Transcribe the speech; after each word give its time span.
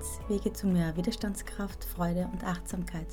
Resilienz, 0.00 0.20
Wege 0.28 0.52
zu 0.52 0.66
mehr 0.66 0.96
Widerstandskraft, 0.96 1.84
Freude 1.84 2.28
und 2.32 2.42
Achtsamkeit. 2.44 3.06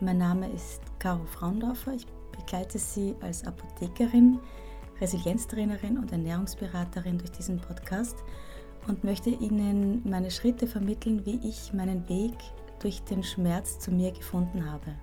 Mein 0.00 0.18
Name 0.18 0.50
ist 0.50 0.82
Caro 0.98 1.24
Fraundorfer. 1.24 1.94
Ich 1.94 2.06
begleite 2.32 2.78
Sie 2.78 3.14
als 3.20 3.46
Apothekerin, 3.46 4.38
Resilienztrainerin 5.00 5.96
und 5.96 6.12
Ernährungsberaterin 6.12 7.18
durch 7.18 7.30
diesen 7.30 7.60
Podcast 7.60 8.16
und 8.88 9.04
möchte 9.04 9.30
Ihnen 9.30 10.02
meine 10.08 10.30
Schritte 10.30 10.66
vermitteln, 10.66 11.24
wie 11.24 11.40
ich 11.48 11.72
meinen 11.72 12.06
Weg 12.08 12.34
durch 12.80 13.02
den 13.04 13.22
Schmerz 13.22 13.78
zu 13.78 13.90
mir 13.90 14.12
gefunden 14.12 14.70
habe. 14.70 14.94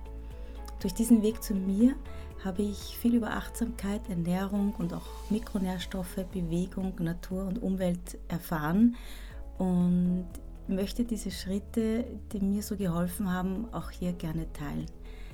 Durch 0.80 0.94
diesen 0.94 1.22
Weg 1.22 1.42
zu 1.42 1.54
mir 1.54 1.96
habe 2.44 2.62
ich 2.62 2.96
viel 2.96 3.16
über 3.16 3.32
Achtsamkeit, 3.32 4.08
Ernährung 4.08 4.74
und 4.78 4.94
auch 4.94 5.06
Mikronährstoffe, 5.28 6.24
Bewegung, 6.32 6.94
Natur 7.00 7.46
und 7.46 7.60
Umwelt 7.60 8.18
erfahren 8.28 8.96
und 9.58 10.26
möchte 10.70 11.04
diese 11.04 11.30
Schritte, 11.30 12.04
die 12.32 12.40
mir 12.40 12.62
so 12.62 12.76
geholfen 12.76 13.32
haben, 13.32 13.72
auch 13.72 13.90
hier 13.90 14.12
gerne 14.12 14.52
teilen. 14.52 14.86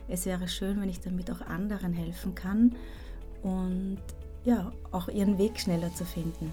Es 0.09 0.27
wäre 0.27 0.49
schön, 0.49 0.81
wenn 0.81 0.89
ich 0.89 1.01
damit 1.01 1.31
auch 1.31 1.41
anderen 1.43 1.93
helfen 1.93 2.35
kann 2.35 2.75
und 3.43 3.99
ja, 4.45 4.73
auch 4.93 5.09
ihren 5.09 5.39
Weg 5.39 5.59
schneller 5.59 5.93
zu 5.95 6.05
finden. 6.05 6.53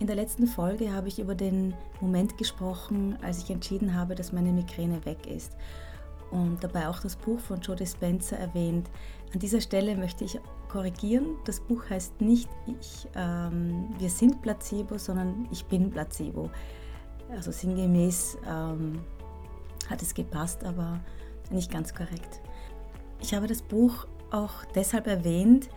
In 0.00 0.06
der 0.06 0.16
letzten 0.16 0.46
Folge 0.46 0.92
habe 0.92 1.08
ich 1.08 1.18
über 1.18 1.34
den 1.34 1.74
Moment 2.00 2.36
gesprochen, 2.36 3.16
als 3.22 3.38
ich 3.38 3.50
entschieden 3.50 3.94
habe, 3.94 4.14
dass 4.14 4.32
meine 4.32 4.52
Migräne 4.52 5.04
weg 5.04 5.26
ist 5.26 5.52
und 6.30 6.62
dabei 6.62 6.88
auch 6.88 6.98
das 6.98 7.16
Buch 7.16 7.38
von 7.38 7.60
Joe 7.60 7.76
Dispenza 7.76 8.36
erwähnt. 8.36 8.90
An 9.32 9.38
dieser 9.38 9.60
Stelle 9.60 9.96
möchte 9.96 10.24
ich 10.24 10.38
korrigieren. 10.68 11.36
Das 11.44 11.60
Buch 11.60 11.88
heißt 11.88 12.20
nicht 12.20 12.48
ich, 12.66 13.06
ähm, 13.14 13.94
wir 13.98 14.10
sind 14.10 14.42
Placebo, 14.42 14.98
sondern 14.98 15.48
ich 15.52 15.64
bin 15.66 15.90
Placebo. 15.90 16.50
Also 17.30 17.50
sinngemäß 17.50 18.38
ähm, 18.46 19.00
hat 19.88 20.02
es 20.02 20.14
gepasst, 20.14 20.64
aber 20.64 21.00
nicht 21.50 21.70
ganz 21.70 21.94
korrekt. 21.94 22.40
Ich 23.20 23.34
habe 23.34 23.46
das 23.46 23.62
Buch 23.62 24.06
auch 24.30 24.64
deshalb 24.74 25.06
erwähnt, 25.06 25.68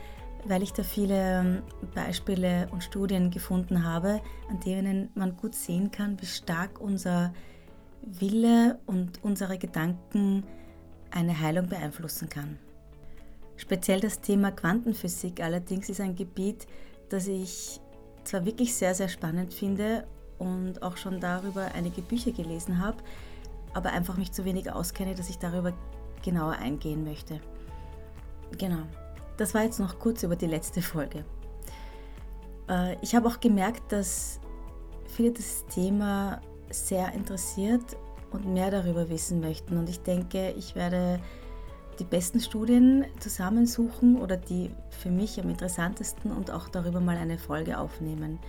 weil 0.45 0.64
ich 0.64 0.73
da 0.73 0.84
viele 0.84 1.39
ähm, 1.39 1.64
Beispiele 1.94 2.67
und 2.72 2.84
Studien 2.84 3.31
gefunden 3.31 3.84
habe, 3.84 4.22
an 4.50 4.59
denen 4.62 5.09
man 5.16 5.36
gut 5.36 5.56
sehen 5.56 5.92
kann, 5.92 6.20
wie 6.22 6.26
stark 6.26 6.80
unser 6.80 7.34
Wille 8.02 8.80
und 8.86 9.23
unsere 9.23 9.58
Gedanken 9.58 10.44
eine 11.11 11.39
Heilung 11.39 11.67
beeinflussen 11.67 12.30
kann. 12.30 12.58
Speziell 13.58 14.00
das 14.00 14.22
Thema 14.22 14.52
Quantenphysik 14.52 15.42
allerdings 15.42 15.89
ist 15.89 16.00
ein 16.00 16.16
Gebiet, 16.16 16.67
das 17.09 17.28
ich 17.28 17.82
zwar 18.23 18.45
wirklich 18.45 18.76
sehr, 18.76 18.94
sehr 18.94 19.09
spannend 19.09 19.54
finde 19.54 20.06
und 20.40 20.82
auch 20.84 20.98
schon 20.98 21.20
darüber 21.20 21.72
einige 21.74 22.02
Bücher 22.02 22.32
gelesen 22.32 22.80
habe, 22.80 22.98
aber 23.74 23.92
einfach 23.92 24.18
mich 24.18 24.32
zu 24.32 24.46
wenig 24.46 24.72
auskenne, 24.72 25.16
dass 25.16 25.30
ich 25.30 25.40
darüber 25.40 25.74
genauer 26.24 26.54
eingehen 26.54 27.04
möchte. 27.04 27.40
Genau, 28.58 28.84
das 29.38 29.54
war 29.54 29.64
jetzt 29.64 29.80
noch 29.80 30.00
kurz 30.00 30.24
über 30.24 30.36
die 30.36 30.48
letzte 30.48 30.82
Folge. 30.82 31.26
Äh, 32.70 32.96
ich 33.02 33.16
habe 33.16 33.28
auch 33.28 33.40
gemerkt, 33.40 33.92
dass 33.92 34.40
viele 35.06 35.32
das 35.32 35.66
Thema 35.67 36.42
sehr 36.70 37.14
interessiert 37.14 37.98
und 38.32 38.45
mehr 38.45 38.72
darüber 38.72 39.10
wissen 39.10 39.40
möchten. 39.40 39.78
Und 39.78 39.90
ich 39.90 40.02
denke, 40.02 40.52
ich 40.58 40.76
werde 40.76 41.20
die 42.00 42.04
besten 42.04 42.40
Studien 42.40 43.06
zusammensuchen 43.20 44.17
oder 44.17 44.38
die 44.38 44.72
für 44.90 45.10
mich 45.10 45.40
am 45.40 45.50
interessantesten 45.50 46.32
und 46.32 46.52
auch 46.52 46.70
darüber 46.70 47.00
mal 47.00 47.17
eine 47.17 47.38
Folge 47.38 47.78
aufnehmen. 47.78 48.40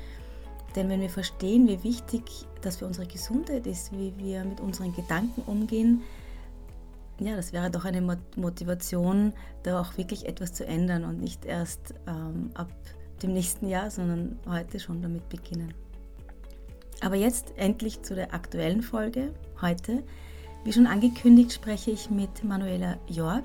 Denn 0.77 0.89
wenn 0.89 1.01
wir 1.01 1.11
verstehen, 1.11 1.67
wie 1.69 1.83
wichtig 1.83 2.23
das 2.61 2.77
für 2.77 2.87
unsere 2.87 3.07
Gesundheit 3.07 3.67
ist, 3.67 3.93
wie 3.93 4.13
wir 4.19 4.45
mit 4.45 4.61
unseren 4.61 4.95
Gedanken 4.95 5.43
umgehen, 5.47 6.03
ja, 7.21 7.35
das 7.35 7.53
wäre 7.53 7.71
doch 7.71 7.85
eine 7.85 8.01
Motivation, 8.37 9.33
da 9.65 9.81
auch 9.81 9.97
wirklich 9.97 10.27
etwas 10.27 10.53
zu 10.53 10.65
ändern 10.65 11.05
und 11.05 11.21
nicht 11.21 11.45
erst 11.45 11.95
ähm, 12.07 12.51
ab 12.55 12.71
dem 13.23 13.33
nächsten 13.33 13.69
Jahr, 13.69 13.91
sondern 13.91 14.39
heute 14.47 14.79
schon 14.79 15.03
damit 15.03 15.29
beginnen. 15.29 15.75
Aber 17.01 17.17
jetzt 17.17 17.53
endlich 17.57 18.03
zu 18.03 18.15
der 18.15 18.35
aktuellen 18.35 18.83
Folge 18.83 19.33
heute. 19.61 20.05
Wie 20.65 20.73
schon 20.73 20.87
angekündigt, 20.87 21.53
spreche 21.53 21.91
ich 21.91 22.11
mit 22.11 22.45
Manuela 22.45 22.99
Jorg 23.09 23.45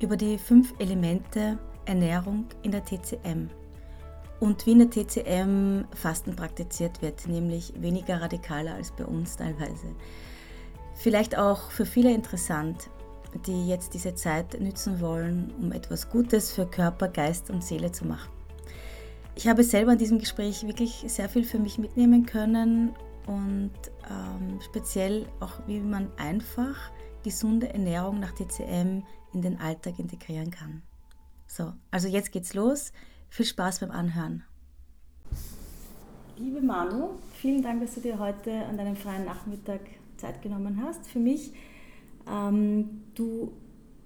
über 0.00 0.16
die 0.16 0.38
fünf 0.38 0.72
Elemente 0.78 1.58
Ernährung 1.86 2.46
in 2.62 2.70
der 2.70 2.84
TCM 2.84 3.50
und 4.44 4.66
wie 4.66 4.72
in 4.72 4.78
der 4.80 4.90
TCM 4.90 5.86
Fasten 5.94 6.36
praktiziert 6.36 7.00
wird, 7.00 7.26
nämlich 7.26 7.72
weniger 7.78 8.20
radikaler 8.20 8.74
als 8.74 8.92
bei 8.92 9.06
uns 9.06 9.38
teilweise. 9.38 9.86
Vielleicht 10.96 11.38
auch 11.38 11.70
für 11.70 11.86
viele 11.86 12.12
interessant, 12.12 12.90
die 13.46 13.66
jetzt 13.66 13.94
diese 13.94 14.14
Zeit 14.14 14.60
nützen 14.60 15.00
wollen, 15.00 15.50
um 15.58 15.72
etwas 15.72 16.10
Gutes 16.10 16.52
für 16.52 16.66
Körper, 16.66 17.08
Geist 17.08 17.48
und 17.48 17.64
Seele 17.64 17.90
zu 17.90 18.04
machen. 18.04 18.30
Ich 19.34 19.48
habe 19.48 19.64
selber 19.64 19.92
in 19.92 19.98
diesem 19.98 20.18
Gespräch 20.18 20.66
wirklich 20.66 21.02
sehr 21.06 21.30
viel 21.30 21.44
für 21.44 21.58
mich 21.58 21.78
mitnehmen 21.78 22.26
können 22.26 22.94
und 23.26 23.72
ähm, 24.10 24.60
speziell 24.60 25.24
auch, 25.40 25.66
wie 25.66 25.80
man 25.80 26.12
einfach 26.18 26.76
gesunde 27.22 27.72
Ernährung 27.72 28.20
nach 28.20 28.32
TCM 28.32 29.04
in 29.32 29.40
den 29.40 29.58
Alltag 29.58 29.98
integrieren 29.98 30.50
kann. 30.50 30.82
So, 31.46 31.72
also 31.90 32.08
jetzt 32.08 32.30
geht's 32.30 32.52
los. 32.52 32.92
Viel 33.34 33.46
Spaß 33.46 33.80
beim 33.80 33.90
Anhören. 33.90 34.44
Liebe 36.38 36.60
Manu, 36.60 37.18
vielen 37.32 37.62
Dank, 37.62 37.80
dass 37.80 37.96
du 37.96 38.00
dir 38.00 38.20
heute 38.20 38.64
an 38.64 38.76
deinem 38.76 38.94
freien 38.94 39.24
Nachmittag 39.24 39.80
Zeit 40.18 40.40
genommen 40.40 40.80
hast 40.80 41.04
für 41.08 41.18
mich. 41.18 41.52
Ähm, 42.30 43.02
du 43.16 43.50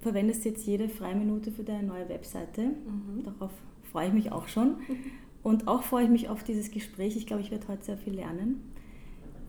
verwendest 0.01 0.47
jetzt 0.47 0.67
jede 0.67 0.89
freie 0.89 1.15
Minute 1.15 1.53
für 1.53 1.63
deine 1.63 1.87
neue 1.87 2.09
Webseite. 2.09 2.69
Mhm. 2.69 3.25
Darauf 3.25 3.51
freue 3.93 4.09
ich 4.09 4.15
mich 4.15 4.33
auch 4.33 4.49
schon. 4.49 4.77
Und 5.43 5.69
auch 5.69 5.83
freue 5.83 6.05
ich 6.05 6.11
mich 6.11 6.31
auf 6.31 6.43
dieses 6.43 6.71
Gespräch. 6.71 7.15
Ich 7.15 7.27
glaube, 7.27 7.43
ich 7.43 7.51
werde 7.51 7.69
heute 7.69 7.85
sehr 7.85 7.99
viel 7.99 8.15
lernen. 8.15 8.63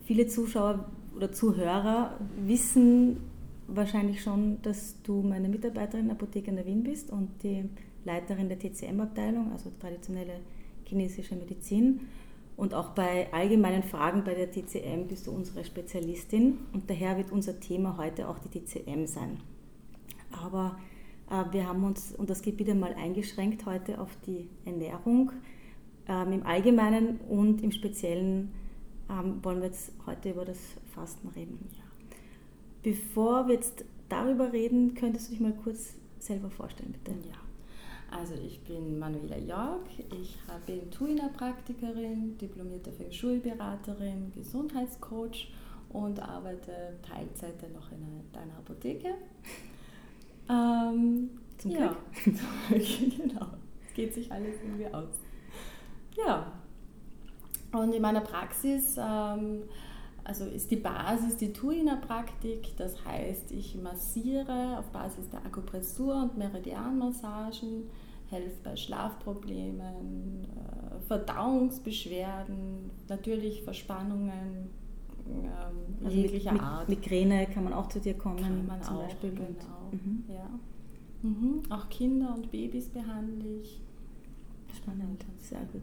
Viele 0.04 0.26
Zuschauer 0.26 0.90
oder 1.16 1.32
Zuhörer 1.32 2.18
wissen 2.36 3.16
wahrscheinlich 3.66 4.22
schon, 4.22 4.60
dass 4.60 5.00
du 5.04 5.22
meine 5.22 5.48
Mitarbeiterin 5.48 6.00
in 6.00 6.08
der 6.08 6.16
Apotheke 6.16 6.50
in 6.50 6.56
der 6.56 6.66
Wien 6.66 6.82
bist 6.82 7.10
und 7.10 7.42
die 7.42 7.64
Leiterin 8.04 8.48
der 8.48 8.58
TCM-Abteilung, 8.58 9.52
also 9.52 9.70
traditionelle 9.78 10.40
chinesische 10.84 11.36
Medizin. 11.36 12.00
Und 12.56 12.74
auch 12.74 12.90
bei 12.90 13.32
allgemeinen 13.32 13.82
Fragen 13.82 14.22
bei 14.22 14.34
der 14.34 14.50
TCM 14.50 15.06
bist 15.08 15.26
du 15.26 15.30
unsere 15.30 15.64
Spezialistin 15.64 16.58
und 16.72 16.90
daher 16.90 17.16
wird 17.16 17.32
unser 17.32 17.58
Thema 17.58 17.96
heute 17.96 18.28
auch 18.28 18.38
die 18.38 18.50
TCM 18.50 19.06
sein. 19.06 19.38
Aber 20.30 20.78
äh, 21.30 21.44
wir 21.52 21.66
haben 21.66 21.84
uns 21.84 22.12
und 22.12 22.28
das 22.28 22.42
Gebiet 22.42 22.68
einmal 22.68 22.94
eingeschränkt 22.94 23.64
heute 23.64 23.98
auf 24.00 24.10
die 24.26 24.48
Ernährung 24.66 25.32
ähm, 26.06 26.32
im 26.32 26.46
Allgemeinen 26.46 27.18
und 27.28 27.62
im 27.62 27.72
Speziellen 27.72 28.52
ähm, 29.08 29.42
wollen 29.42 29.60
wir 29.60 29.68
jetzt 29.68 29.92
heute 30.06 30.30
über 30.30 30.44
das 30.44 30.58
Fasten 30.94 31.28
reden. 31.28 31.58
Ja. 31.72 31.84
Bevor 32.82 33.46
wir 33.46 33.54
jetzt 33.54 33.84
darüber 34.08 34.52
reden, 34.52 34.94
könntest 34.94 35.28
du 35.28 35.32
dich 35.32 35.40
mal 35.40 35.54
kurz 35.64 35.94
selber 36.18 36.50
vorstellen, 36.50 36.92
bitte? 36.92 37.16
Ja. 37.26 37.49
Also 38.10 38.34
ich 38.34 38.60
bin 38.64 38.98
Manuela 38.98 39.38
Jörg, 39.38 39.82
ich 40.20 40.36
bin 40.66 40.90
Tuina-Praktikerin, 40.90 42.36
diplomierte 42.38 42.90
Feng 42.92 43.12
Shui-Beraterin, 43.12 44.32
Gesundheitscoach 44.34 45.52
und 45.90 46.20
arbeite 46.20 46.98
Teilzeit 47.02 47.72
noch 47.72 47.92
in 47.92 48.22
einer 48.38 48.58
Apotheke. 48.58 49.14
Ähm, 50.52 51.30
Zum 51.58 51.70
ja, 51.70 51.96
Glück. 52.68 52.82
genau. 53.16 53.46
Es 53.86 53.94
geht 53.94 54.12
sich 54.12 54.32
alles 54.32 54.56
irgendwie 54.64 54.92
aus. 54.92 55.14
Ja. 56.16 56.52
Und 57.70 57.92
in 57.92 58.02
meiner 58.02 58.22
Praxis 58.22 58.96
ähm, 58.98 59.62
also 60.24 60.44
ist 60.44 60.70
die 60.70 60.76
Basis 60.76 61.36
die 61.36 61.52
Tuina-Praktik, 61.52 62.76
das 62.76 63.04
heißt, 63.04 63.52
ich 63.52 63.74
massiere 63.74 64.78
auf 64.78 64.86
Basis 64.90 65.28
der 65.30 65.44
Akupressur 65.44 66.14
und 66.14 66.38
Meridianmassagen, 66.38 67.90
helfe 68.30 68.56
bei 68.62 68.76
Schlafproblemen, 68.76 70.44
äh, 70.44 71.00
Verdauungsbeschwerden, 71.06 72.90
natürlich 73.08 73.62
Verspannungen 73.62 74.70
ähm, 75.26 76.04
also 76.04 76.16
jeglicher 76.16 76.52
mit, 76.52 76.62
Art. 76.62 76.88
Migräne 76.88 77.46
kann 77.46 77.64
man 77.64 77.72
auch 77.72 77.88
zu 77.88 78.00
dir 78.00 78.14
kommen, 78.14 78.38
kann 78.38 78.66
man 78.66 78.82
zum 78.82 78.96
auch, 78.96 79.02
Beispiel. 79.02 79.30
Genau. 79.30 79.90
Mhm. 79.92 80.24
Ja. 80.28 80.50
Mhm. 81.22 81.62
Auch 81.70 81.88
Kinder 81.88 82.34
und 82.34 82.50
Babys 82.50 82.88
behandle 82.88 83.60
ich. 83.60 83.80
Spannend, 84.76 85.24
sehr 85.38 85.60
gut. 85.72 85.82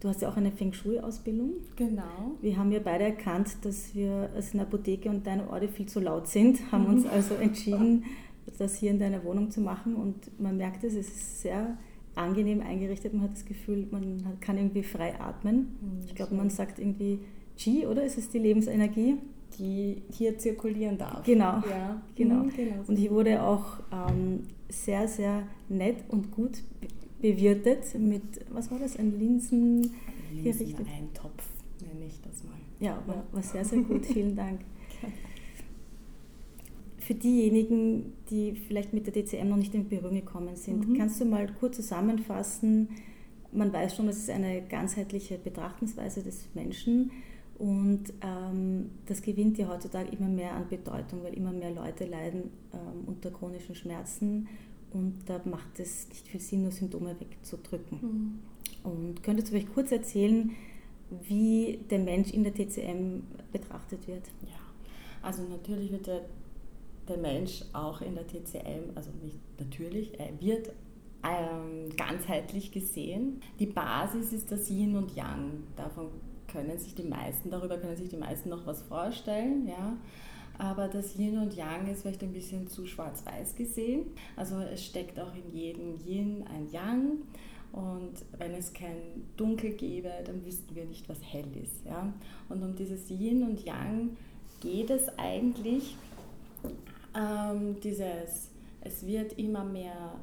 Du 0.00 0.08
hast 0.08 0.22
ja 0.22 0.28
auch 0.28 0.36
eine 0.36 0.52
Feng 0.52 0.72
Shui-Ausbildung. 0.72 1.54
Genau. 1.74 2.36
Wir 2.40 2.56
haben 2.56 2.70
ja 2.70 2.78
beide 2.78 3.04
erkannt, 3.04 3.56
dass 3.62 3.94
wir 3.96 4.30
also 4.34 4.52
in 4.52 4.58
der 4.58 4.66
Apotheke 4.66 5.10
und 5.10 5.26
deine 5.26 5.50
Orte 5.50 5.68
viel 5.68 5.86
zu 5.86 5.98
laut 5.98 6.28
sind, 6.28 6.70
haben 6.70 6.86
uns 6.86 7.04
also 7.06 7.34
entschieden, 7.34 8.04
das 8.58 8.76
hier 8.76 8.90
in 8.90 8.98
deiner 8.98 9.24
Wohnung 9.24 9.50
zu 9.50 9.60
machen 9.60 9.94
und 9.94 10.40
man 10.40 10.56
merkt 10.56 10.84
es, 10.84 10.94
es 10.94 11.08
ist 11.08 11.42
sehr 11.42 11.76
angenehm 12.14 12.60
eingerichtet. 12.60 13.14
Man 13.14 13.22
hat 13.22 13.32
das 13.32 13.44
Gefühl, 13.44 13.86
man 13.90 14.38
kann 14.40 14.56
irgendwie 14.56 14.82
frei 14.82 15.18
atmen. 15.20 15.78
Mhm, 15.80 16.06
ich 16.06 16.14
glaube, 16.14 16.34
man 16.34 16.50
sagt 16.50 16.78
irgendwie 16.78 17.20
Qi, 17.56 17.86
oder? 17.86 18.04
Ist 18.04 18.18
es 18.18 18.28
die 18.28 18.38
Lebensenergie? 18.38 19.16
Die 19.58 20.02
hier 20.10 20.38
zirkulieren 20.38 20.98
darf. 20.98 21.24
Genau. 21.24 21.62
Ja, 21.68 22.02
genau. 22.14 22.34
Mhm, 22.44 22.52
genau. 22.54 22.84
Und 22.86 22.96
hier 22.96 23.10
wurde 23.10 23.42
auch 23.42 23.80
ähm, 23.92 24.44
sehr, 24.68 25.08
sehr 25.08 25.42
nett 25.68 26.04
und 26.08 26.30
gut 26.30 26.62
bewirtet 27.20 27.98
mit, 27.98 28.22
was 28.50 28.70
war 28.70 28.78
das, 28.78 28.96
ein 28.96 29.18
Linsen... 29.18 29.90
Linsen-Eintopf 30.32 31.42
nenne 31.80 32.06
ich 32.06 32.20
das 32.20 32.44
mal. 32.44 32.52
Ja, 32.80 33.02
war, 33.06 33.24
war 33.32 33.42
sehr, 33.42 33.64
sehr 33.64 33.80
gut. 33.80 34.06
Vielen 34.12 34.36
Dank. 34.36 34.60
Für 37.08 37.14
diejenigen, 37.14 38.12
die 38.28 38.52
vielleicht 38.52 38.92
mit 38.92 39.06
der 39.06 39.14
DCM 39.14 39.48
noch 39.48 39.56
nicht 39.56 39.74
in 39.74 39.88
Berührung 39.88 40.16
gekommen 40.16 40.56
sind, 40.56 40.86
mhm. 40.86 40.98
kannst 40.98 41.18
du 41.18 41.24
mal 41.24 41.48
kurz 41.58 41.76
zusammenfassen, 41.76 42.90
man 43.50 43.72
weiß 43.72 43.96
schon, 43.96 44.08
es 44.08 44.18
ist 44.18 44.28
eine 44.28 44.60
ganzheitliche 44.60 45.38
Betrachtungsweise 45.38 46.22
des 46.22 46.48
Menschen 46.52 47.10
und 47.58 48.12
ähm, 48.20 48.90
das 49.06 49.22
gewinnt 49.22 49.56
ja 49.56 49.68
heutzutage 49.68 50.14
immer 50.14 50.28
mehr 50.28 50.52
an 50.52 50.68
Bedeutung, 50.68 51.22
weil 51.22 51.32
immer 51.32 51.50
mehr 51.50 51.70
Leute 51.70 52.04
leiden 52.04 52.50
ähm, 52.74 53.04
unter 53.06 53.30
chronischen 53.30 53.74
Schmerzen 53.74 54.46
und 54.92 55.14
da 55.24 55.40
macht 55.46 55.80
es 55.80 56.10
nicht 56.10 56.28
viel 56.28 56.40
Sinn, 56.40 56.60
nur 56.64 56.72
Symptome 56.72 57.16
wegzudrücken. 57.18 58.00
Mhm. 58.02 58.38
Und 58.84 59.22
könntest 59.22 59.48
du 59.48 59.52
vielleicht 59.52 59.72
kurz 59.72 59.92
erzählen, 59.92 60.50
wie 61.26 61.80
der 61.88 62.00
Mensch 62.00 62.32
in 62.34 62.44
der 62.44 62.52
TCM 62.52 63.22
betrachtet 63.50 64.06
wird? 64.06 64.26
Ja, 64.42 64.60
also 65.22 65.42
natürlich 65.44 65.90
wird 65.90 66.06
der, 66.06 66.26
der 67.08 67.18
Mensch 67.18 67.62
auch 67.72 68.00
in 68.00 68.14
der 68.14 68.26
TCM, 68.26 68.92
also 68.94 69.10
nicht 69.22 69.38
natürlich, 69.58 70.18
er 70.18 70.40
wird 70.40 70.70
ähm, 71.24 71.94
ganzheitlich 71.96 72.70
gesehen. 72.72 73.40
Die 73.58 73.66
Basis 73.66 74.32
ist 74.32 74.52
das 74.52 74.70
Yin 74.70 74.96
und 74.96 75.14
Yang. 75.16 75.64
Davon 75.76 76.08
können 76.46 76.78
sich 76.78 76.94
die 76.94 77.04
meisten, 77.04 77.50
darüber 77.50 77.78
können 77.78 77.96
sich 77.96 78.08
die 78.08 78.16
meisten 78.16 78.48
noch 78.48 78.66
was 78.66 78.82
vorstellen. 78.82 79.66
Ja? 79.66 79.96
Aber 80.58 80.88
das 80.88 81.16
Yin 81.16 81.38
und 81.38 81.54
Yang 81.54 81.88
ist 81.88 82.02
vielleicht 82.02 82.22
ein 82.22 82.32
bisschen 82.32 82.68
zu 82.68 82.86
schwarz-weiß 82.86 83.54
gesehen. 83.56 84.06
Also 84.36 84.58
es 84.60 84.84
steckt 84.84 85.18
auch 85.20 85.34
in 85.34 85.52
jedem 85.52 85.94
Yin 86.04 86.44
ein 86.48 86.70
Yang. 86.70 87.18
Und 87.70 88.24
wenn 88.38 88.54
es 88.54 88.72
kein 88.72 88.96
Dunkel 89.36 89.72
gäbe, 89.72 90.10
dann 90.24 90.44
wüssten 90.44 90.74
wir 90.74 90.86
nicht, 90.86 91.08
was 91.08 91.18
hell 91.22 91.46
ist. 91.62 91.84
Ja? 91.84 92.12
Und 92.48 92.62
um 92.62 92.74
dieses 92.74 93.10
Yin 93.10 93.42
und 93.42 93.64
Yang 93.64 94.16
geht 94.60 94.90
es 94.90 95.08
eigentlich. 95.18 95.96
Ähm, 97.14 97.80
dieses, 97.80 98.50
es 98.80 99.06
wird 99.06 99.38
immer 99.38 99.64
mehr 99.64 100.18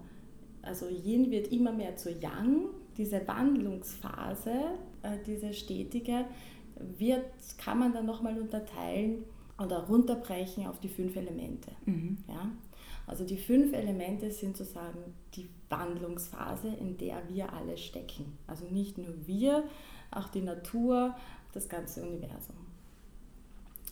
also 0.66 0.88
Yin 0.88 1.32
wird 1.32 1.52
immer 1.52 1.72
mehr 1.72 1.96
zu 1.96 2.12
Yang. 2.12 2.70
Diese 2.98 3.28
Wandlungsphase, 3.28 4.52
äh, 5.04 5.18
diese 5.26 5.54
stetige, 5.54 6.26
wird, 6.98 7.26
kann 7.58 7.80
man 7.80 7.94
dann 7.94 8.06
nochmal 8.06 8.40
unterteilen 8.40 9.24
oder 9.58 9.84
runterbrechen 9.86 10.68
auf 10.68 10.80
die 10.80 10.90
fünf 10.90 11.16
Elemente. 11.16 11.72
Mhm. 11.86 12.18
Ja? 12.28 12.52
Also 13.08 13.24
die 13.24 13.38
fünf 13.38 13.74
Elemente 13.74 14.32
sind 14.32 14.58
sozusagen 14.58 15.14
die 15.36 15.48
Wandlungsphase, 15.70 16.70
in 16.70 16.98
der 16.98 17.22
wir 17.30 17.54
alle 17.54 17.78
stecken. 17.78 18.38
Also 18.48 18.66
nicht 18.66 18.98
nur 18.98 19.14
wir, 19.26 19.64
auch 20.12 20.30
die 20.30 20.42
Natur, 20.42 21.16
das 21.54 21.70
ganze 21.70 22.02
Universum. 22.02 22.56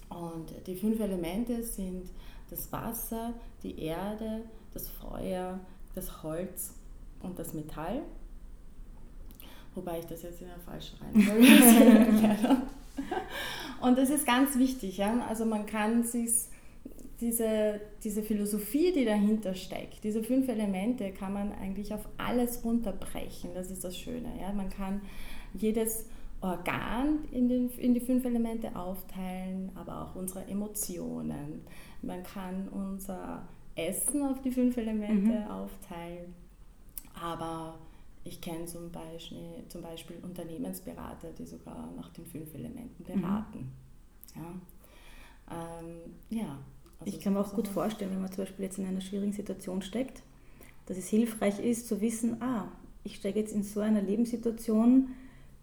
Und 0.10 0.54
die 0.68 0.76
fünf 0.76 1.00
Elemente 1.00 1.64
sind 1.64 2.10
das 2.50 2.72
Wasser, 2.72 3.34
die 3.64 3.80
Erde, 3.80 4.42
das 4.74 4.90
Feuer, 4.90 5.60
das 5.96 6.24
Holz 6.24 6.74
und 7.22 7.38
das 7.40 7.54
Metall. 7.54 8.02
Wobei 9.76 10.00
ich 10.00 10.06
das 10.06 10.24
jetzt 10.24 10.42
in 10.42 10.48
der 10.48 10.60
falschen 10.60 10.98
Reihenfolge 11.00 12.62
Und 13.82 13.98
das 13.98 14.10
ist 14.10 14.26
ganz 14.26 14.58
wichtig. 14.58 14.98
Ja? 14.98 15.26
Also 15.28 15.46
man 15.46 15.66
kann 15.66 16.04
sich 16.04 16.32
diese, 17.20 17.80
diese 18.04 18.22
Philosophie, 18.22 18.92
die 18.92 19.06
dahinter 19.06 19.56
steckt, 19.56 20.04
diese 20.04 20.24
fünf 20.24 20.48
Elemente, 20.48 21.12
kann 21.12 21.34
man 21.34 21.54
eigentlich 21.54 21.94
auf 21.94 22.08
alles 22.18 22.64
runterbrechen. 22.64 23.52
Das 23.54 23.72
ist 23.72 23.84
das 23.84 23.98
Schöne. 23.98 24.30
Ja? 24.40 24.54
Man 24.54 24.70
kann 24.70 25.02
jedes 25.54 26.06
Organ 26.42 27.20
in, 27.32 27.48
den, 27.48 27.70
in 27.78 27.94
die 27.94 28.02
fünf 28.02 28.26
Elemente 28.26 28.76
aufteilen, 28.76 29.72
aber 29.76 30.04
auch 30.04 30.16
unsere 30.16 30.46
Emotionen. 30.48 31.62
Man 32.04 32.24
kann 32.24 32.68
unser 32.70 33.48
Essen 33.76 34.24
auf 34.24 34.42
die 34.42 34.52
fünf 34.52 34.78
Elemente 34.78 35.40
mhm. 35.40 35.48
aufteilen. 35.48 36.34
Aber 37.20 37.80
ich 38.24 38.40
kenne 38.42 38.66
zum 38.66 38.92
Beispiel, 38.92 39.64
zum 39.70 39.82
Beispiel 39.82 40.18
Unternehmensberater, 40.22 41.30
die 41.38 41.46
sogar 41.46 41.90
nach 41.96 42.10
den 42.10 42.26
fünf 42.26 42.54
Elementen 42.54 43.04
mhm. 43.04 43.22
beraten. 43.22 43.72
Mhm. 44.36 44.42
Ja. 44.42 45.80
Ähm, 45.80 45.98
ja 46.30 46.60
also 47.00 47.18
ich 47.18 47.24
kann 47.24 47.34
mir 47.34 47.40
auch 47.40 47.54
gut 47.54 47.68
vorstellen, 47.68 48.12
wenn 48.12 48.22
man 48.22 48.32
zum 48.32 48.46
Beispiel 48.46 48.66
jetzt 48.66 48.78
in 48.78 48.86
einer 48.86 49.02
schwierigen 49.02 49.34
Situation 49.34 49.82
steckt, 49.82 50.24
dass 50.86 50.98
es 50.98 51.08
hilfreich 51.08 51.60
ist 51.60 51.88
zu 51.88 52.02
wissen, 52.02 52.42
ah, 52.42 52.68
ich 53.04 53.16
stecke 53.16 53.40
jetzt 53.40 53.54
in 53.54 53.64
so 53.64 53.82
einer 53.82 54.02
Lebenssituation, 54.02 55.10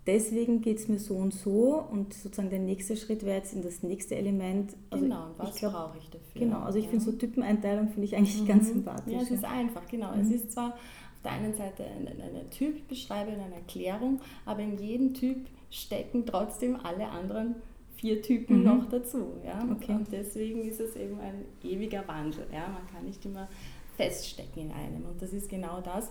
deswegen 0.06 0.60
geht 0.60 0.78
es 0.78 0.88
mir 0.88 0.98
so 0.98 1.14
und 1.14 1.32
so 1.32 1.86
und 1.90 2.14
sozusagen 2.14 2.50
der 2.50 2.58
nächste 2.58 2.96
Schritt 2.96 3.24
wäre 3.24 3.38
jetzt 3.38 3.52
in 3.52 3.62
das 3.62 3.82
nächste 3.82 4.16
Element. 4.16 4.74
Also 4.90 5.04
genau, 5.04 5.26
und 5.26 5.38
was 5.38 5.60
brauche 5.60 5.98
ich 5.98 6.08
dafür? 6.10 6.40
Genau, 6.40 6.60
also 6.60 6.78
ich 6.78 6.84
ja. 6.84 6.90
finde 6.90 7.04
so 7.04 7.12
Typeneinteilung 7.12 7.88
finde 7.88 8.04
ich 8.04 8.16
eigentlich 8.16 8.42
mhm. 8.42 8.46
ganz 8.46 8.68
sympathisch. 8.68 9.12
Ja, 9.12 9.20
es 9.20 9.30
ist 9.30 9.44
einfach, 9.44 9.86
genau. 9.88 10.14
Mhm. 10.14 10.20
Es 10.20 10.30
ist 10.30 10.52
zwar 10.52 10.68
auf 10.70 11.22
der 11.24 11.32
einen 11.32 11.54
Seite 11.54 11.84
eine, 11.84 12.10
eine 12.10 12.48
Typbeschreibung, 12.50 13.34
eine 13.34 13.54
Erklärung, 13.54 14.20
aber 14.46 14.60
in 14.60 14.78
jedem 14.78 15.14
Typ 15.14 15.46
stecken 15.70 16.24
trotzdem 16.26 16.76
alle 16.82 17.08
anderen 17.08 17.56
vier 17.96 18.22
Typen 18.22 18.58
mhm. 18.58 18.64
noch 18.64 18.88
dazu. 18.88 19.34
Ja? 19.44 19.62
Okay. 19.70 19.92
Und 19.92 20.10
deswegen 20.10 20.62
ist 20.62 20.80
es 20.80 20.96
eben 20.96 21.20
ein 21.20 21.44
ewiger 21.62 22.06
Wandel. 22.08 22.46
Ja? 22.52 22.68
Man 22.68 22.86
kann 22.92 23.04
nicht 23.04 23.24
immer 23.26 23.48
feststecken 23.96 24.62
in 24.62 24.72
einem. 24.72 25.04
Und 25.04 25.20
das 25.20 25.32
ist 25.32 25.50
genau 25.50 25.80
das, 25.82 26.10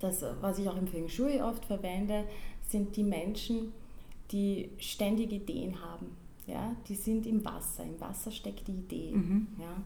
das, 0.00 0.24
was 0.40 0.58
ich 0.58 0.68
auch 0.68 0.76
im 0.76 0.86
Feng 0.86 1.08
Shui 1.08 1.40
oft 1.40 1.64
verwende, 1.64 2.24
sind 2.68 2.96
die 2.96 3.02
Menschen, 3.02 3.72
die 4.30 4.70
ständig 4.78 5.32
Ideen 5.32 5.82
haben. 5.82 6.16
Ja? 6.46 6.74
Die 6.88 6.94
sind 6.94 7.26
im 7.26 7.44
Wasser. 7.44 7.84
Im 7.84 8.00
Wasser 8.00 8.30
steckt 8.30 8.68
die 8.68 8.72
Idee. 8.72 9.12
Mhm. 9.14 9.46
Ja? 9.58 9.82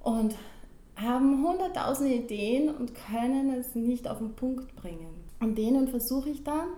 Und 0.00 0.36
haben 0.96 1.42
hunderttausende 1.46 2.14
Ideen 2.14 2.74
und 2.74 2.92
können 2.94 3.50
es 3.54 3.74
nicht 3.74 4.08
auf 4.08 4.18
den 4.18 4.34
Punkt 4.34 4.74
bringen. 4.76 5.08
Und 5.40 5.56
denen 5.56 5.88
versuche 5.88 6.30
ich 6.30 6.44
dann 6.44 6.68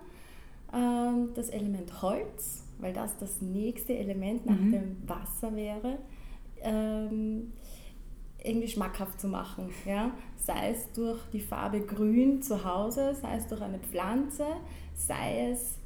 ähm, 0.73 1.31
das 1.35 1.49
Element 1.49 2.03
Holz, 2.03 2.65
weil 2.79 2.93
das 2.93 3.17
das 3.19 3.41
nächste 3.41 3.97
Element 3.97 4.47
nach 4.47 4.59
mhm. 4.59 4.73
dem 4.73 4.97
Wasser 5.07 5.55
wäre, 5.57 5.99
ähm, 6.61 7.53
irgendwie 8.45 8.69
schmackhaft 8.69 9.21
zu 9.21 9.29
machen. 9.29 9.71
Ja? 9.87 10.13
Sei 10.37 10.71
es 10.71 10.93
durch 10.93 11.21
die 11.33 11.41
Farbe 11.41 11.81
Grün 11.81 12.43
zu 12.43 12.65
Hause, 12.65 13.17
sei 13.21 13.37
es 13.37 13.47
durch 13.47 13.61
eine 13.61 13.79
Pflanze, 13.79 14.47
sei 14.95 15.51
es 15.51 15.79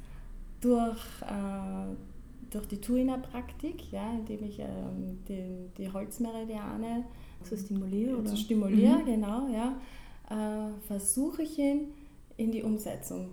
durch, 0.61 1.21
äh, 1.21 1.95
durch 2.49 2.67
die 2.67 2.79
Tuina-Praktik, 2.79 3.91
ja, 3.91 4.11
indem 4.13 4.43
ich 4.43 4.59
ähm, 4.59 5.23
den, 5.27 5.71
die 5.77 5.91
Holzmeridiane 5.91 7.05
so 7.43 7.55
stimuliere, 7.55 8.17
oder? 8.17 8.35
stimuliere, 8.35 8.99
mhm. 8.99 9.05
genau, 9.05 9.47
ja, 9.49 9.77
äh, 10.29 10.71
versuche 10.87 11.43
ich 11.43 11.57
ihn 11.57 11.93
in 12.37 12.51
die 12.51 12.63
Umsetzung 12.63 13.29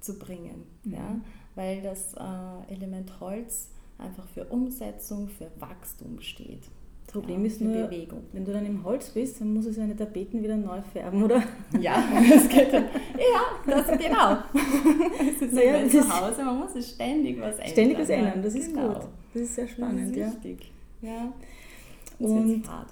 zu 0.00 0.18
bringen, 0.18 0.64
mhm. 0.84 0.92
ja, 0.92 1.20
weil 1.54 1.82
das 1.82 2.14
äh, 2.14 2.72
Element 2.72 3.20
Holz 3.20 3.70
einfach 3.98 4.26
für 4.28 4.44
Umsetzung, 4.46 5.28
für 5.28 5.50
Wachstum 5.58 6.20
steht. 6.20 6.64
Problem 7.12 7.42
ja, 7.42 7.46
ist 7.46 7.60
nur, 7.60 7.74
Bewegung. 7.74 8.22
wenn 8.32 8.44
du 8.44 8.52
dann 8.52 8.64
im 8.64 8.82
Holz 8.84 9.10
bist, 9.10 9.40
dann 9.40 9.52
muss 9.52 9.66
es 9.66 9.76
seine 9.76 9.94
Tapeten 9.94 10.42
wieder 10.42 10.56
neu 10.56 10.80
färben, 10.92 11.22
oder? 11.22 11.42
Ja, 11.78 12.02
das 12.30 12.48
geht 12.48 12.72
dann. 12.72 12.84
Ja, 13.16 13.42
das 13.66 13.86
genau. 13.98 14.38
Es 15.36 15.42
ist 15.42 15.52
naja, 15.52 15.86
zu 15.88 16.08
Hause, 16.08 16.42
man 16.42 16.60
muss 16.60 16.74
es 16.74 16.90
ständig 16.92 17.38
was 17.38 17.56
ändern. 17.56 17.68
Ständig 17.68 17.98
was 17.98 18.08
ändern, 18.08 18.42
das 18.42 18.54
ist 18.54 18.74
genau. 18.74 18.94
gut. 18.94 19.08
Das 19.34 19.42
ist 19.42 19.54
sehr 19.54 19.68
spannend, 19.68 20.16
das 20.16 20.28
ist 20.28 20.44
wichtig. 20.44 20.72
ja. 21.02 21.10
ja. 21.10 21.32
Und 22.18 22.68
hart. 22.68 22.88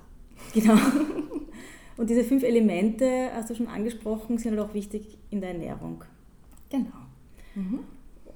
Genau. 0.55 0.75
Und 1.97 2.09
diese 2.09 2.25
fünf 2.25 2.43
Elemente, 2.43 3.31
hast 3.35 3.51
du 3.51 3.55
schon 3.55 3.67
angesprochen, 3.67 4.39
sind 4.39 4.57
halt 4.57 4.71
auch 4.71 4.75
wichtig 4.75 5.19
in 5.31 5.41
der 5.41 5.51
Ernährung. 5.51 6.03
Genau. 6.71 6.87
Mhm. 7.55 7.81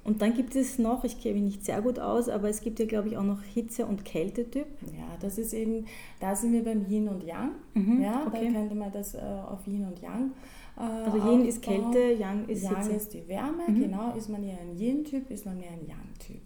Und 0.05 0.21
dann 0.21 0.35
gibt 0.35 0.55
es 0.55 0.77
noch, 0.77 1.03
ich 1.03 1.19
kenne 1.19 1.33
mich 1.33 1.43
nicht 1.43 1.65
sehr 1.65 1.81
gut 1.81 1.97
aus, 1.97 2.29
aber 2.29 2.47
es 2.47 2.61
gibt 2.61 2.79
ja, 2.79 2.85
glaube 2.85 3.07
ich, 3.07 3.17
auch 3.17 3.23
noch 3.23 3.41
Hitze- 3.41 3.87
und 3.87 4.05
Kältetyp. 4.05 4.67
Ja, 4.95 5.17
das 5.19 5.39
ist 5.39 5.51
eben, 5.51 5.87
da 6.19 6.35
sind 6.35 6.53
wir 6.53 6.63
beim 6.63 6.85
Yin 6.87 7.07
und 7.09 7.23
Yang. 7.23 7.53
Mhm, 7.73 8.01
ja, 8.03 8.23
okay. 8.27 8.45
da 8.45 8.59
könnte 8.59 8.75
man 8.75 8.91
das 8.91 9.15
äh, 9.15 9.17
auf 9.19 9.65
Yin 9.65 9.83
und 9.83 9.99
Yang. 9.99 10.31
Äh, 10.77 10.81
also 10.81 11.17
Yin 11.17 11.23
aufbauen. 11.23 11.45
ist 11.45 11.61
Kälte, 11.63 11.99
Yang 12.19 12.49
ist 12.49 12.63
Yang 12.63 12.75
Hitze. 12.77 12.91
ist 12.91 13.13
die 13.15 13.27
Wärme, 13.27 13.63
mhm. 13.67 13.81
genau. 13.81 14.15
Ist 14.15 14.29
man 14.29 14.43
eher 14.43 14.59
ein 14.61 14.77
Yin-Typ, 14.77 15.31
ist 15.31 15.47
man 15.47 15.57
mehr 15.57 15.71
ein 15.71 15.87
Yang-Typ. 15.87 16.41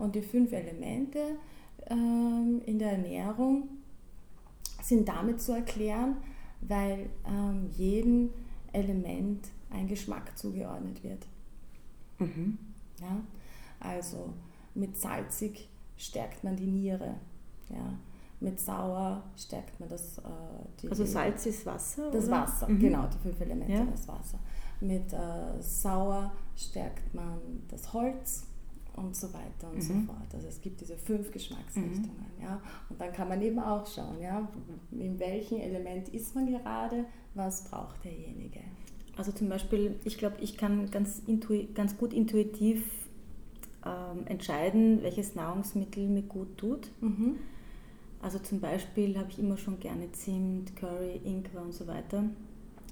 Und 0.00 0.16
die 0.16 0.22
fünf 0.22 0.52
Elemente 0.52 1.20
ähm, 1.86 2.62
in 2.66 2.80
der 2.80 2.92
Ernährung 2.92 3.68
sind 4.82 5.08
damit 5.08 5.40
zu 5.40 5.52
erklären, 5.52 6.16
weil 6.62 7.10
ähm, 7.28 7.68
jedem 7.76 8.30
Element 8.72 9.46
ein 9.70 9.86
Geschmack 9.86 10.36
zugeordnet 10.36 11.04
wird. 11.04 11.28
Mhm. 12.18 12.58
Ja? 13.00 13.20
Also 13.80 14.32
mit 14.74 14.96
salzig 14.96 15.68
stärkt 15.96 16.44
man 16.44 16.56
die 16.56 16.66
Niere. 16.66 17.14
Ja. 17.70 17.98
Mit 18.40 18.60
sauer 18.60 19.22
stärkt 19.36 19.78
man 19.80 19.88
das. 19.88 20.18
Äh, 20.18 20.22
die, 20.82 20.90
also 20.90 21.04
Salz 21.04 21.46
ist 21.46 21.64
Wasser? 21.64 22.10
Das 22.10 22.24
oder? 22.24 22.42
Wasser, 22.42 22.68
mhm. 22.68 22.78
genau, 22.78 23.06
die 23.06 23.18
fünf 23.18 23.40
Elemente, 23.40 23.72
ja. 23.72 23.84
das 23.84 24.06
Wasser. 24.06 24.38
Mit 24.80 25.12
äh, 25.12 25.62
sauer 25.62 26.32
stärkt 26.56 27.14
man 27.14 27.38
das 27.68 27.92
Holz 27.92 28.46
und 28.96 29.16
so 29.16 29.32
weiter 29.32 29.70
und 29.70 29.76
mhm. 29.76 29.80
so 29.80 29.94
fort. 30.06 30.34
Also 30.34 30.48
es 30.48 30.60
gibt 30.60 30.80
diese 30.80 30.96
fünf 30.96 31.30
Geschmacksrichtungen. 31.30 32.26
Mhm. 32.38 32.42
Ja? 32.42 32.60
Und 32.88 33.00
dann 33.00 33.12
kann 33.12 33.28
man 33.28 33.40
eben 33.40 33.58
auch 33.58 33.86
schauen, 33.86 34.20
ja, 34.20 34.46
in 34.90 35.18
welchem 35.18 35.60
Element 35.60 36.08
ist 36.08 36.34
man 36.34 36.46
gerade, 36.46 37.06
was 37.34 37.64
braucht 37.64 38.04
derjenige. 38.04 38.60
Also 39.16 39.32
zum 39.32 39.48
Beispiel, 39.48 39.96
ich 40.04 40.18
glaube, 40.18 40.36
ich 40.40 40.56
kann 40.56 40.90
ganz, 40.90 41.22
ganz 41.74 41.96
gut 41.96 42.12
intuitiv 42.12 42.82
ähm, 43.84 44.26
entscheiden, 44.26 45.02
welches 45.02 45.34
Nahrungsmittel 45.34 46.08
mir 46.08 46.22
gut 46.22 46.56
tut. 46.58 46.90
Mhm. 47.00 47.36
Also 48.22 48.38
zum 48.38 48.60
Beispiel 48.60 49.18
habe 49.18 49.30
ich 49.30 49.38
immer 49.38 49.56
schon 49.56 49.78
gerne 49.78 50.10
Zimt, 50.12 50.74
Curry, 50.76 51.20
Ingwer 51.24 51.62
und 51.62 51.74
so 51.74 51.86
weiter. 51.86 52.24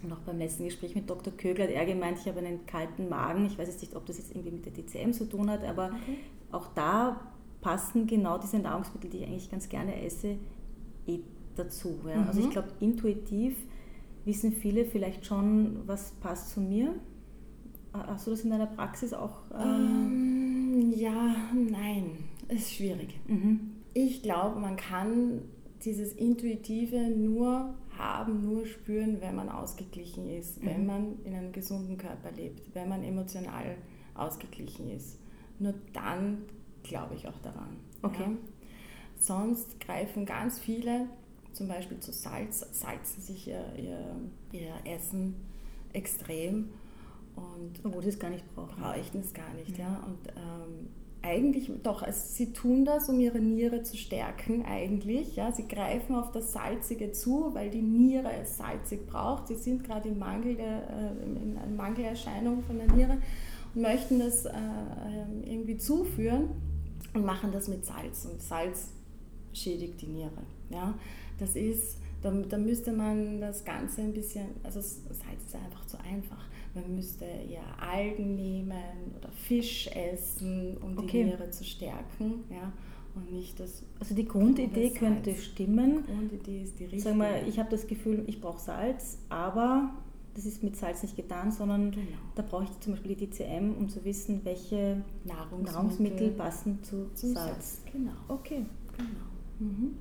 Und 0.03 0.13
auch 0.13 0.19
beim 0.19 0.39
letzten 0.39 0.65
Gespräch 0.65 0.95
mit 0.95 1.09
Dr. 1.09 1.33
Kögler 1.33 1.65
hat 1.65 1.73
er 1.73 1.87
gemeint, 1.87 2.19
ich 2.21 2.27
habe 2.27 2.41
einen 2.41 2.67
kalten 2.67 3.09
Magen. 3.09 3.47
Ich 3.47 3.57
weiß 3.57 3.69
jetzt 3.69 3.81
nicht, 3.81 3.95
ob 3.95 4.05
das 4.07 4.19
jetzt 4.19 4.33
irgendwie 4.33 4.51
mit 4.51 4.67
der 4.67 4.73
DCM 4.73 5.13
zu 5.13 5.25
tun 5.25 5.49
hat, 5.49 5.65
aber 5.65 5.87
okay. 5.87 6.19
auch 6.51 6.69
da 6.75 7.21
passen 7.61 8.07
genau 8.07 8.39
diese 8.39 8.59
Nahrungsmittel, 8.59 9.09
die 9.09 9.19
ich 9.19 9.27
eigentlich 9.27 9.51
ganz 9.51 9.69
gerne 9.69 10.03
esse, 10.03 10.37
eh 11.07 11.21
dazu. 11.57 11.99
Ja. 12.07 12.17
Mhm. 12.17 12.29
Also 12.29 12.41
ich 12.41 12.51
glaube, 12.51 12.69
intuitiv 12.81 13.57
wissen 14.25 14.53
viele 14.53 14.85
vielleicht 14.85 15.27
schon, 15.27 15.87
was 15.87 16.13
passt 16.13 16.51
zu 16.51 16.61
mir. 16.61 16.95
Hast 17.93 18.27
du 18.27 18.31
das 18.31 18.43
in 18.43 18.51
deiner 18.51 18.67
Praxis 18.67 19.13
auch? 19.13 19.43
Ähm, 19.53 20.73
ähm, 20.75 20.93
ja, 20.97 21.35
nein, 21.55 22.19
ist 22.49 22.73
schwierig. 22.73 23.19
Mhm. 23.27 23.73
Ich 23.95 24.23
glaube, 24.23 24.59
man 24.59 24.77
kann 24.77 25.43
dieses 25.85 26.13
Intuitive 26.13 27.11
nur 27.11 27.75
haben, 27.99 28.45
nur 28.45 28.67
spüren, 28.67 29.21
wenn 29.21 29.35
man 29.35 29.49
ausgeglichen 29.49 30.27
ist, 30.27 30.63
mhm. 30.63 30.67
wenn 30.67 30.87
man 30.87 31.19
in 31.25 31.35
einem 31.35 31.53
gesunden 31.53 31.99
Körper 31.99 32.31
lebt, 32.33 32.75
wenn 32.75 32.89
man 32.89 33.03
emotional 33.03 33.77
ausgeglichen 34.15 34.91
ist. 34.91 35.19
Nur 35.59 35.75
dann 35.93 36.43
glaube 36.83 37.15
ich 37.15 37.29
auch 37.29 37.39
daran. 37.43 37.77
Okay. 38.03 38.23
Ja? 38.23 38.37
Sonst 39.17 39.79
greifen 39.81 40.27
ganz 40.27 40.59
viele 40.59 41.09
zum 41.53 41.69
Beispiel 41.69 41.99
zu 42.01 42.13
Salz, 42.13 42.67
salzen 42.73 43.23
sich 43.23 43.49
ihr, 43.49 43.65
ihr, 43.77 44.17
ihr 44.53 44.75
Essen 44.85 45.35
extrem. 45.93 46.71
Und 47.35 47.81
Obwohl 47.85 48.03
sie 48.03 48.11
es 48.11 48.19
gar 48.19 48.31
nicht 48.31 48.45
brauchen. 48.55 48.81
Bräuchten 48.81 49.21
es 49.21 49.33
gar 49.33 49.53
nicht, 49.55 49.79
ja. 49.79 49.85
ja. 49.85 50.05
Und 50.07 50.29
ähm, 50.37 50.89
eigentlich 51.23 51.71
doch, 51.83 52.03
also 52.03 52.21
sie 52.21 52.53
tun 52.53 52.85
das, 52.85 53.09
um 53.09 53.21
ihre 53.21 53.39
Niere 53.39 53.83
zu 53.83 53.97
stärken, 53.97 54.65
eigentlich. 54.65 55.37
Ja. 55.37 55.53
Sie 55.53 55.67
greifen 55.67 56.17
auf 56.17 56.33
das 56.33 56.53
Salzige 56.53 57.13
zu, 57.13 57.55
weil 57.55 57.71
die 57.71 57.83
Niere 57.83 58.33
es 58.43 58.57
salzig 58.57 59.07
braucht. 59.07 59.49
Sie 59.49 59.55
sind 59.55 59.85
gerade 59.85 60.09
im 60.09 60.19
Mangel 60.19 60.59
äh, 60.59 61.25
in 61.25 61.57
einer 61.57 61.75
Mangelerscheinung 61.75 62.63
von 62.65 62.79
der 62.79 62.93
Niere 62.93 63.19
und 63.75 63.83
möchten 63.83 64.19
das 64.19 64.45
äh, 64.45 64.51
ähm, 64.51 65.43
irgendwie 65.45 65.79
zuführen 65.79 66.51
und 67.15 67.25
machen 67.25 67.53
das 67.53 67.69
mit 67.69 67.87
Salz. 67.87 68.27
Und 68.27 68.43
Salz 68.43 68.91
schädigt 69.53 70.01
die 70.03 70.07
Niere. 70.07 70.43
Ja. 70.71 70.95
Das 71.43 71.57
ist, 71.57 71.99
da, 72.23 72.31
da 72.31 72.57
müsste 72.57 72.93
man 72.93 73.41
das 73.41 73.65
Ganze 73.65 74.03
ein 74.03 74.13
bisschen, 74.13 74.47
also 74.63 74.81
Salz 74.81 75.45
ist 75.45 75.57
einfach 75.57 75.85
zu 75.87 75.99
einfach. 75.99 76.49
Man 76.73 76.95
müsste 76.95 77.25
eher 77.25 77.83
Algen 77.83 78.37
nehmen 78.37 78.73
oder 79.19 79.29
Fisch 79.33 79.89
essen, 79.89 80.77
um 80.77 80.97
okay. 80.97 81.25
die 81.25 81.25
Niere 81.25 81.51
zu 81.51 81.65
stärken. 81.65 82.45
Ja? 82.49 82.73
Und 83.17 83.33
nicht 83.33 83.59
das. 83.59 83.83
Also 83.99 84.15
die 84.15 84.25
Grundidee 84.25 84.91
könnte 84.91 85.35
stimmen. 85.35 86.05
Die 86.07 86.13
Grundidee 86.13 86.63
ist 86.63 86.79
die 86.79 86.85
richtige. 86.85 87.03
Sag 87.03 87.17
mal, 87.17 87.43
ich 87.49 87.59
habe 87.59 87.71
das 87.71 87.89
Gefühl, 87.89 88.23
ich 88.29 88.41
brauche 88.41 88.61
Salz, 88.61 89.19
aber 89.29 89.93
das 90.35 90.47
ist 90.47 90.63
mit 90.63 90.77
Salz 90.77 91.03
nicht 91.03 91.17
getan, 91.17 91.51
sondern 91.51 91.91
genau. 91.91 92.07
da 92.37 92.43
brauche 92.43 92.65
ich 92.65 92.81
zum 92.81 92.93
Beispiel 92.93 93.17
die 93.17 93.27
DCM, 93.29 93.75
um 93.77 93.89
zu 93.89 94.05
wissen, 94.05 94.43
welche 94.45 95.03
Nahrungsmittel, 95.25 95.73
Nahrungsmittel 95.75 96.31
passen 96.31 96.85
zu, 96.85 97.11
zu 97.15 97.33
Salz. 97.33 97.35
Salz. 97.35 97.83
Genau. 97.93 98.13
Okay. 98.29 98.65
Genau. 98.97 99.09
Mhm. 99.59 99.97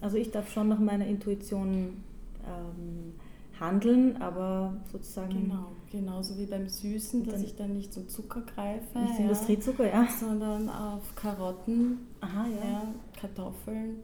Also 0.00 0.16
ich 0.16 0.30
darf 0.30 0.52
schon 0.52 0.68
nach 0.68 0.78
meiner 0.78 1.06
Intuition 1.06 2.02
ähm, 2.46 3.14
handeln, 3.58 4.16
aber 4.20 4.76
sozusagen. 4.90 5.42
Genau, 5.42 5.72
genauso 5.90 6.38
wie 6.38 6.46
beim 6.46 6.68
Süßen, 6.68 7.24
dass 7.24 7.42
ich 7.42 7.56
dann 7.56 7.74
nicht 7.74 7.92
zum 7.92 8.08
Zucker 8.08 8.42
greife. 8.42 8.98
Nicht 8.98 9.18
ja, 9.18 9.20
Industriezucker, 9.20 9.88
ja. 9.88 10.08
Sondern 10.08 10.68
auf 10.68 11.14
Karotten, 11.14 11.98
Aha, 12.20 12.46
ja. 12.48 12.70
ja 12.70 12.94
Kartoffeln, 13.20 13.96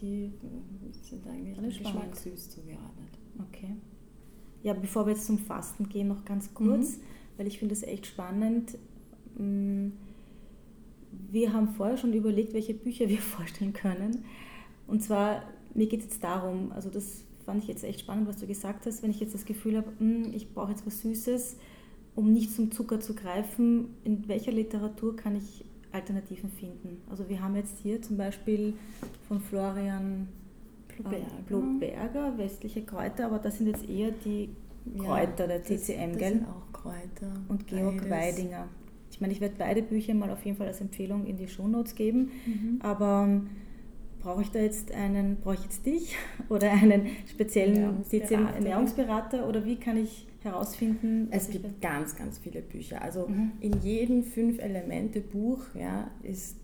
die 0.00 0.32
sind 1.02 1.26
eigentlich 1.26 1.58
Alles 1.58 1.78
geschmackssüß 1.78 2.50
zugeordnet. 2.50 3.18
Okay. 3.48 3.76
Ja, 4.62 4.72
bevor 4.72 5.06
wir 5.06 5.12
jetzt 5.12 5.26
zum 5.26 5.38
Fasten 5.38 5.88
gehen, 5.88 6.08
noch 6.08 6.24
ganz 6.24 6.54
kurz, 6.54 6.96
mhm. 6.96 7.00
weil 7.36 7.46
ich 7.46 7.58
finde 7.58 7.74
es 7.74 7.82
echt 7.82 8.06
spannend. 8.06 8.78
Mm, 9.36 9.88
wir 11.30 11.52
haben 11.52 11.68
vorher 11.68 11.96
schon 11.96 12.12
überlegt, 12.12 12.54
welche 12.54 12.74
Bücher 12.74 13.08
wir 13.08 13.18
vorstellen 13.36 13.74
können. 13.74 14.24
Und 14.86 15.02
zwar, 15.02 15.42
mir 15.74 15.86
geht 15.86 16.00
es 16.00 16.06
jetzt 16.06 16.24
darum, 16.24 16.72
also 16.72 16.90
das 16.90 17.24
fand 17.44 17.62
ich 17.62 17.68
jetzt 17.68 17.84
echt 17.84 18.00
spannend, 18.00 18.26
was 18.28 18.36
du 18.36 18.46
gesagt 18.46 18.86
hast, 18.86 19.02
wenn 19.02 19.10
ich 19.10 19.20
jetzt 19.20 19.34
das 19.34 19.44
Gefühl 19.44 19.76
habe, 19.76 19.92
hm, 19.98 20.32
ich 20.32 20.52
brauche 20.52 20.70
jetzt 20.70 20.86
was 20.86 21.00
Süßes, 21.00 21.56
um 22.14 22.32
nicht 22.32 22.52
zum 22.52 22.70
Zucker 22.70 23.00
zu 23.00 23.14
greifen, 23.14 23.88
in 24.04 24.28
welcher 24.28 24.52
Literatur 24.52 25.16
kann 25.16 25.36
ich 25.36 25.64
Alternativen 25.92 26.50
finden? 26.50 27.00
Also 27.08 27.28
wir 27.28 27.40
haben 27.40 27.56
jetzt 27.56 27.78
hier 27.78 28.02
zum 28.02 28.16
Beispiel 28.16 28.74
von 29.28 29.40
Florian 29.40 30.28
Bloberger, 31.46 32.34
äh, 32.34 32.38
westliche 32.38 32.82
Kräuter, 32.82 33.26
aber 33.26 33.38
das 33.38 33.58
sind 33.58 33.66
jetzt 33.66 33.88
eher 33.88 34.10
die 34.10 34.50
Kräuter 34.98 35.48
ja, 35.48 35.58
der 35.58 35.62
TCM, 35.62 36.12
das, 36.12 36.20
das 36.20 36.28
Sind 36.28 36.46
auch 36.46 36.72
Kräuter. 36.72 37.32
Und 37.48 37.66
Georg 37.66 38.08
beides. 38.08 38.38
Weidinger. 38.38 38.68
Ich 39.10 39.20
meine, 39.20 39.32
ich 39.32 39.40
werde 39.40 39.54
beide 39.58 39.82
Bücher 39.82 40.14
mal 40.14 40.30
auf 40.30 40.44
jeden 40.44 40.56
Fall 40.56 40.66
als 40.66 40.80
Empfehlung 40.80 41.24
in 41.26 41.36
die 41.36 41.48
Shownotes 41.48 41.94
geben, 41.94 42.30
mhm. 42.46 42.78
aber 42.80 43.42
brauche 44.24 44.40
ich 44.40 44.50
da 44.50 44.58
jetzt 44.58 44.90
einen, 44.92 45.36
brauche 45.36 45.54
ich 45.54 45.62
jetzt 45.62 45.86
dich 45.86 46.16
oder 46.48 46.72
einen 46.72 47.06
speziellen 47.26 47.76
Ernährungsberater, 47.76 48.54
Ernährungsberater 48.54 49.48
oder 49.48 49.64
wie 49.64 49.76
kann 49.76 49.98
ich 49.98 50.26
herausfinden? 50.42 51.28
Es 51.30 51.50
gibt 51.50 51.80
ganz, 51.80 52.16
ganz 52.16 52.38
viele 52.38 52.62
Bücher. 52.62 53.02
Also 53.02 53.28
mhm. 53.28 53.52
in 53.60 53.80
jedem 53.82 54.24
Fünf-Elemente-Buch 54.24 55.74
ja, 55.74 56.10
ist 56.22 56.56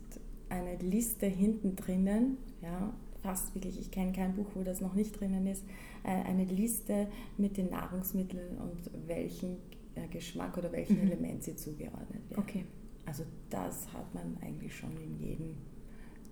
eine 0.49 0.75
Liste 0.77 1.27
hinten 1.27 1.75
drinnen, 1.75 2.37
ja, 2.61 2.93
fast 3.21 3.53
wirklich, 3.53 3.79
ich 3.79 3.91
kenne 3.91 4.11
kein 4.11 4.33
Buch, 4.33 4.47
wo 4.55 4.63
das 4.63 4.81
noch 4.81 4.95
nicht 4.95 5.19
drinnen 5.19 5.45
ist, 5.45 5.63
äh, 6.03 6.09
eine 6.09 6.45
Liste 6.45 7.07
mit 7.37 7.57
den 7.57 7.69
Nahrungsmitteln 7.69 8.57
und 8.57 9.07
welchen 9.07 9.57
äh, 9.93 10.07
Geschmack 10.09 10.57
oder 10.57 10.71
welchem 10.71 10.97
mhm. 10.97 11.11
Element 11.11 11.43
sie 11.43 11.55
zugeordnet 11.55 12.27
werden. 12.29 12.43
Okay. 12.43 12.65
Also 13.05 13.23
das 13.49 13.91
hat 13.93 14.13
man 14.13 14.37
eigentlich 14.41 14.75
schon 14.75 14.91
in 14.97 15.19
jedem 15.19 15.55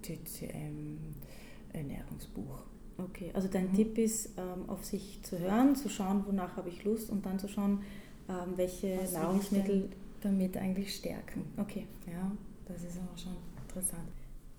TCM-Ernährungsbuch. 0.02 2.64
Okay, 2.98 3.32
also 3.34 3.48
dein 3.48 3.72
mhm. 3.72 3.76
Tipp 3.76 3.98
ist, 3.98 4.38
ähm, 4.38 4.70
auf 4.70 4.84
sich 4.84 5.24
zu 5.24 5.40
hören, 5.40 5.74
zu 5.76 5.90
schauen, 5.90 6.26
wonach 6.28 6.58
habe 6.58 6.70
ich 6.70 6.84
Lust 6.84 7.10
und 7.10 7.26
dann 7.26 7.40
zu 7.40 7.48
schauen, 7.48 7.82
ähm, 8.28 8.58
welche 8.58 9.00
Was 9.02 9.14
Nahrungsmittel 9.14 9.90
damit 10.22 10.58
eigentlich 10.58 10.96
stärken. 10.96 11.46
Okay. 11.58 11.88
Ja, 12.08 12.32
das 12.66 12.84
ist 12.84 13.00
auch 13.00 13.18
schon 13.18 13.38
interessant. 13.68 14.10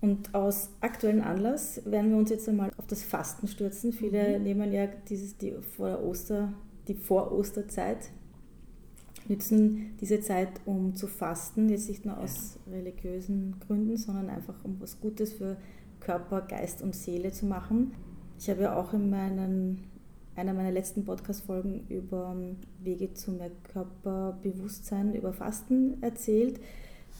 Und 0.01 0.33
aus 0.33 0.69
aktuellem 0.81 1.21
Anlass 1.21 1.79
werden 1.85 2.09
wir 2.09 2.17
uns 2.17 2.31
jetzt 2.31 2.49
einmal 2.49 2.71
auf 2.77 2.87
das 2.87 3.03
Fasten 3.03 3.47
stürzen. 3.47 3.93
Viele 3.93 4.39
mhm. 4.39 4.43
nehmen 4.43 4.73
ja 4.73 4.87
dieses, 4.87 5.37
die, 5.37 5.53
vor 5.75 6.03
Oster, 6.03 6.51
die 6.87 6.95
Vor-Osterzeit 6.95 8.09
nützen 9.29 9.95
diese 9.99 10.21
Zeit, 10.21 10.49
um 10.65 10.95
zu 10.95 11.07
fasten, 11.07 11.69
jetzt 11.69 11.89
nicht 11.89 12.05
nur 12.05 12.17
aus 12.17 12.59
ja. 12.65 12.73
religiösen 12.73 13.55
Gründen, 13.65 13.97
sondern 13.97 14.29
einfach 14.29 14.63
um 14.63 14.77
was 14.79 14.99
Gutes 14.99 15.33
für 15.33 15.57
Körper, 15.99 16.41
Geist 16.41 16.81
und 16.81 16.95
Seele 16.95 17.31
zu 17.31 17.45
machen. 17.45 17.93
Ich 18.37 18.49
habe 18.49 18.63
ja 18.63 18.75
auch 18.75 18.93
in 18.93 19.09
meinen, 19.09 19.83
einer 20.35 20.53
meiner 20.53 20.71
letzten 20.71 21.05
Podcast-Folgen 21.05 21.85
über 21.89 22.35
Wege 22.81 23.13
zu 23.13 23.31
mehr 23.31 23.51
Körperbewusstsein, 23.71 25.13
über 25.13 25.33
Fasten 25.33 26.01
erzählt. 26.01 26.59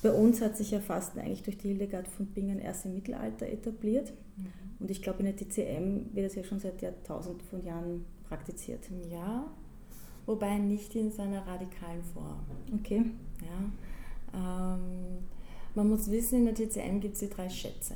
Bei 0.02 0.12
uns 0.12 0.42
hat 0.42 0.58
sich 0.58 0.72
ja 0.72 0.80
Fasten 0.80 1.20
eigentlich 1.20 1.44
durch 1.44 1.58
die 1.58 1.70
Hildegard 1.70 2.08
von 2.08 2.26
Bingen 2.28 2.60
erst 2.60 2.86
im 2.86 2.96
Mittelalter 2.96 3.48
etabliert. 3.48 4.12
Mhm. 4.36 4.48
Und 4.80 4.90
ich 4.90 5.04
glaube, 5.04 5.20
in 5.20 5.26
der 5.26 5.36
TCM 5.36 6.16
wird 6.16 6.26
es 6.26 6.36
ja 6.36 6.44
schon 6.44 6.60
seit 6.60 6.82
Jahrtausend 6.82 7.44
von 7.44 7.64
Jahren 7.64 8.06
praktiziert. 8.28 8.90
Ja, 9.12 9.46
wobei 10.26 10.58
nicht 10.58 10.96
in 10.96 11.12
seiner 11.12 11.46
radikalen 11.46 12.04
Form. 12.14 12.40
Okay. 12.80 13.06
Ja, 13.42 14.76
ähm, 14.76 15.20
man 15.76 15.90
muss 15.90 16.10
wissen, 16.12 16.40
in 16.40 16.46
der 16.46 16.56
TCM 16.56 17.00
gibt 17.00 17.16
es 17.16 17.22
die 17.22 17.30
drei 17.30 17.50
Schätze. 17.50 17.96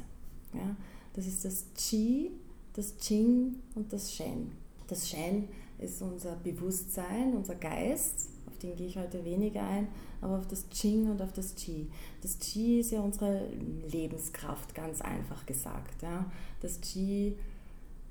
Ja, 0.53 0.75
das 1.13 1.27
ist 1.27 1.43
das 1.45 1.65
Qi, 1.75 2.31
das 2.73 2.95
Qing 2.97 3.55
und 3.75 3.91
das 3.91 4.13
Shen. 4.13 4.51
Das 4.87 5.09
Shen 5.09 5.49
ist 5.79 6.01
unser 6.01 6.35
Bewusstsein, 6.37 7.33
unser 7.35 7.55
Geist, 7.55 8.29
auf 8.47 8.57
den 8.59 8.75
gehe 8.75 8.87
ich 8.87 8.97
heute 8.97 9.23
weniger 9.25 9.63
ein, 9.63 9.87
aber 10.21 10.37
auf 10.37 10.47
das 10.47 10.69
Qing 10.69 11.09
und 11.09 11.21
auf 11.21 11.33
das 11.33 11.55
Qi. 11.55 11.87
Das 12.21 12.39
Qi 12.39 12.79
ist 12.79 12.91
ja 12.91 13.01
unsere 13.01 13.47
Lebenskraft, 13.91 14.73
ganz 14.73 15.01
einfach 15.01 15.45
gesagt. 15.45 16.01
Ja. 16.01 16.25
Das 16.61 16.79
Qi 16.79 17.35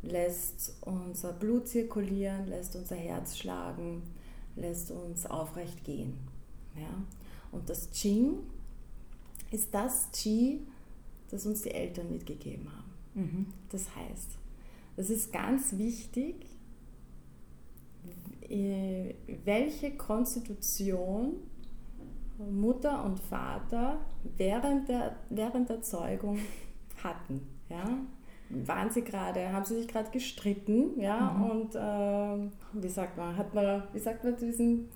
lässt 0.05 0.77
unser 0.83 1.33
Blut 1.33 1.69
zirkulieren, 1.69 2.47
lässt 2.49 2.77
unser 2.77 2.97
Herz 2.97 3.37
schlagen, 3.37 4.03
lässt 4.57 4.91
uns 4.91 5.27
aufrecht 5.27 5.85
gehen. 5.85 6.15
Ja. 6.77 7.03
Und 7.53 7.69
das 7.69 7.91
Qing 7.91 8.39
ist 9.51 9.75
das 9.75 10.09
Qi, 10.13 10.61
das 11.31 11.47
uns 11.47 11.63
die 11.63 11.71
Eltern 11.71 12.11
mitgegeben 12.11 12.69
haben. 12.71 12.93
Mhm. 13.15 13.47
Das 13.71 13.95
heißt, 13.95 14.31
es 14.97 15.11
ist 15.11 15.33
ganz 15.33 15.77
wichtig, 15.77 16.47
äh, 18.49 19.15
welche 19.45 19.97
Konstitution 19.97 21.37
Mutter 22.39 23.05
und 23.05 23.21
Vater 23.21 24.01
während 24.37 24.89
der, 24.89 25.17
während 25.31 25.69
der 25.69 25.83
Zeugung 25.83 26.39
hatten. 27.03 27.47
Ja? 27.69 27.99
Waren 28.51 28.91
sie 28.91 29.03
gerade, 29.03 29.53
haben 29.53 29.65
sie 29.65 29.77
sich 29.77 29.89
gerade 29.89 30.11
gestritten, 30.11 31.01
ja, 31.01 31.33
mhm. 31.33 31.51
und 31.51 31.75
äh, 31.75 32.83
wie 32.83 32.89
sagt 32.89 33.17
man, 33.17 33.37
hat 33.37 33.55
man, 33.55 33.83
wie 33.93 33.99
sagt 33.99 34.23
man 34.23 34.37
diesen 34.37 34.89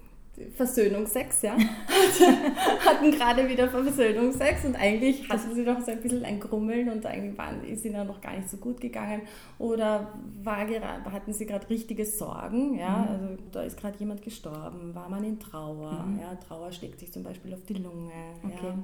Versöhnungsex, 0.55 1.43
ja. 1.43 1.57
hatten 2.87 3.11
gerade 3.11 3.49
wieder 3.49 3.69
Versöhnungsex 3.69 4.65
und 4.65 4.77
eigentlich 4.77 5.29
hatten 5.29 5.55
sie 5.55 5.65
doch 5.65 5.81
so 5.81 5.91
ein 5.91 6.01
bisschen 6.01 6.25
ein 6.25 6.39
Grummeln 6.39 6.89
und 6.91 7.05
eigentlich 7.07 7.37
waren, 7.37 7.65
ist 7.65 7.85
ihnen 7.85 8.07
noch 8.07 8.21
gar 8.21 8.37
nicht 8.37 8.49
so 8.49 8.57
gut 8.57 8.81
gegangen. 8.81 9.23
Oder 9.59 10.13
war 10.43 10.65
gerade, 10.67 11.05
hatten 11.11 11.33
sie 11.33 11.47
gerade 11.47 11.69
richtige 11.69 12.05
Sorgen, 12.05 12.79
ja. 12.79 12.99
Mhm. 12.99 13.09
Also 13.09 13.43
da 13.53 13.63
ist 13.63 13.77
gerade 13.77 13.99
jemand 13.99 14.23
gestorben, 14.23 14.95
war 14.95 15.09
man 15.09 15.25
in 15.25 15.41
Trauer, 15.41 16.05
mhm. 16.05 16.21
ja. 16.21 16.35
Trauer 16.37 16.73
schlägt 16.73 17.01
sich 17.01 17.13
zum 17.13 17.23
Beispiel 17.23 17.55
auf 17.55 17.65
die 17.65 17.75
Lunge, 17.75 18.13
okay. 18.45 18.55
ja. 18.63 18.79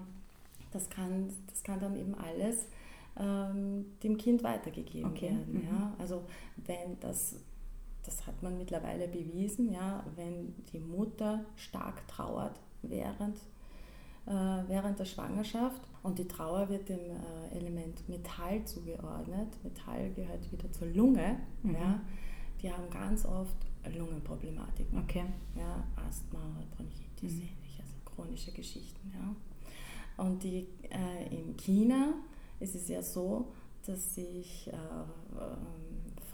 Das 0.72 0.90
kann, 0.90 1.28
das 1.48 1.62
kann 1.62 1.78
dann 1.78 1.96
eben 1.96 2.16
alles 2.16 2.66
ähm, 3.18 3.86
dem 4.02 4.16
Kind 4.16 4.42
weitergegeben 4.42 5.10
okay. 5.10 5.30
werden, 5.30 5.54
mhm. 5.54 5.64
ja. 5.64 5.94
Also 5.98 6.22
wenn 6.56 6.98
das 7.00 7.36
das 8.04 8.26
hat 8.26 8.42
man 8.42 8.56
mittlerweile 8.58 9.08
bewiesen, 9.08 9.72
ja, 9.72 10.04
wenn 10.14 10.54
die 10.72 10.78
Mutter 10.78 11.44
stark 11.56 12.06
trauert 12.06 12.60
während, 12.82 13.36
äh, 14.26 14.30
während 14.68 14.98
der 14.98 15.06
Schwangerschaft 15.06 15.80
und 16.02 16.18
die 16.18 16.28
Trauer 16.28 16.68
wird 16.68 16.88
dem 16.88 16.98
äh, 16.98 17.56
Element 17.56 18.06
Metall 18.08 18.64
zugeordnet, 18.64 19.48
Metall 19.62 20.10
gehört 20.10 20.50
wieder 20.52 20.70
zur 20.70 20.88
Lunge, 20.88 21.38
mhm. 21.62 21.74
ja, 21.74 22.00
die 22.62 22.70
haben 22.70 22.88
ganz 22.90 23.24
oft 23.24 23.56
Lungenproblematiken, 23.96 24.98
okay. 24.98 25.24
ja, 25.56 25.84
Asthma 26.06 26.40
Bronchitis, 26.76 27.36
mhm. 27.36 27.42
ähnlich, 27.42 27.80
also 27.80 27.94
chronische 28.04 28.52
Geschichten. 28.52 29.12
Ja. 29.14 30.24
Und 30.24 30.42
die, 30.42 30.66
äh, 30.90 31.34
in 31.34 31.56
China 31.56 32.14
ist 32.64 32.74
es 32.74 32.88
ja 32.88 33.02
so, 33.02 33.52
dass 33.86 34.14
sich 34.14 34.68
äh, 34.68 34.72
ähm, 34.72 35.66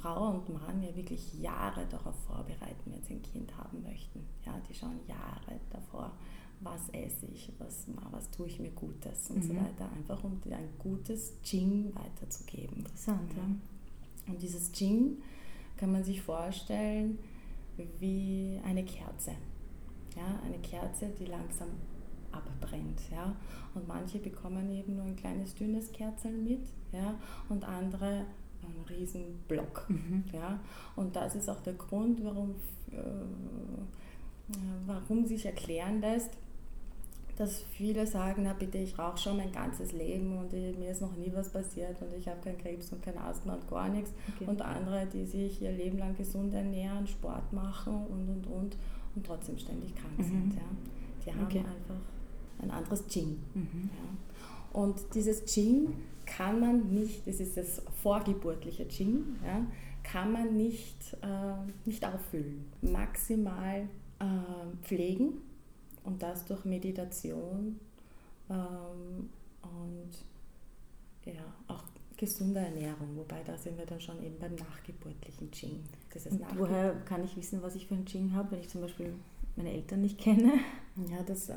Frau 0.01 0.31
und 0.31 0.49
Mann 0.49 0.83
ja 0.83 0.95
wirklich 0.95 1.35
Jahre 1.35 1.85
darauf 1.87 2.15
vorbereiten, 2.27 2.93
wenn 2.93 3.03
sie 3.03 3.15
ein 3.15 3.23
Kind 3.23 3.57
haben 3.57 3.83
möchten. 3.83 4.25
Ja, 4.47 4.59
die 4.69 4.75
schauen 4.75 5.01
Jahre 5.07 5.61
davor, 5.71 6.13
was 6.61 6.89
esse 6.91 7.27
ich, 7.27 7.53
was, 7.59 7.87
was 8.11 8.31
tue 8.31 8.47
ich 8.47 8.61
mir 8.61 8.71
Gutes 8.71 9.31
und 9.31 9.39
mhm. 9.39 9.43
so 9.43 9.57
weiter, 9.57 9.91
einfach 9.97 10.23
um 10.25 10.41
ein 10.51 10.69
gutes 10.79 11.35
Jing 11.45 11.93
weiterzugeben. 11.95 12.79
Interessant, 12.79 13.33
ja. 13.37 14.33
Und 14.33 14.41
dieses 14.41 14.71
Jing 14.79 15.23
kann 15.77 15.93
man 15.93 16.05
sich 16.05 16.23
vorstellen 16.23 17.19
wie 17.99 18.61
eine 18.65 18.85
Kerze. 18.85 19.33
Ja, 20.17 20.41
eine 20.45 20.59
Kerze, 20.59 21.11
die 21.19 21.27
langsam 21.27 21.69
abbrennt. 22.33 23.01
Ja? 23.11 23.35
Und 23.75 23.87
manche 23.89 24.19
bekommen 24.19 24.71
eben 24.71 24.97
nur 24.97 25.05
ein 25.05 25.17
kleines 25.17 25.55
dünnes 25.55 25.93
Kerzel 25.93 26.33
mit 26.33 26.67
ja? 26.93 27.15
und 27.49 27.65
andere 27.65 28.27
ein 28.63 28.85
Riesenblock. 28.89 29.87
Mhm. 29.89 30.25
Ja? 30.33 30.61
Und 30.97 31.17
das 31.17 31.35
ist 31.35 31.49
auch 31.49 31.61
der 31.61 31.75
Grund, 31.75 32.23
warum, 32.25 32.55
äh, 32.93 34.57
warum 34.87 35.27
sich 35.27 35.47
erklären 35.47 36.01
lässt, 36.01 36.31
dass 37.37 37.63
viele 37.63 38.07
sagen, 38.07 38.43
na 38.45 38.53
bitte, 38.53 38.77
ich 38.77 38.99
rauche 38.99 39.17
schon 39.17 39.39
mein 39.39 39.51
ganzes 39.51 39.93
Leben 39.93 40.37
und 40.37 40.53
ich, 40.53 40.77
mir 40.77 40.91
ist 40.91 41.01
noch 41.01 41.17
nie 41.17 41.33
was 41.35 41.49
passiert 41.49 42.03
und 42.03 42.13
ich 42.13 42.29
habe 42.29 42.39
keinen 42.43 42.59
Krebs 42.59 42.93
und 42.93 43.03
kein 43.03 43.17
Asthma 43.17 43.55
und 43.55 43.67
gar 43.67 43.89
nichts. 43.89 44.13
Okay. 44.37 44.45
Und 44.47 44.61
andere, 44.61 45.07
die 45.07 45.25
sich 45.25 45.63
ihr 45.63 45.73
Leben 45.73 45.99
lang 45.99 46.15
gesund 46.15 46.53
ernähren, 46.53 47.07
Sport 47.07 47.51
machen 47.55 47.95
und 47.95 48.29
und 48.29 48.47
und 48.47 48.77
und 49.15 49.27
trotzdem 49.27 49.59
ständig 49.59 49.95
krank 49.95 50.19
mhm. 50.19 50.23
sind. 50.23 50.55
Ja. 50.55 50.61
Die 51.25 51.33
haben 51.33 51.45
okay. 51.45 51.59
einfach 51.59 52.01
ein 52.63 52.71
anderes 52.71 53.05
Jing. 53.09 53.39
Mhm. 53.55 53.91
Ja. 53.93 54.81
Und 54.81 55.01
dieses 55.15 55.55
Jing 55.55 55.95
kann 56.27 56.61
man 56.61 56.93
nicht, 56.95 57.27
das 57.27 57.41
ist 57.41 57.57
das 57.57 57.83
vorgeburtliche 58.03 58.85
Jing, 58.85 59.37
ja, 59.45 59.67
kann 60.03 60.33
man 60.33 60.57
nicht, 60.57 61.17
äh, 61.23 61.55
nicht 61.85 62.05
auffüllen. 62.05 62.65
Maximal 62.83 63.89
äh, 64.21 64.25
pflegen 64.83 65.35
und 66.05 66.23
das 66.23 66.45
durch 66.45 66.65
Meditation 66.65 67.79
ähm, 68.49 69.31
und 69.63 70.11
ja, 71.25 71.43
auch 71.69 71.85
gesunde 72.17 72.61
Ernährung, 72.61 73.17
wobei 73.17 73.43
da 73.45 73.57
sind 73.57 73.79
wir 73.79 73.87
dann 73.87 74.01
schon 74.01 74.23
eben 74.23 74.39
beim 74.39 74.55
nachgeburtlichen 74.55 75.51
Jing. 75.53 75.83
woher 76.57 76.95
kann 77.07 77.25
ich 77.25 77.37
wissen, 77.37 77.63
was 77.63 77.75
ich 77.75 77.87
für 77.87 77.95
ein 77.95 78.05
Jing 78.05 78.35
habe, 78.35 78.53
wenn 78.53 78.61
ich 78.61 78.69
zum 78.69 78.83
Beispiel 78.83 79.15
meine 79.57 79.73
Eltern 79.73 80.03
nicht 80.03 80.19
kenne? 80.19 80.53
Ja, 81.11 81.23
das 81.23 81.49
äh, 81.49 81.55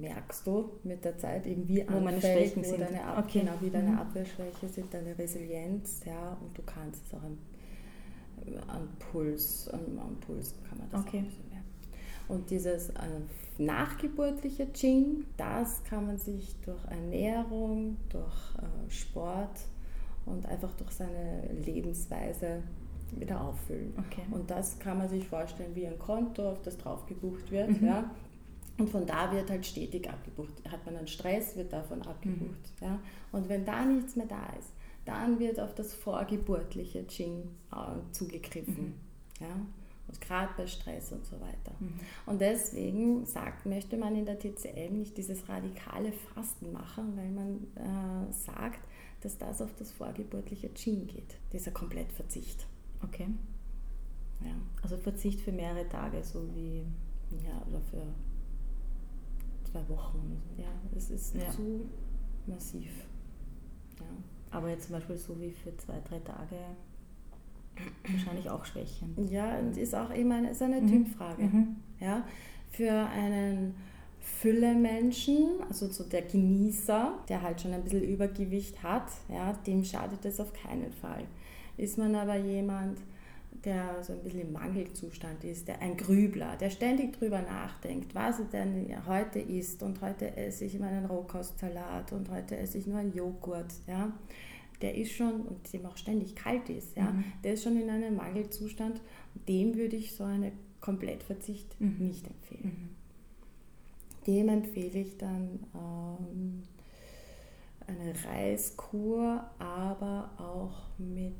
merkst 0.00 0.46
du 0.46 0.70
mit 0.82 1.04
der 1.04 1.18
Zeit 1.18 1.46
eben 1.46 1.68
wie 1.68 1.84
wo 1.88 2.00
meine 2.00 2.20
Schwächen 2.20 2.64
sind. 2.64 2.80
Deine 2.80 3.04
Ab 3.04 3.24
okay. 3.26 3.40
Genau, 3.40 3.52
wie 3.60 3.70
deine 3.70 3.90
mhm. 3.90 3.98
Abwehrschwäche 3.98 4.68
sind, 4.68 4.92
deine 4.92 5.16
Resilienz, 5.16 6.04
ja, 6.04 6.36
und 6.40 6.56
du 6.56 6.62
kannst 6.62 7.06
es 7.06 7.14
auch 7.14 7.22
am, 7.22 7.38
am 8.68 8.88
Puls, 8.98 9.68
am, 9.72 9.98
am, 9.98 10.16
Puls 10.20 10.54
kann 10.68 10.78
man 10.78 10.90
das 10.90 11.00
okay. 11.00 11.18
auch 11.18 11.22
ein 11.22 11.26
bisschen 11.26 11.48
merken. 11.48 11.62
Und 12.28 12.50
dieses 12.50 12.90
äh, 12.90 12.92
nachgeburtliche 13.58 14.68
Jing, 14.74 15.24
das 15.36 15.82
kann 15.84 16.06
man 16.06 16.18
sich 16.18 16.56
durch 16.64 16.84
Ernährung, 16.86 17.96
durch 18.08 18.54
äh, 18.58 18.90
Sport 18.90 19.60
und 20.26 20.46
einfach 20.46 20.72
durch 20.74 20.90
seine 20.90 21.48
Lebensweise 21.64 22.62
wieder 23.16 23.40
auffüllen. 23.40 23.92
Okay. 23.98 24.22
Und 24.30 24.50
das 24.50 24.78
kann 24.78 24.98
man 24.98 25.08
sich 25.08 25.26
vorstellen 25.26 25.74
wie 25.74 25.86
ein 25.86 25.98
Konto, 25.98 26.50
auf 26.50 26.62
das 26.62 26.78
drauf 26.78 27.06
gebucht 27.06 27.50
wird. 27.50 27.80
Mhm. 27.80 27.86
Ja? 27.86 28.10
Und 28.82 28.90
von 28.90 29.06
da 29.06 29.30
wird 29.30 29.48
halt 29.48 29.64
stetig 29.64 30.10
abgebucht. 30.10 30.54
Hat 30.68 30.84
man 30.84 30.96
einen 30.96 31.06
Stress, 31.06 31.54
wird 31.54 31.72
davon 31.72 32.02
abgebucht. 32.02 32.72
Mhm. 32.80 32.84
Ja? 32.84 32.98
Und 33.30 33.48
wenn 33.48 33.64
da 33.64 33.84
nichts 33.84 34.16
mehr 34.16 34.26
da 34.26 34.44
ist, 34.58 34.72
dann 35.04 35.38
wird 35.38 35.60
auf 35.60 35.72
das 35.72 35.94
vorgeburtliche 35.94 37.06
Jing 37.08 37.48
äh, 37.70 38.10
zugegriffen. 38.10 38.86
Mhm. 38.86 38.94
Ja? 39.40 39.54
Und 40.08 40.20
gerade 40.20 40.52
bei 40.56 40.66
Stress 40.66 41.12
und 41.12 41.24
so 41.24 41.40
weiter. 41.40 41.76
Mhm. 41.78 41.92
Und 42.26 42.40
deswegen 42.40 43.24
sagt, 43.24 43.66
möchte 43.66 43.96
man 43.96 44.16
in 44.16 44.26
der 44.26 44.40
TCM 44.40 44.98
nicht 44.98 45.16
dieses 45.16 45.48
radikale 45.48 46.10
Fasten 46.10 46.72
machen, 46.72 47.16
weil 47.16 47.30
man 47.30 47.68
äh, 47.76 48.32
sagt, 48.32 48.80
dass 49.20 49.38
das 49.38 49.62
auf 49.62 49.72
das 49.78 49.92
vorgeburtliche 49.92 50.70
Jing 50.74 51.06
geht. 51.06 51.36
Dieser 51.52 51.70
Komplettverzicht. 51.70 52.66
Okay. 53.04 53.28
Ja. 54.40 54.56
Also 54.82 54.96
Verzicht 54.96 55.40
für 55.40 55.52
mehrere 55.52 55.88
Tage, 55.88 56.24
so 56.24 56.52
wie. 56.56 56.84
Ja, 57.46 57.64
oder 57.68 57.80
für 57.80 58.02
zwei 59.72 59.88
Wochen. 59.88 60.40
Ja, 60.56 60.68
es 60.96 61.10
ist 61.10 61.34
ja. 61.34 61.50
zu 61.50 61.88
massiv. 62.46 62.90
Ja. 63.98 64.06
Aber 64.50 64.68
jetzt 64.68 64.84
zum 64.86 64.96
Beispiel 64.96 65.16
so 65.16 65.40
wie 65.40 65.50
für 65.50 65.76
zwei, 65.76 66.00
drei 66.00 66.18
Tage 66.20 66.56
wahrscheinlich 68.06 68.50
auch 68.50 68.64
Schwächen. 68.64 69.16
Ja, 69.30 69.58
und 69.58 69.76
ist 69.76 69.94
auch 69.94 70.10
immer 70.10 70.36
eine, 70.36 70.50
ist 70.50 70.62
eine 70.62 70.80
mhm. 70.80 70.88
Typfrage. 70.88 71.42
Mhm. 71.42 71.76
Ja, 72.00 72.24
für 72.70 72.92
einen 72.92 73.74
Fülle-Menschen, 74.20 75.62
also 75.68 75.88
so 75.88 76.04
der 76.04 76.22
Genießer, 76.22 77.18
der 77.28 77.42
halt 77.42 77.60
schon 77.60 77.72
ein 77.72 77.82
bisschen 77.82 78.02
Übergewicht 78.02 78.82
hat, 78.82 79.08
ja, 79.28 79.52
dem 79.66 79.84
schadet 79.84 80.24
es 80.24 80.38
auf 80.38 80.52
keinen 80.52 80.92
Fall. 80.92 81.24
Ist 81.76 81.98
man 81.98 82.14
aber 82.14 82.36
jemand, 82.36 82.98
der 83.64 84.02
so 84.02 84.12
ein 84.12 84.22
bisschen 84.22 84.40
im 84.40 84.52
Mangelzustand 84.52 85.44
ist, 85.44 85.68
der 85.68 85.80
ein 85.80 85.96
Grübler, 85.96 86.56
der 86.56 86.70
ständig 86.70 87.18
drüber 87.18 87.42
nachdenkt, 87.42 88.14
was 88.14 88.40
er 88.40 88.46
denn 88.46 89.06
heute 89.06 89.38
isst 89.38 89.82
und 89.82 90.00
heute 90.00 90.36
esse 90.36 90.64
ich 90.64 90.78
meinen 90.78 91.06
Rohkostsalat 91.06 92.12
und 92.12 92.30
heute 92.30 92.56
esse 92.56 92.78
ich 92.78 92.86
nur 92.86 92.98
einen 92.98 93.14
Joghurt, 93.14 93.72
ja, 93.86 94.12
der 94.80 94.96
ist 94.96 95.12
schon, 95.12 95.42
und 95.42 95.72
dem 95.72 95.86
auch 95.86 95.96
ständig 95.96 96.34
kalt 96.34 96.68
ist, 96.68 96.96
ja, 96.96 97.12
mhm. 97.12 97.24
der 97.44 97.54
ist 97.54 97.62
schon 97.62 97.80
in 97.80 97.88
einem 97.88 98.16
Mangelzustand, 98.16 99.00
dem 99.48 99.76
würde 99.76 99.96
ich 99.96 100.14
so 100.14 100.24
einen 100.24 100.52
Komplettverzicht 100.80 101.80
mhm. 101.80 101.96
nicht 101.98 102.26
empfehlen. 102.26 102.64
Mhm. 102.64 102.88
Dem 104.26 104.48
empfehle 104.48 104.98
ich 105.00 105.16
dann 105.18 105.60
ähm, 105.74 106.62
eine 107.86 108.12
Reiskur, 108.26 109.44
aber 109.58 110.30
auch 110.38 110.98
mit 110.98 111.32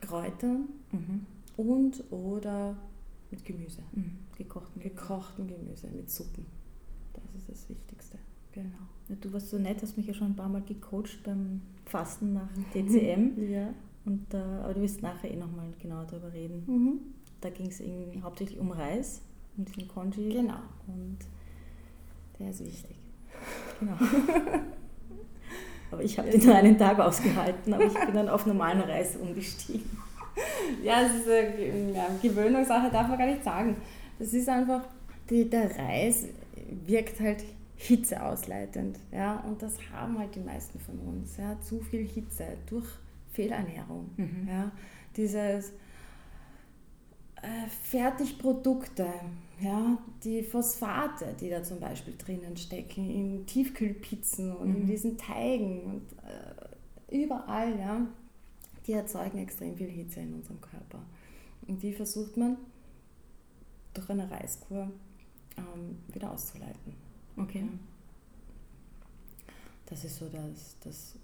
Kräutern 0.00 0.68
mhm. 0.92 1.26
und 1.56 2.04
oder 2.10 2.76
mit 3.30 3.44
Gemüse. 3.44 3.82
Mhm. 3.92 4.18
Gekochten 4.36 4.80
Gekochten 4.80 5.46
Gemüse, 5.48 5.88
mit 5.88 6.10
Suppen. 6.10 6.46
Das 7.12 7.24
ist 7.36 7.48
das 7.48 7.68
Wichtigste. 7.68 8.18
Genau. 8.52 8.76
Ja, 9.08 9.16
du 9.20 9.32
warst 9.32 9.50
so 9.50 9.58
nett, 9.58 9.82
hast 9.82 9.96
mich 9.96 10.06
ja 10.06 10.14
schon 10.14 10.28
ein 10.28 10.36
paar 10.36 10.48
Mal 10.48 10.62
gecoacht 10.62 11.22
beim 11.24 11.62
Fasten 11.84 12.32
nach 12.34 12.48
TCM. 12.72 13.50
ja. 13.50 13.74
Und, 14.04 14.32
äh, 14.32 14.38
aber 14.38 14.74
du 14.74 14.82
wirst 14.82 15.02
nachher 15.02 15.30
eh 15.30 15.36
nochmal 15.36 15.68
genauer 15.80 16.06
darüber 16.06 16.32
reden. 16.32 16.64
Mhm. 16.66 17.00
Da 17.40 17.50
ging 17.50 17.66
es 17.66 17.82
hauptsächlich 18.22 18.58
um 18.58 18.70
Reis, 18.72 19.20
um 19.56 19.64
diesen 19.64 19.86
Konji. 19.86 20.30
Genau. 20.30 20.60
Und 20.86 21.18
Der 22.38 22.50
ist 22.50 22.64
wichtig. 22.64 22.96
genau. 23.78 23.96
aber 25.90 26.02
ich 26.02 26.18
habe 26.18 26.30
den 26.30 26.44
nur 26.44 26.54
einen 26.54 26.78
Tag 26.78 26.98
ausgehalten, 26.98 27.72
aber 27.72 27.84
ich 27.84 27.94
bin 27.94 28.14
dann 28.14 28.28
auf 28.28 28.46
normalen 28.46 28.80
Reis 28.80 29.16
umgestiegen. 29.16 29.90
Ja, 30.82 31.02
es 31.02 31.14
ist 31.16 31.28
eine 31.28 31.92
ja, 31.92 32.06
Gewöhnungssache, 32.22 32.90
darf 32.90 33.08
man 33.08 33.18
gar 33.18 33.26
nicht 33.26 33.42
sagen. 33.42 33.76
Das 34.18 34.32
ist 34.32 34.48
einfach, 34.48 34.82
die, 35.28 35.48
der 35.48 35.76
Reis 35.76 36.26
wirkt 36.86 37.20
halt 37.20 37.44
hitzeausleitend. 37.76 38.98
Ja, 39.12 39.40
und 39.46 39.62
das 39.62 39.78
haben 39.92 40.18
halt 40.18 40.34
die 40.34 40.40
meisten 40.40 40.78
von 40.80 40.98
uns. 40.98 41.36
Ja, 41.36 41.58
zu 41.60 41.80
viel 41.80 42.06
Hitze 42.06 42.44
durch 42.68 42.86
Fehlernährung. 43.32 44.10
Mhm. 44.16 44.48
Ja, 44.48 44.70
dieses 45.16 45.70
äh, 47.36 47.68
Fertigprodukte, 47.84 49.06
ja, 49.60 49.98
die 50.22 50.42
Phosphate, 50.42 51.34
die 51.40 51.50
da 51.50 51.62
zum 51.62 51.80
Beispiel 51.80 52.14
drinnen 52.16 52.56
stecken, 52.56 53.10
in 53.10 53.46
Tiefkühlpizzen 53.46 54.54
und 54.56 54.74
in 54.74 54.82
Mhm. 54.82 54.86
diesen 54.86 55.18
Teigen 55.18 55.80
und 55.82 56.02
äh, 56.24 57.16
überall, 57.24 57.78
ja, 57.78 58.06
die 58.86 58.92
erzeugen 58.92 59.38
extrem 59.38 59.76
viel 59.76 59.88
Hitze 59.90 60.20
in 60.20 60.34
unserem 60.34 60.60
Körper. 60.60 61.00
Und 61.66 61.82
die 61.82 61.92
versucht 61.92 62.36
man 62.36 62.56
durch 63.94 64.08
eine 64.10 64.30
Reiskur 64.30 64.90
ähm, 65.56 65.98
wieder 66.12 66.30
auszuleiten. 66.30 66.94
Okay. 67.36 67.64
Das 69.86 70.04
ist 70.04 70.16
so 70.16 70.28
das, 70.28 70.76
das 70.84 71.14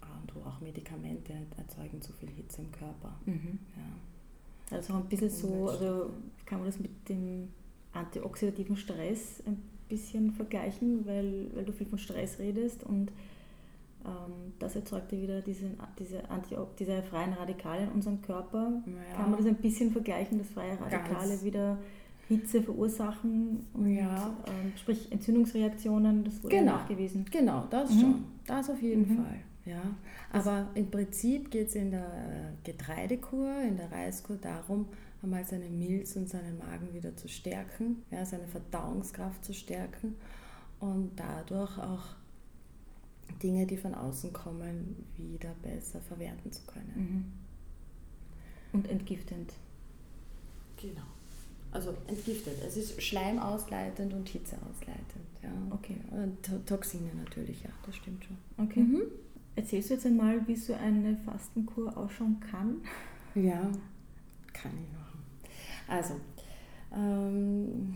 A 0.00 0.06
und 0.20 0.34
O. 0.36 0.46
Auch 0.48 0.60
Medikamente 0.60 1.32
erzeugen 1.56 2.00
zu 2.00 2.12
viel 2.12 2.30
Hitze 2.30 2.62
im 2.62 2.70
Körper. 2.72 3.14
Mhm. 3.26 3.58
Ja. 3.76 4.76
Also 4.76 4.94
ein 4.94 5.04
bisschen 5.06 5.30
so, 5.30 5.68
also 5.68 6.10
kann 6.46 6.58
man 6.58 6.66
das 6.68 6.78
mit 6.78 7.08
dem 7.08 7.48
antioxidativen 7.94 8.76
Stress 8.76 9.42
ein 9.46 9.62
bisschen 9.88 10.32
vergleichen, 10.32 11.06
weil, 11.06 11.46
weil 11.54 11.64
du 11.64 11.72
viel 11.72 11.86
von 11.86 11.98
Stress 11.98 12.38
redest 12.38 12.84
und 12.84 13.10
ähm, 14.04 14.52
das 14.58 14.76
erzeugt 14.76 15.12
ja 15.12 15.20
wieder 15.20 15.40
diese, 15.40 15.66
diese, 15.98 16.28
Anti 16.30 16.56
diese 16.78 17.02
freien 17.02 17.32
Radikale 17.32 17.84
in 17.84 17.88
unserem 17.90 18.20
Körper. 18.22 18.82
Ja. 18.86 19.16
Kann 19.16 19.30
man 19.30 19.38
das 19.38 19.46
ein 19.48 19.56
bisschen 19.56 19.90
vergleichen, 19.92 20.38
dass 20.38 20.48
freie 20.50 20.78
Radikale 20.80 21.28
Ganz. 21.30 21.44
wieder 21.44 21.78
Hitze 22.28 22.62
verursachen 22.62 23.66
und 23.74 23.94
Ja. 23.94 24.34
ähm, 24.46 24.72
sprich 24.76 25.12
Entzündungsreaktionen, 25.12 26.24
das 26.24 26.42
wurde 26.42 26.56
Genau. 26.56 26.72
nachgewiesen. 26.72 27.26
Genau, 27.30 27.64
das 27.70 27.90
Mhm. 27.90 28.00
schon. 28.00 28.24
Das 28.46 28.70
auf 28.70 28.80
jeden 28.82 29.08
Mhm. 29.12 29.16
Fall. 29.16 29.40
Ja. 29.66 29.82
Aber 30.32 30.68
im 30.74 30.90
Prinzip 30.90 31.50
geht 31.50 31.68
es 31.68 31.74
in 31.74 31.90
der 31.90 32.52
Getreidekur, 32.64 33.60
in 33.62 33.76
der 33.76 33.90
Reiskur 33.90 34.36
darum, 34.36 34.86
einmal 35.24 35.44
seine 35.44 35.68
Milz 35.68 36.16
und 36.16 36.28
seinen 36.28 36.58
Magen 36.58 36.92
wieder 36.94 37.16
zu 37.16 37.28
stärken, 37.28 38.02
ja, 38.10 38.24
seine 38.24 38.46
Verdauungskraft 38.46 39.44
zu 39.44 39.52
stärken 39.52 40.14
und 40.80 41.12
dadurch 41.16 41.78
auch 41.78 42.04
Dinge, 43.42 43.66
die 43.66 43.76
von 43.76 43.94
außen 43.94 44.32
kommen, 44.32 45.04
wieder 45.16 45.54
besser 45.62 46.00
verwerten 46.00 46.52
zu 46.52 46.62
können. 46.66 46.92
Mhm. 48.72 48.78
Und 48.78 48.88
entgiftend. 48.88 49.52
Genau. 50.80 51.02
Also 51.72 51.94
entgiftet. 52.06 52.54
Es 52.66 52.76
ist 52.76 53.02
schleimausleitend 53.02 54.12
und 54.14 54.28
hitzeausleitend. 54.28 55.26
Ja. 55.42 55.50
Okay. 55.70 55.96
Und 56.10 56.42
To- 56.44 56.58
Toxine 56.66 57.10
natürlich, 57.16 57.62
ja, 57.62 57.70
das 57.84 57.96
stimmt 57.96 58.24
schon. 58.24 58.36
Okay. 58.64 58.80
Mhm. 58.80 59.02
Erzählst 59.56 59.90
du 59.90 59.94
jetzt 59.94 60.06
einmal, 60.06 60.46
wie 60.48 60.56
so 60.56 60.74
eine 60.74 61.16
Fastenkur 61.16 61.96
ausschauen 61.96 62.40
kann? 62.40 62.76
Ja, 63.34 63.70
kann 64.52 64.72
ich 64.72 64.92
machen. 64.92 65.03
Also, 65.88 66.14
ähm, 66.94 67.94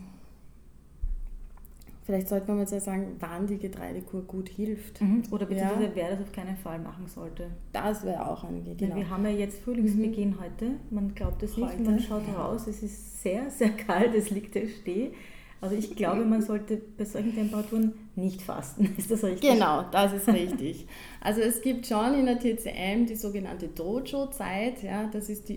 vielleicht 2.05 2.29
sollte 2.29 2.49
man 2.49 2.61
jetzt 2.61 2.73
ja 2.73 2.81
sagen, 2.81 3.17
wann 3.21 3.47
die 3.47 3.59
Getreidekur 3.59 4.23
gut 4.23 4.49
hilft. 4.49 5.01
Oder 5.31 5.47
beziehungsweise 5.47 5.85
Ja. 5.85 5.91
wer 5.95 6.11
das 6.11 6.21
auf 6.21 6.33
keinen 6.33 6.57
Fall 6.57 6.79
machen 6.79 7.07
sollte. 7.07 7.49
Das 7.73 8.05
wäre 8.05 8.29
auch 8.29 8.45
eine 8.45 8.59
Idee. 8.61 8.75
Genau. 8.87 8.97
wir 8.97 9.11
haben 9.11 9.25
ja 9.25 9.31
jetzt 9.31 9.61
Frühlingsbeginn 9.63 10.37
heute. 10.41 10.73
Man 10.91 11.15
glaubt 11.15 11.43
es 11.43 11.57
nicht, 11.57 11.69
Heute, 11.69 11.83
man 11.83 12.01
schaut 12.01 12.23
raus, 12.37 12.67
es 12.67 12.83
ist 12.83 13.23
sehr, 13.23 13.51
sehr 13.51 13.71
kalt, 13.71 14.15
es 14.15 14.31
liegt 14.31 14.55
der 14.55 14.69
Steh. 14.69 15.13
Also 15.61 15.75
ich 15.75 15.97
glaube, 15.97 16.25
man 16.25 16.41
sollte 16.41 16.81
bei 16.97 17.05
solchen 17.05 17.35
Temperaturen 17.35 17.93
nicht 18.15 18.41
fasten. 18.43 18.85
Ist 18.97 19.11
das 19.11 19.25
richtig? 19.25 19.51
Genau, 19.51 19.83
das 19.91 20.13
ist 20.13 20.29
richtig. 20.29 20.87
Also 21.21 21.41
es 21.41 21.61
gibt 21.63 21.85
schon 21.85 22.15
in 22.15 22.27
der 22.27 22.39
TCM 22.39 23.07
die 23.07 23.17
sogenannte 23.17 23.67
Dojo-Zeit. 23.67 24.85
Ja, 24.85 25.09
das 25.13 25.29
ist 25.29 25.49
die 25.49 25.57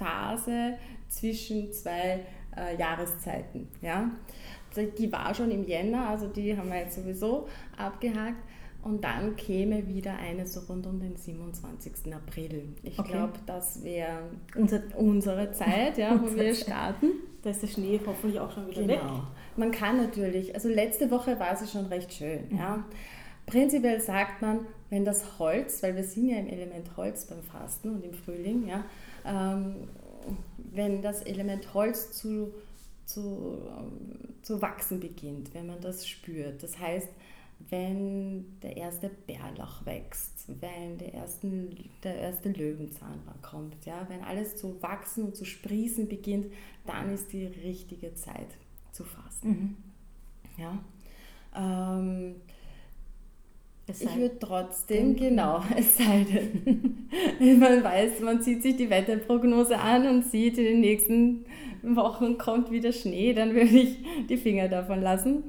Übergangsphase 0.00 0.74
zwischen 1.08 1.72
zwei 1.72 2.20
äh, 2.56 2.76
Jahreszeiten. 2.78 3.68
Ja. 3.82 4.10
Die 4.98 5.10
war 5.12 5.34
schon 5.34 5.50
im 5.50 5.66
Jänner, 5.66 6.08
also 6.10 6.28
die 6.28 6.56
haben 6.56 6.68
wir 6.70 6.78
jetzt 6.78 6.94
sowieso 6.94 7.48
abgehakt. 7.76 8.36
Und 8.82 9.04
dann 9.04 9.36
käme 9.36 9.86
wieder 9.88 10.16
eine 10.16 10.46
so 10.46 10.60
rund 10.60 10.86
um 10.86 11.00
den 11.00 11.14
27. 11.14 12.14
April. 12.14 12.68
Ich 12.82 12.98
Okay. 12.98 13.12
glaube, 13.12 13.34
das 13.44 13.82
wäre 13.84 14.20
Unser, 14.56 14.80
unsere 14.96 15.52
Zeit, 15.52 15.98
ja, 15.98 16.18
wo 16.18 16.34
wir 16.34 16.54
starten. 16.54 17.08
da 17.42 17.50
ist 17.50 17.60
der 17.62 17.66
Schnee 17.66 18.00
hoffentlich 18.06 18.40
auch 18.40 18.50
schon 18.50 18.68
wieder 18.70 18.88
weg. 18.88 19.00
Genau. 19.02 19.24
Man 19.56 19.70
kann 19.70 19.98
natürlich, 19.98 20.54
also 20.54 20.70
letzte 20.70 21.10
Woche 21.10 21.38
war 21.38 21.52
es 21.52 21.70
schon 21.70 21.86
recht 21.86 22.10
schön. 22.14 22.44
Ja. 22.56 22.82
Prinzipiell 23.44 24.00
sagt 24.00 24.40
man, 24.40 24.60
wenn 24.88 25.04
das 25.04 25.38
Holz, 25.38 25.82
weil 25.82 25.94
wir 25.94 26.04
sind 26.04 26.28
ja 26.30 26.38
im 26.38 26.46
Element 26.48 26.96
Holz 26.96 27.26
beim 27.26 27.42
Fasten 27.42 27.90
und 27.90 28.02
im 28.04 28.14
Frühling, 28.14 28.66
ja, 28.66 28.84
ähm, 29.24 29.88
wenn 30.72 31.02
das 31.02 31.22
Element 31.22 31.74
Holz 31.74 32.12
zu, 32.12 32.52
zu, 33.04 33.58
ähm, 33.76 34.34
zu 34.42 34.60
wachsen 34.62 35.00
beginnt, 35.00 35.54
wenn 35.54 35.66
man 35.66 35.80
das 35.80 36.06
spürt. 36.06 36.62
Das 36.62 36.78
heißt, 36.78 37.08
wenn 37.68 38.58
der 38.62 38.76
erste 38.76 39.10
Bärlauch 39.10 39.84
wächst, 39.84 40.46
wenn 40.60 40.96
der, 40.98 41.14
ersten, 41.14 41.90
der 42.02 42.16
erste 42.16 42.50
Löwenzahn 42.50 43.20
kommt, 43.42 43.84
ja, 43.84 44.06
wenn 44.08 44.22
alles 44.22 44.56
zu 44.56 44.80
wachsen 44.82 45.24
und 45.24 45.36
zu 45.36 45.44
sprießen 45.44 46.08
beginnt, 46.08 46.46
dann 46.86 47.12
ist 47.12 47.32
die 47.32 47.46
richtige 47.46 48.14
Zeit 48.14 48.48
zu 48.92 49.04
fasten. 49.04 49.48
Mhm. 49.48 49.76
Ja. 50.56 50.78
Ähm, 51.54 52.36
ich 53.98 54.16
würde 54.16 54.38
trotzdem, 54.38 55.16
genau, 55.16 55.62
es 55.76 55.96
sei 55.96 56.24
denn, 56.24 57.08
man 57.60 57.82
weiß, 57.82 58.20
man 58.20 58.40
zieht 58.42 58.62
sich 58.62 58.76
die 58.76 58.90
Wetterprognose 58.90 59.78
an 59.78 60.06
und 60.08 60.24
sieht, 60.24 60.58
in 60.58 60.64
den 60.64 60.80
nächsten 60.80 61.44
Wochen 61.82 62.36
kommt 62.38 62.70
wieder 62.70 62.92
Schnee, 62.92 63.32
dann 63.32 63.54
würde 63.54 63.70
ich 63.70 63.98
die 64.28 64.36
Finger 64.36 64.68
davon 64.68 65.00
lassen. 65.00 65.44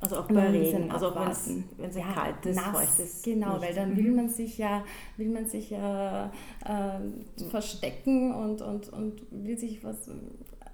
also 0.00 0.16
auch 0.18 0.28
bei 0.28 0.50
Regen, 0.50 0.90
also 0.90 1.08
auch 1.08 1.16
wenn 1.16 1.88
es 1.90 1.96
Ja, 1.96 2.12
kaltes, 2.12 2.56
nass, 2.56 2.66
feuchtes 2.96 3.22
Genau, 3.22 3.54
nicht. 3.54 3.62
weil 3.62 3.74
dann 3.74 3.90
Mhm. 3.92 3.96
will 3.96 4.12
man 4.12 4.28
sich 4.28 4.58
ja, 4.58 4.84
will 5.16 5.28
man 5.28 5.46
sich 5.48 5.70
ja 5.70 6.30
äh, 6.64 7.48
verstecken 7.50 8.32
und, 8.34 8.60
und, 8.62 8.92
und 8.92 9.22
will 9.30 9.58
sich 9.58 9.82
was, 9.82 10.08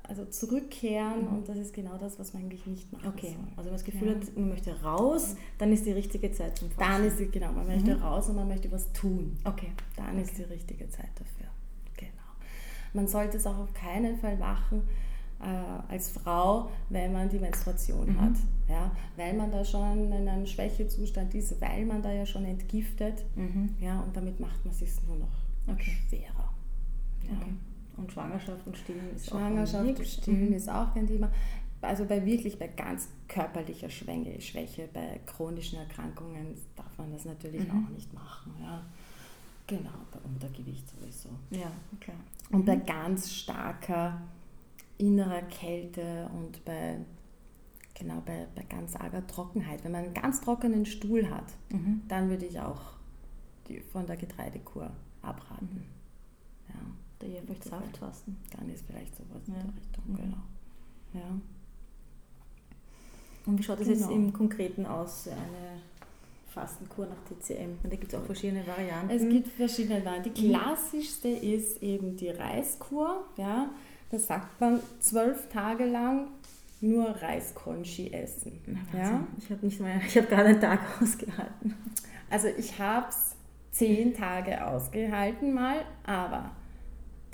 also 0.06 0.24
zurückkehren 0.26 1.22
Mhm. 1.22 1.38
und 1.38 1.48
das 1.48 1.56
ist 1.56 1.72
genau 1.74 1.96
das, 1.98 2.18
was 2.18 2.32
man 2.34 2.42
eigentlich 2.44 2.66
nicht 2.66 2.92
machen 2.92 3.08
Okay, 3.08 3.28
soll. 3.28 3.44
also 3.50 3.58
wenn 3.58 3.64
man 3.64 3.72
das 3.74 3.84
Gefühl 3.84 4.08
Ja. 4.08 4.14
hat, 4.14 4.36
man 4.36 4.48
möchte 4.50 4.82
raus, 4.82 5.36
dann 5.58 5.72
ist 5.72 5.86
die 5.86 5.92
richtige 5.92 6.30
Zeit 6.32 6.58
zum 6.58 6.70
Fasten. 6.70 6.92
Dann 6.92 7.04
ist 7.04 7.18
die, 7.18 7.26
genau, 7.30 7.52
man 7.52 7.66
möchte 7.66 7.94
Mhm. 7.96 8.02
raus 8.02 8.28
und 8.28 8.36
man 8.36 8.48
möchte 8.48 8.70
was 8.70 8.92
tun. 8.92 9.36
Okay. 9.44 9.72
Dann 9.96 10.18
ist 10.18 10.36
die 10.38 10.42
richtige 10.42 10.88
Zeit 10.90 11.08
dafür. 11.14 11.46
Genau. 11.96 12.12
Man 12.92 13.08
sollte 13.08 13.38
es 13.38 13.46
auch 13.46 13.58
auf 13.58 13.72
keinen 13.72 14.18
Fall 14.18 14.36
machen 14.36 14.82
äh, 15.40 15.92
als 15.92 16.10
Frau, 16.10 16.70
wenn 16.90 17.12
man 17.12 17.28
die 17.28 17.38
Menstruation 17.38 18.12
Mhm. 18.12 18.20
hat. 18.20 18.32
Ja? 18.68 18.90
Weil 19.16 19.34
man 19.34 19.50
da 19.50 19.64
schon 19.64 20.10
in 20.12 20.28
einem 20.28 20.46
Schwächezustand 20.46 21.34
ist, 21.34 21.60
weil 21.60 21.84
man 21.84 22.02
da 22.02 22.10
ja 22.12 22.24
schon 22.24 22.44
entgiftet. 22.46 23.24
Mhm. 23.36 23.74
Ja, 23.80 24.00
und 24.00 24.16
damit 24.16 24.38
macht 24.40 24.64
man 24.64 24.72
es 24.72 24.78
sich 24.78 24.90
nur 25.06 25.16
noch 25.16 25.28
Okay. 25.66 25.96
schwerer. 26.08 26.50
Ja. 27.28 27.36
okay. 27.40 27.52
Und 27.96 28.12
Schwangerschaft 28.12 28.66
und 28.66 28.76
Stillen 28.76 29.14
ist 29.14 29.26
Schwangerschaft 29.30 29.84
auch 29.84 29.98
und. 29.98 30.06
Stillen 30.06 30.48
Mhm. 30.50 30.54
ist 30.54 30.68
auch 30.68 30.92
kein 30.94 31.06
Thema. 31.06 31.30
Also 31.80 32.04
bei 32.06 32.24
wirklich 32.24 32.58
bei 32.58 32.68
ganz 32.68 33.08
körperlicher 33.28 33.90
Schwänge, 33.90 34.40
Schwäche, 34.40 34.88
bei 34.92 35.20
chronischen 35.26 35.78
Erkrankungen 35.78 36.56
darf 36.76 36.96
man 36.98 37.12
das 37.12 37.24
natürlich 37.26 37.70
Mhm. 37.70 37.84
auch 37.84 37.90
nicht 37.90 38.12
machen. 38.14 38.54
Ja. 38.60 38.82
Genau, 39.66 39.90
bei 40.12 40.18
Untergewicht 40.24 40.84
sowieso. 40.88 41.28
Ja, 41.50 41.70
klar. 42.00 42.16
Und 42.50 42.64
bei 42.66 42.76
ganz 42.76 43.32
starker 43.32 44.20
innerer 44.98 45.42
Kälte 45.42 46.28
und 46.34 46.64
bei, 46.64 46.98
genau, 47.94 48.22
bei, 48.24 48.46
bei 48.54 48.62
ganz 48.64 48.94
arger 48.96 49.26
Trockenheit, 49.26 49.82
wenn 49.84 49.92
man 49.92 50.04
einen 50.04 50.14
ganz 50.14 50.40
trockenen 50.40 50.86
Stuhl 50.86 51.28
hat, 51.30 51.46
Mhm. 51.70 52.02
dann 52.08 52.28
würde 52.30 52.44
ich 52.46 52.58
auch 52.60 52.80
die, 53.68 53.80
von 53.80 54.06
der 54.06 54.16
Getreidekur 54.16 54.90
abraten. 55.22 55.84
Da 57.24 57.30
eher 57.30 57.42
vielleicht 57.42 57.64
Saftfasten. 57.64 58.36
Dann 58.56 58.68
ist 58.70 58.84
vielleicht 58.86 59.16
sowas 59.16 59.42
ja. 59.46 59.54
in 59.54 59.60
der 59.60 59.76
Richtung, 59.76 60.04
mhm. 60.06 60.16
genau. 60.16 60.42
Ja. 61.14 61.40
Und 63.46 63.58
wie 63.58 63.62
schaut 63.62 63.80
das 63.80 63.88
genau. 63.88 64.00
jetzt 64.00 64.10
im 64.10 64.32
Konkreten 64.32 64.86
aus, 64.86 65.28
eine 65.28 65.80
Fastenkur 66.48 67.06
nach 67.06 67.16
TCM? 67.24 67.78
Da 67.82 67.88
gibt 67.90 68.12
es 68.12 68.18
auch 68.18 68.24
verschiedene 68.24 68.66
Varianten. 68.66 69.10
Es 69.10 69.28
gibt 69.28 69.48
verschiedene 69.48 70.04
Varianten. 70.04 70.34
Die 70.34 70.48
mhm. 70.48 70.50
klassischste 70.50 71.28
ist 71.28 71.82
eben 71.82 72.16
die 72.16 72.30
Reiskur. 72.30 73.24
Ja. 73.36 73.70
Da 74.10 74.18
sagt 74.18 74.60
man 74.60 74.80
zwölf 75.00 75.48
Tage 75.48 75.86
lang 75.86 76.28
nur 76.80 77.06
Reiskonchi 77.06 78.12
essen. 78.12 78.60
Na, 78.66 78.98
ja? 78.98 79.26
Ich 79.38 79.50
habe 79.50 79.64
nicht 79.64 79.80
mehr, 79.80 80.00
ich 80.06 80.16
habe 80.16 80.26
gerade 80.26 80.48
einen 80.50 80.60
Tag 80.60 80.80
ausgehalten. 81.02 81.74
Also 82.30 82.48
ich 82.48 82.78
habe 82.78 83.08
es 83.08 83.34
zehn 83.70 84.14
Tage 84.14 84.66
ausgehalten 84.66 85.54
mal, 85.54 85.84
aber 86.04 86.50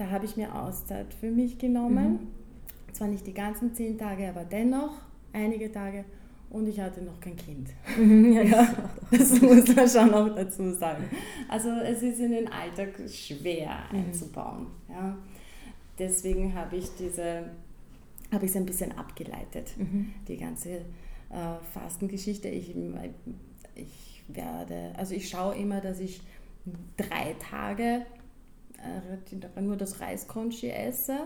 da 0.01 0.09
habe 0.09 0.25
ich 0.25 0.37
mir 0.37 0.55
Auszeit 0.55 1.13
für 1.13 1.31
mich 1.31 1.59
genommen. 1.59 2.13
Mhm. 2.13 2.95
Zwar 2.95 3.09
nicht 3.09 3.27
die 3.27 3.35
ganzen 3.35 3.75
zehn 3.75 3.99
Tage, 3.99 4.31
aber 4.31 4.45
dennoch 4.45 4.93
einige 5.35 5.71
Tage. 5.71 6.07
Und 6.49 6.67
ich 6.67 6.81
hatte 6.81 7.03
noch 7.03 7.21
kein 7.21 7.37
Kind. 7.37 7.69
Mhm, 7.99 8.33
ja, 8.33 8.43
ja, 8.43 8.75
das 9.11 9.41
muss 9.43 9.77
man 9.77 9.89
schon 9.89 10.11
noch 10.11 10.35
dazu 10.35 10.73
sagen. 10.73 11.05
Also 11.49 11.69
es 11.69 12.03
ist 12.03 12.19
in 12.19 12.33
den 12.33 12.49
Alltag 12.49 12.95
schwer 13.09 13.79
mhm. 13.93 13.99
einzubauen. 13.99 14.67
Ja. 14.89 15.17
Deswegen 15.99 16.55
habe 16.55 16.77
ich 16.77 16.89
diese, 16.99 17.51
habe 18.33 18.47
ich 18.47 18.51
es 18.51 18.57
ein 18.57 18.67
bisschen 18.67 18.97
abgeleitet, 18.97 19.75
mhm. 19.77 20.15
die 20.27 20.39
ganze 20.39 20.71
äh, 20.71 20.81
Fastengeschichte. 21.75 22.49
Ich, 22.49 22.75
ich 23.75 24.25
werde, 24.29 24.93
also 24.97 25.15
ich 25.15 25.29
schaue 25.29 25.55
immer, 25.57 25.83
dass 25.83 26.01
ich 26.01 26.23
drei 26.97 27.37
Tage 27.39 28.07
nur 29.61 29.77
das 29.77 30.01
Reiskonchi 30.01 30.71
esse, 30.71 31.19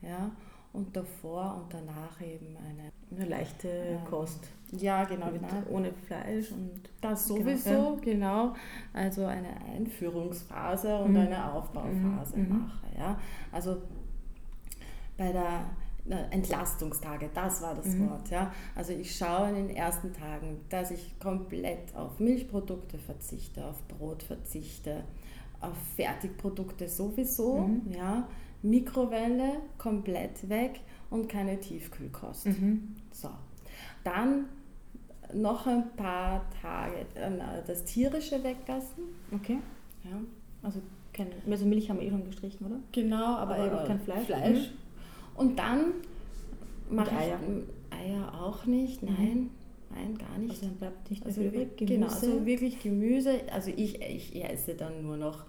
ja, 0.00 0.30
und 0.72 0.96
davor 0.96 1.62
und 1.62 1.74
danach 1.74 2.20
eben 2.20 2.56
eine, 2.56 2.92
eine 3.10 3.28
leichte 3.28 3.68
ähm, 3.68 4.04
Kost. 4.04 4.48
Ja, 4.72 5.04
genau, 5.04 5.30
genau. 5.30 5.48
Ohne 5.70 5.92
Fleisch 5.92 6.50
und 6.50 6.88
das 7.02 7.28
genau, 7.28 7.40
sowieso, 7.40 7.70
genau. 7.70 8.00
genau. 8.00 8.54
Also 8.94 9.26
eine 9.26 9.50
Einführungsphase 9.66 10.96
und 10.98 11.12
mhm. 11.12 11.18
eine 11.18 11.52
Aufbauphase 11.52 12.38
mhm. 12.38 12.48
mache. 12.48 12.86
Ja. 12.96 13.20
Also 13.50 13.82
bei 15.18 15.30
der 15.30 15.66
Entlastungstage, 16.30 17.30
das 17.34 17.62
war 17.62 17.74
das 17.74 17.86
mhm. 17.86 18.10
Wort. 18.10 18.30
Ja. 18.30 18.52
Also 18.74 18.92
ich 18.92 19.14
schaue 19.14 19.50
in 19.50 19.54
den 19.54 19.70
ersten 19.76 20.12
Tagen, 20.12 20.60
dass 20.70 20.90
ich 20.90 21.18
komplett 21.20 21.94
auf 21.94 22.18
Milchprodukte 22.18 22.98
verzichte, 22.98 23.64
auf 23.66 23.86
Brot 23.88 24.22
verzichte, 24.22 25.04
auf 25.62 25.76
Fertigprodukte 25.96 26.88
sowieso, 26.88 27.58
mhm. 27.58 27.92
ja, 27.96 28.28
Mikrowelle 28.62 29.54
komplett 29.78 30.48
weg 30.48 30.80
und 31.10 31.28
keine 31.28 31.58
Tiefkühlkost. 31.58 32.46
Mhm. 32.46 32.94
So. 33.12 33.30
Dann 34.04 34.46
noch 35.34 35.66
ein 35.66 35.90
paar 35.96 36.44
Tage 36.60 37.06
äh, 37.14 37.30
das 37.66 37.84
tierische 37.84 38.42
weglassen. 38.42 39.04
Okay. 39.32 39.58
Ja. 40.04 40.20
Also, 40.62 40.80
kein, 41.12 41.28
also 41.50 41.66
Milch 41.66 41.90
haben 41.90 42.00
wir 42.00 42.06
eh 42.06 42.10
schon 42.10 42.24
gestrichen, 42.24 42.66
oder? 42.66 42.76
Genau, 42.92 43.36
aber, 43.36 43.56
aber 43.56 43.66
eben 43.66 43.86
kein 43.86 44.00
Fleisch. 44.00 44.26
Fleisch. 44.26 44.70
Mhm. 44.70 45.36
Und 45.36 45.58
dann 45.58 45.80
mache 46.90 47.10
ich 47.10 47.16
Eier. 47.16 47.40
Eier 47.90 48.42
auch 48.42 48.66
nicht, 48.66 49.02
mhm. 49.02 49.08
nein. 49.18 49.50
Nein, 49.94 50.16
gar 50.16 50.38
nicht. 50.38 50.50
Also 50.52 50.66
dann 50.66 50.76
bleibt 50.76 51.10
nicht 51.10 51.24
mehr 51.24 51.28
also 51.28 51.42
übrig. 51.42 51.76
Gemüse. 51.76 51.94
Genau, 51.94 52.06
also 52.06 52.46
wirklich 52.46 52.82
Gemüse. 52.82 53.40
Also 53.52 53.70
ich, 53.76 54.00
ich 54.00 54.42
esse 54.42 54.74
dann 54.74 55.02
nur 55.02 55.16
noch 55.16 55.44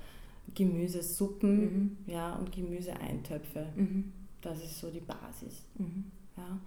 Gemüsesuppen 0.54 1.60
mhm. 1.60 1.98
ja, 2.08 2.36
und 2.36 2.52
Gemüseeintöpfe. 2.52 3.68
Mhm. 3.76 4.14
Das 4.42 4.64
ist 4.64 4.80
so 4.80 4.90
die 4.90 5.00
Basis. 5.00 5.66
Mhm. 5.78 6.06
Ja. 6.38 6.60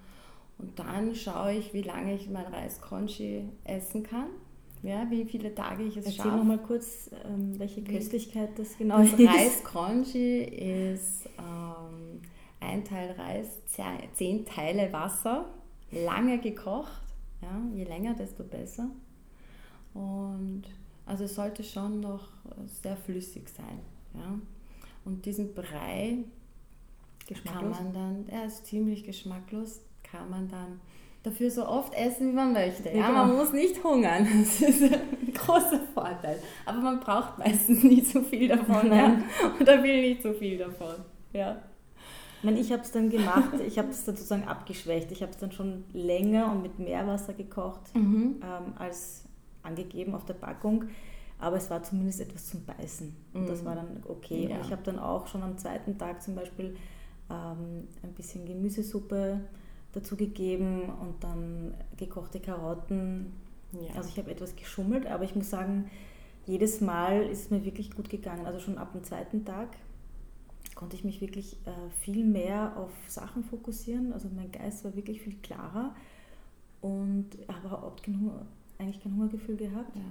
Und 0.58 0.78
dann 0.78 1.14
schaue 1.14 1.54
ich, 1.54 1.74
wie 1.74 1.82
lange 1.82 2.14
ich 2.14 2.30
mein 2.30 2.46
Reisconchi 2.46 3.44
essen 3.64 4.02
kann. 4.02 4.28
Ja, 4.82 5.06
wie 5.10 5.24
viele 5.24 5.54
Tage 5.54 5.82
ich 5.82 5.96
es 5.96 6.04
Erzähl 6.04 6.12
schaffe. 6.12 6.28
Erzähl 6.28 6.38
nochmal 6.38 6.58
kurz, 6.58 7.10
ähm, 7.24 7.58
welche 7.58 7.82
Köstlichkeit 7.82 8.58
das 8.58 8.76
genau 8.78 8.98
das 8.98 9.12
ist. 9.12 9.28
Reisconchi 9.28 10.44
ist 10.44 11.28
ähm, 11.38 12.20
ein 12.60 12.84
Teil 12.84 13.12
Reis, 13.12 13.48
zehn 14.14 14.46
Teile 14.46 14.92
Wasser, 14.92 15.46
lange 15.90 16.38
gekocht. 16.38 17.02
Ja, 17.42 17.60
je 17.74 17.84
länger, 17.84 18.14
desto 18.14 18.44
besser. 18.44 18.88
Und 19.92 20.64
also 21.04 21.24
es 21.24 21.34
sollte 21.34 21.62
schon 21.62 22.00
noch 22.00 22.28
sehr 22.66 22.96
flüssig 22.96 23.48
sein. 23.48 23.80
Ja? 24.14 24.38
Und 25.04 25.24
diesen 25.26 25.54
Brei 25.54 26.24
kann 27.44 27.70
man 27.70 27.92
dann, 27.92 28.28
er 28.28 28.46
ist 28.46 28.66
ziemlich 28.66 29.04
geschmacklos, 29.04 29.80
kann 30.02 30.30
man 30.30 30.48
dann 30.48 30.80
dafür 31.22 31.50
so 31.50 31.66
oft 31.66 31.92
essen, 31.94 32.28
wie 32.28 32.32
man 32.32 32.52
möchte. 32.52 32.90
Ja, 32.90 33.10
man 33.10 33.34
muss 33.36 33.52
nicht 33.52 33.82
hungern. 33.82 34.26
Das 34.40 34.60
ist 34.60 34.82
ein 34.82 35.32
großer 35.34 35.80
Vorteil. 35.92 36.40
Aber 36.64 36.80
man 36.80 37.00
braucht 37.00 37.38
meistens 37.38 37.82
nicht 37.82 38.06
so 38.06 38.22
viel 38.22 38.48
davon. 38.48 38.92
Ja? 38.92 39.20
Oder 39.60 39.82
will 39.82 40.00
nicht 40.02 40.22
so 40.22 40.32
viel 40.32 40.58
davon. 40.58 40.94
Ja. 41.32 41.62
Ich, 42.38 42.44
meine, 42.44 42.60
ich 42.60 42.70
habe 42.70 42.82
es 42.82 42.92
dann 42.92 43.10
gemacht, 43.10 43.54
ich 43.66 43.78
habe 43.78 43.88
es 43.88 44.04
sozusagen 44.04 44.44
abgeschwächt. 44.44 45.10
Ich 45.10 45.22
habe 45.22 45.32
es 45.32 45.38
dann 45.38 45.50
schon 45.50 45.84
länger 45.92 46.52
und 46.52 46.62
mit 46.62 46.78
mehr 46.78 47.06
Wasser 47.06 47.32
gekocht 47.32 47.94
mhm. 47.94 48.40
ähm, 48.42 48.74
als 48.78 49.24
angegeben 49.62 50.14
auf 50.14 50.24
der 50.24 50.34
Packung. 50.34 50.84
Aber 51.38 51.56
es 51.56 51.68
war 51.70 51.82
zumindest 51.82 52.20
etwas 52.20 52.46
zum 52.46 52.64
Beißen. 52.64 53.14
Und 53.34 53.42
mhm. 53.42 53.46
das 53.46 53.64
war 53.64 53.74
dann 53.74 54.02
okay. 54.08 54.48
Ja. 54.48 54.56
Und 54.56 54.64
ich 54.64 54.72
habe 54.72 54.82
dann 54.82 54.98
auch 54.98 55.26
schon 55.26 55.42
am 55.42 55.58
zweiten 55.58 55.98
Tag 55.98 56.22
zum 56.22 56.34
Beispiel 56.34 56.76
ähm, 57.30 57.88
ein 58.02 58.12
bisschen 58.14 58.46
Gemüsesuppe 58.46 59.40
dazu 59.92 60.16
gegeben 60.16 60.90
und 61.00 61.22
dann 61.22 61.74
gekochte 61.96 62.40
Karotten. 62.40 63.32
Ja. 63.72 63.96
Also 63.96 64.08
ich 64.08 64.18
habe 64.18 64.30
etwas 64.30 64.56
geschummelt, 64.56 65.06
aber 65.06 65.24
ich 65.24 65.34
muss 65.34 65.50
sagen, 65.50 65.90
jedes 66.46 66.80
Mal 66.80 67.24
ist 67.24 67.44
es 67.44 67.50
mir 67.50 67.64
wirklich 67.64 67.94
gut 67.94 68.08
gegangen. 68.08 68.46
Also 68.46 68.58
schon 68.58 68.78
ab 68.78 68.92
dem 68.92 69.04
zweiten 69.04 69.44
Tag 69.44 69.68
konnte 70.74 70.96
ich 70.96 71.04
mich 71.04 71.20
wirklich 71.20 71.56
äh, 71.66 71.90
viel 72.00 72.24
mehr 72.24 72.76
auf 72.76 72.90
Sachen 73.08 73.44
fokussieren. 73.44 74.12
Also 74.12 74.28
mein 74.34 74.52
Geist 74.52 74.84
war 74.84 74.94
wirklich 74.94 75.20
viel 75.20 75.36
klarer 75.42 75.94
und 76.80 77.26
habe 77.48 77.66
überhaupt 77.66 78.02
kein 78.02 78.20
Hunger, 78.20 78.46
eigentlich 78.78 79.02
kein 79.02 79.12
Hungergefühl 79.12 79.56
gehabt. 79.56 79.94
Ja 79.96 80.02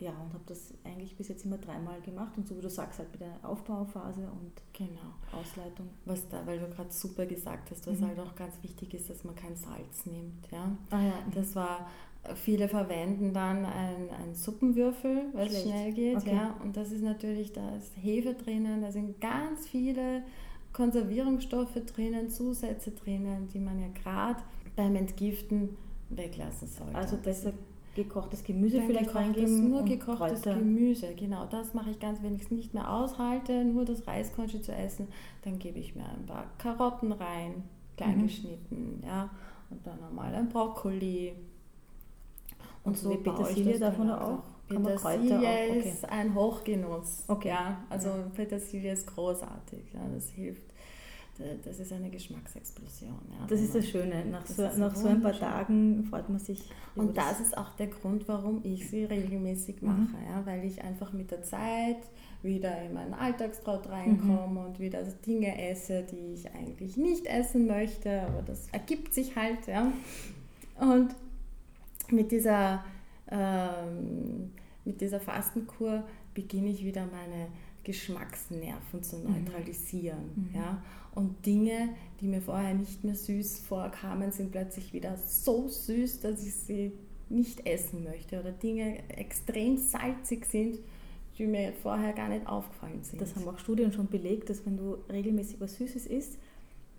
ja, 0.00 0.10
und 0.10 0.32
habe 0.32 0.44
das 0.46 0.72
eigentlich 0.84 1.16
bis 1.16 1.28
jetzt 1.28 1.44
immer 1.44 1.58
dreimal 1.58 2.00
gemacht 2.00 2.32
und 2.36 2.46
so 2.46 2.56
wie 2.56 2.60
du 2.60 2.70
sagst, 2.70 3.00
halt 3.00 3.10
mit 3.10 3.20
der 3.20 3.34
Aufbauphase 3.42 4.20
und 4.20 4.52
genau. 4.72 5.14
Ausleitung. 5.32 5.88
Was 6.04 6.28
da, 6.28 6.46
weil 6.46 6.60
du 6.60 6.68
gerade 6.68 6.92
super 6.92 7.26
gesagt 7.26 7.70
hast, 7.70 7.86
was 7.86 7.98
mhm. 7.98 8.06
halt 8.08 8.20
auch 8.20 8.34
ganz 8.36 8.54
wichtig 8.62 8.94
ist, 8.94 9.10
dass 9.10 9.24
man 9.24 9.34
kein 9.34 9.56
Salz 9.56 10.06
nimmt. 10.06 10.48
Ja? 10.52 10.76
Ah, 10.90 11.02
ja. 11.02 11.14
Das 11.34 11.56
war, 11.56 11.88
viele 12.36 12.68
verwenden 12.68 13.32
dann 13.32 13.64
einen 13.64 14.34
Suppenwürfel, 14.34 15.26
weil 15.32 15.48
es 15.48 15.62
schnell 15.62 15.92
geht. 15.92 16.18
Okay. 16.18 16.34
Ja? 16.34 16.54
Und 16.62 16.76
das 16.76 16.92
ist 16.92 17.02
natürlich, 17.02 17.52
da 17.52 17.74
ist 17.74 17.92
Hefe 17.96 18.34
drinnen, 18.34 18.82
da 18.82 18.92
sind 18.92 19.20
ganz 19.20 19.66
viele 19.66 20.22
Konservierungsstoffe 20.72 21.74
drinnen, 21.86 22.30
Zusätze 22.30 22.92
drinnen, 22.92 23.48
die 23.48 23.58
man 23.58 23.80
ja 23.80 23.88
gerade 23.88 24.40
beim 24.76 24.94
Entgiften 24.94 25.76
weglassen 26.10 26.68
sollte. 26.68 26.94
Also 26.94 27.16
deshalb 27.16 27.56
gekochtes 28.04 28.44
Gemüse 28.44 28.78
Dann 28.78 28.86
vielleicht 28.86 29.14
reingeben. 29.14 29.70
Nur 29.70 29.82
gekochtes 29.82 30.42
Kräuter. 30.42 30.58
Gemüse, 30.58 31.14
genau. 31.14 31.46
Das 31.46 31.74
mache 31.74 31.90
ich 31.90 31.98
ganz, 31.98 32.22
wenn 32.22 32.36
ich 32.36 32.42
es 32.42 32.50
nicht 32.50 32.72
mehr 32.72 32.92
aushalte, 32.92 33.64
nur 33.64 33.84
das 33.84 34.06
Reiskonchi 34.06 34.62
zu 34.62 34.72
essen, 34.72 35.08
dann 35.42 35.58
gebe 35.58 35.78
ich 35.80 35.96
mir 35.96 36.04
ein 36.04 36.24
paar 36.24 36.46
Karotten 36.58 37.12
rein, 37.12 37.64
klein 37.96 38.18
mhm. 38.18 38.22
geschnitten, 38.22 39.02
ja. 39.04 39.30
Und 39.70 39.86
dann 39.86 40.00
nochmal 40.00 40.34
ein 40.34 40.48
Brokkoli. 40.48 41.34
Und, 42.84 42.92
und 42.92 42.98
so 42.98 43.10
Petersilie 43.16 43.78
davon 43.78 44.10
auch? 44.10 44.42
Petersilie 44.68 45.36
auch? 45.36 45.40
Okay. 45.40 45.88
ist 45.90 46.08
ein 46.08 46.34
Hochgenuss. 46.34 47.24
Okay. 47.26 47.48
Ja, 47.48 47.82
also. 47.90 48.10
Petersilie 48.34 48.92
ist 48.92 49.06
großartig. 49.06 49.92
Ja, 49.92 50.00
das 50.14 50.30
hilft 50.30 50.67
das 51.64 51.78
ist 51.78 51.92
eine 51.92 52.10
Geschmacksexplosion. 52.10 53.20
Ja, 53.30 53.46
das 53.46 53.60
ist 53.60 53.74
das 53.74 53.88
Schöne. 53.88 54.24
Nach, 54.24 54.42
das 54.42 54.56
so, 54.56 54.62
nach 54.80 54.94
so 54.94 55.06
ein 55.06 55.22
paar 55.22 55.38
Tagen 55.38 56.04
freut 56.04 56.28
man 56.28 56.40
sich. 56.40 56.58
Und 56.96 57.16
das, 57.16 57.38
das 57.38 57.40
ist 57.40 57.58
auch 57.58 57.70
der 57.76 57.86
Grund, 57.86 58.26
warum 58.26 58.60
ich 58.64 58.88
sie 58.90 59.04
regelmäßig 59.04 59.80
mhm. 59.80 59.88
mache. 59.88 60.16
Mhm. 60.16 60.24
Ja, 60.30 60.46
weil 60.46 60.64
ich 60.64 60.82
einfach 60.82 61.12
mit 61.12 61.30
der 61.30 61.42
Zeit 61.44 61.98
wieder 62.42 62.82
in 62.82 62.94
meinen 62.94 63.14
Alltagstraut 63.14 63.88
reinkomme 63.88 64.60
mhm. 64.60 64.66
und 64.66 64.80
wieder 64.80 65.02
Dinge 65.26 65.60
esse, 65.70 66.04
die 66.04 66.34
ich 66.34 66.52
eigentlich 66.52 66.96
nicht 66.96 67.26
essen 67.26 67.66
möchte, 67.66 68.22
aber 68.22 68.42
das 68.42 68.68
ergibt 68.72 69.14
sich 69.14 69.36
halt. 69.36 69.66
Ja. 69.66 69.92
Und 70.80 71.14
mit 72.10 72.32
dieser, 72.32 72.84
ähm, 73.30 74.52
mit 74.84 75.00
dieser 75.00 75.20
Fastenkur 75.20 76.04
beginne 76.34 76.70
ich 76.70 76.84
wieder 76.84 77.06
meine 77.06 77.48
Geschmacksnerven 77.84 79.02
zu 79.02 79.16
mhm. 79.16 79.32
neutralisieren. 79.32 80.30
Mhm. 80.34 80.54
Ja? 80.54 80.82
Und 81.18 81.44
Dinge, 81.44 81.88
die 82.20 82.28
mir 82.28 82.40
vorher 82.40 82.74
nicht 82.74 83.02
mehr 83.02 83.16
süß 83.16 83.58
vorkamen, 83.58 84.30
sind 84.30 84.52
plötzlich 84.52 84.92
wieder 84.92 85.16
so 85.16 85.66
süß, 85.66 86.20
dass 86.20 86.46
ich 86.46 86.54
sie 86.54 86.92
nicht 87.28 87.66
essen 87.66 88.04
möchte. 88.04 88.38
Oder 88.38 88.52
Dinge 88.52 89.02
extrem 89.08 89.78
salzig 89.78 90.46
sind, 90.46 90.78
die 91.36 91.46
mir 91.46 91.72
vorher 91.72 92.12
gar 92.12 92.28
nicht 92.28 92.46
aufgefallen 92.46 93.02
sind. 93.02 93.20
Das 93.20 93.34
haben 93.34 93.48
auch 93.48 93.58
Studien 93.58 93.90
schon 93.90 94.06
belegt, 94.06 94.48
dass 94.48 94.64
wenn 94.64 94.76
du 94.76 94.98
regelmäßig 95.12 95.60
was 95.60 95.74
Süßes 95.74 96.06
isst, 96.06 96.38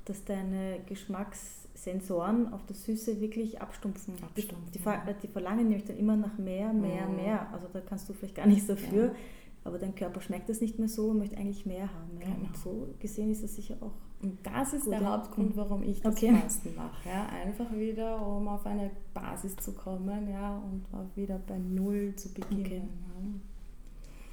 dass 0.03 0.25
deine 0.25 0.81
Geschmackssensoren 0.85 2.51
auf 2.51 2.65
das 2.65 2.83
Süße 2.83 3.21
wirklich 3.21 3.61
abstumpfen. 3.61 4.15
abstumpfen 4.21 4.69
die, 4.73 4.79
die, 4.79 5.21
die, 5.21 5.27
verlangen 5.29 5.69
nämlich 5.69 5.85
dann 5.85 5.97
immer 5.97 6.17
nach 6.17 6.37
mehr, 6.37 6.73
mehr, 6.73 7.07
mhm. 7.07 7.15
mehr. 7.15 7.53
Also 7.53 7.69
da 7.71 7.79
kannst 7.79 8.09
du 8.09 8.13
vielleicht 8.13 8.35
gar 8.35 8.47
nichts 8.47 8.67
dafür, 8.67 9.05
ja. 9.05 9.15
aber 9.63 9.77
dein 9.77 9.95
Körper 9.95 10.19
schmeckt 10.19 10.49
das 10.49 10.59
nicht 10.59 10.77
mehr 10.77 10.89
so 10.89 11.11
und 11.11 11.19
möchte 11.19 11.37
eigentlich 11.37 11.65
mehr 11.65 11.93
haben. 11.93 12.19
Ja? 12.19 12.25
Genau. 12.25 12.47
Und 12.47 12.57
so 12.57 12.89
gesehen 12.99 13.31
ist 13.31 13.45
das 13.45 13.55
sicher 13.55 13.77
auch. 13.79 14.08
Und 14.21 14.37
das 14.43 14.73
ist 14.73 14.87
der 14.87 15.05
Hauptgrund, 15.05 15.55
warum 15.55 15.81
ich 15.83 16.01
das 16.01 16.15
okay. 16.15 16.33
Fasten 16.35 16.75
mache. 16.75 17.07
Ja? 17.07 17.27
Einfach 17.27 17.71
wieder, 17.71 18.25
um 18.25 18.47
auf 18.49 18.65
eine 18.65 18.91
Basis 19.13 19.55
zu 19.55 19.71
kommen 19.73 20.29
ja? 20.29 20.57
und 20.57 20.85
auch 20.91 21.15
wieder 21.15 21.39
bei 21.47 21.57
Null 21.57 22.13
zu 22.15 22.33
beginnen. 22.33 22.63
Okay. 22.63 22.81
Ja? 22.81 23.39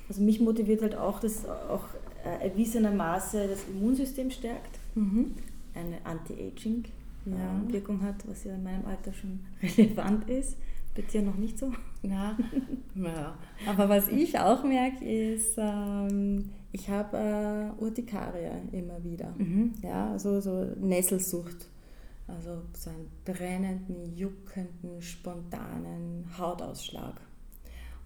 Also 0.09 0.23
mich 0.23 0.41
motiviert 0.41 0.83
halt 0.83 0.97
auch, 0.97 1.21
dass 1.21 1.47
auch 1.47 1.85
äh, 2.25 2.49
erwiesenermaßen 2.49 3.49
das 3.49 3.69
Immunsystem 3.69 4.31
stärkt. 4.31 4.79
Mhm 4.95 5.35
eine 5.77 6.05
Anti-Aging-Wirkung 6.05 8.01
ja. 8.01 8.07
hat, 8.07 8.27
was 8.27 8.45
ja 8.45 8.55
in 8.55 8.63
meinem 8.63 8.85
Alter 8.87 9.13
schon 9.13 9.41
relevant 9.63 10.29
ist. 10.29 10.57
Bei 10.97 11.03
dir 11.03 11.23
noch 11.23 11.37
nicht 11.37 11.59
so? 11.59 11.73
Ja, 12.03 12.37
ja. 12.95 13.39
aber 13.67 13.89
was 13.89 14.09
ich 14.09 14.39
auch 14.39 14.65
merke, 14.65 15.05
ist, 15.05 15.55
ähm, 15.59 16.51
ich 16.73 16.89
habe 16.89 17.17
äh, 17.17 17.83
Urtikaria 17.83 18.53
immer 18.73 19.03
wieder. 19.05 19.35
Mhm. 19.37 19.75
Ja, 19.83 20.13
also 20.13 20.41
so 20.41 20.65
Nesselsucht. 20.81 21.69
Also 22.27 22.63
so 22.73 22.91
einen 22.91 23.09
brennenden, 23.25 24.17
juckenden, 24.17 25.01
spontanen 25.01 26.25
Hautausschlag. 26.37 27.21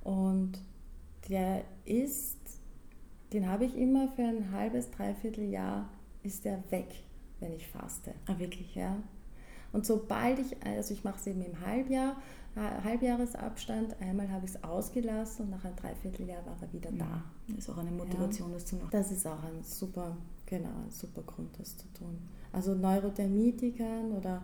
Und 0.03 0.59
der 1.29 1.63
ist, 1.87 2.39
den 3.33 3.49
habe 3.49 3.65
ich 3.65 3.77
immer 3.77 4.09
für 4.09 4.23
ein 4.23 4.53
halbes, 4.53 4.91
dreiviertel 4.91 5.45
Jahr, 5.45 5.89
ist 6.23 6.45
der 6.45 6.63
weg 6.71 6.89
wenn 7.41 7.53
ich 7.55 7.67
faste. 7.67 8.15
Ah, 8.27 8.39
wirklich? 8.39 8.75
Ja. 8.75 9.03
Und 9.73 9.87
sobald 9.87 10.39
ich, 10.39 10.63
also 10.65 10.95
ich 10.95 11.05
mache 11.05 11.19
es 11.19 11.27
eben 11.27 11.43
im 11.43 11.61
Halbjahr, 11.61 12.17
Halbjahresabstand, 12.57 13.97
einmal 14.01 14.29
habe 14.29 14.45
ich 14.45 14.53
es 14.53 14.65
ausgelassen 14.65 15.45
und 15.45 15.51
nach 15.51 15.65
einem 15.65 15.77
Dreivierteljahr 15.77 16.45
war 16.45 16.57
er 16.61 16.73
wieder 16.73 16.91
da. 16.93 17.23
Das 17.49 17.59
ist 17.59 17.71
auch 17.71 17.79
eine 17.79 17.93
Motivation, 17.93 18.49
ja. 18.49 18.55
das 18.55 18.67
zu 18.67 18.77
machen. 18.77 18.89
Das 18.91 19.13
ist 19.13 19.27
auch 19.27 19.43
ein 19.45 19.63
super, 19.63 20.17
genau, 20.47 20.69
ein 20.69 20.91
super 20.91 21.23
Grund, 21.23 21.51
das 21.59 21.77
zu 21.77 21.87
tun. 21.93 22.19
Also 22.53 22.75
Neurodermitikern 22.75 24.13
oder 24.13 24.43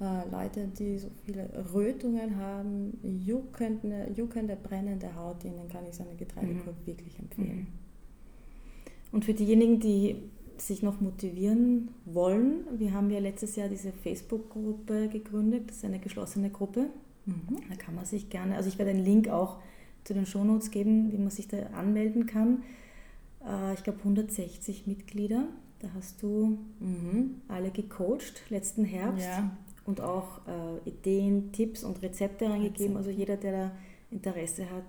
äh, 0.00 0.28
Leute, 0.30 0.68
die 0.78 0.98
so 0.98 1.08
viele 1.24 1.48
Rötungen 1.72 2.36
haben, 2.36 2.98
juckende, 3.02 4.10
juckende, 4.14 4.56
brennende 4.56 5.14
Haut, 5.14 5.42
denen 5.42 5.68
kann 5.68 5.86
ich 5.86 5.94
so 5.94 6.04
eine 6.04 6.14
Getreidekur 6.14 6.74
mhm. 6.74 6.86
wirklich 6.86 7.18
empfehlen. 7.18 7.58
Mhm. 7.60 7.66
Und 9.12 9.24
für 9.24 9.34
diejenigen, 9.34 9.80
die 9.80 10.16
sich 10.58 10.82
noch 10.82 11.00
motivieren 11.00 11.88
wollen, 12.04 12.66
wir 12.78 12.92
haben 12.92 13.10
ja 13.10 13.18
letztes 13.18 13.56
Jahr 13.56 13.68
diese 13.68 13.92
Facebook-Gruppe 13.92 15.08
gegründet, 15.08 15.70
das 15.70 15.78
ist 15.78 15.84
eine 15.84 15.98
geschlossene 15.98 16.50
Gruppe. 16.50 16.90
Mhm. 17.26 17.58
Da 17.68 17.76
kann 17.76 17.94
man 17.94 18.04
sich 18.04 18.30
gerne, 18.30 18.56
also 18.56 18.68
ich 18.68 18.78
werde 18.78 18.92
einen 18.92 19.04
Link 19.04 19.28
auch 19.28 19.58
zu 20.04 20.14
den 20.14 20.26
Shownotes 20.26 20.70
geben, 20.70 21.12
wie 21.12 21.18
man 21.18 21.30
sich 21.30 21.48
da 21.48 21.58
anmelden 21.74 22.26
kann. 22.26 22.62
Äh, 23.44 23.74
ich 23.74 23.82
glaube 23.82 23.98
160 23.98 24.86
Mitglieder. 24.86 25.44
Da 25.80 25.88
hast 25.94 26.22
du 26.22 26.58
mhm. 26.80 27.42
alle 27.48 27.70
gecoacht 27.70 28.48
letzten 28.48 28.84
Herbst 28.84 29.26
ja. 29.26 29.50
und 29.84 30.00
auch 30.00 30.40
äh, 30.46 30.88
Ideen, 30.88 31.52
Tipps 31.52 31.84
und 31.84 32.00
Rezepte 32.02 32.48
reingegeben. 32.48 32.96
Also 32.96 33.10
jeder, 33.10 33.36
der 33.36 33.52
da 33.52 33.72
Interesse 34.10 34.70
hat, 34.70 34.86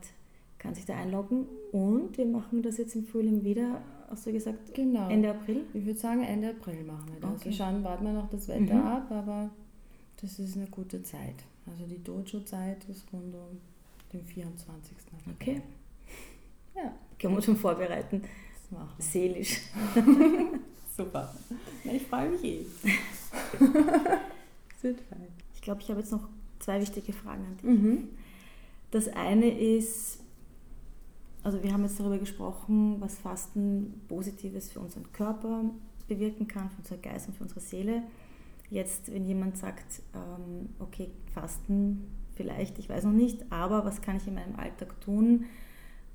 kann 0.60 0.76
sich 0.76 0.86
da 0.86 0.96
einloggen. 0.96 1.46
Und 1.72 2.18
wir 2.18 2.26
machen 2.26 2.62
das 2.62 2.78
jetzt 2.78 2.96
im 2.96 3.06
Frühling 3.06 3.44
wieder 3.44 3.82
hast 4.10 4.26
du 4.26 4.32
gesagt? 4.32 4.74
Genau. 4.74 5.10
Ende 5.10 5.30
April? 5.30 5.66
Ich 5.74 5.86
würde 5.86 6.00
sagen, 6.00 6.24
Ende 6.24 6.50
April 6.50 6.84
machen 6.84 7.06
wir 7.14 7.20
das. 7.20 7.42
Okay. 7.42 7.52
schauen, 7.52 7.84
warten 7.84 8.06
wir 8.06 8.14
noch 8.14 8.30
das 8.30 8.48
Wetter 8.48 8.76
mhm. 8.76 8.88
ab, 8.88 9.12
aber 9.12 9.50
das 10.22 10.40
ist 10.40 10.58
eine 10.58 10.68
gute 10.68 11.04
Zeit. 11.04 11.36
Also 11.70 11.86
die 11.86 12.04
Dojo-Zeit 12.04 12.86
ist 12.90 13.06
rund 13.12 13.34
um 13.36 13.60
den 14.14 14.24
24. 14.26 14.98
April. 15.26 15.36
Okay. 15.36 15.62
Ja. 16.76 16.94
Können 17.20 17.36
wir 17.36 17.42
schon 17.42 17.58
vorbereiten. 17.58 18.22
Das 18.22 18.72
machen 18.72 18.94
wir. 18.98 19.04
Seelisch. 19.04 19.62
Super. 20.96 21.34
ich 21.84 22.04
freue 22.04 22.30
mich 22.30 22.44
eh. 22.44 22.66
ich 25.54 25.62
glaube, 25.62 25.82
ich 25.82 25.90
habe 25.90 26.00
jetzt 26.00 26.12
noch 26.12 26.28
zwei 26.60 26.82
wichtige 26.82 27.14
Fragen 27.14 27.46
an 27.46 27.58
dich. 27.58 27.66
Mhm. 27.66 28.10
Das 28.92 29.08
eine 29.10 29.50
ist, 29.50 30.20
also 31.44 31.62
wir 31.62 31.72
haben 31.74 31.84
jetzt 31.84 32.00
darüber 32.00 32.18
gesprochen, 32.18 33.00
was 33.00 33.20
Fasten 33.20 34.02
Positives 34.08 34.72
für 34.72 34.80
unseren 34.80 35.12
Körper 35.12 35.66
bewirken 36.08 36.48
kann, 36.48 36.70
für 36.70 36.78
unseren 36.78 37.02
Geist 37.02 37.28
und 37.28 37.36
für 37.36 37.44
unsere 37.44 37.60
Seele. 37.60 38.04
Jetzt, 38.70 39.14
wenn 39.14 39.26
jemand 39.26 39.58
sagt, 39.58 40.02
ähm, 40.14 40.70
okay, 40.80 41.10
Fasten 41.34 42.08
vielleicht, 42.36 42.78
ich 42.80 42.90
weiß 42.90 43.06
noch 43.06 43.14
nicht, 43.14 43.52
aber 43.52 43.86
was 43.86 44.02
kann 44.02 44.18
ich 44.18 44.28
in 44.28 44.36
meinem 44.36 44.56
Alltag 44.56 45.00
tun? 45.02 45.46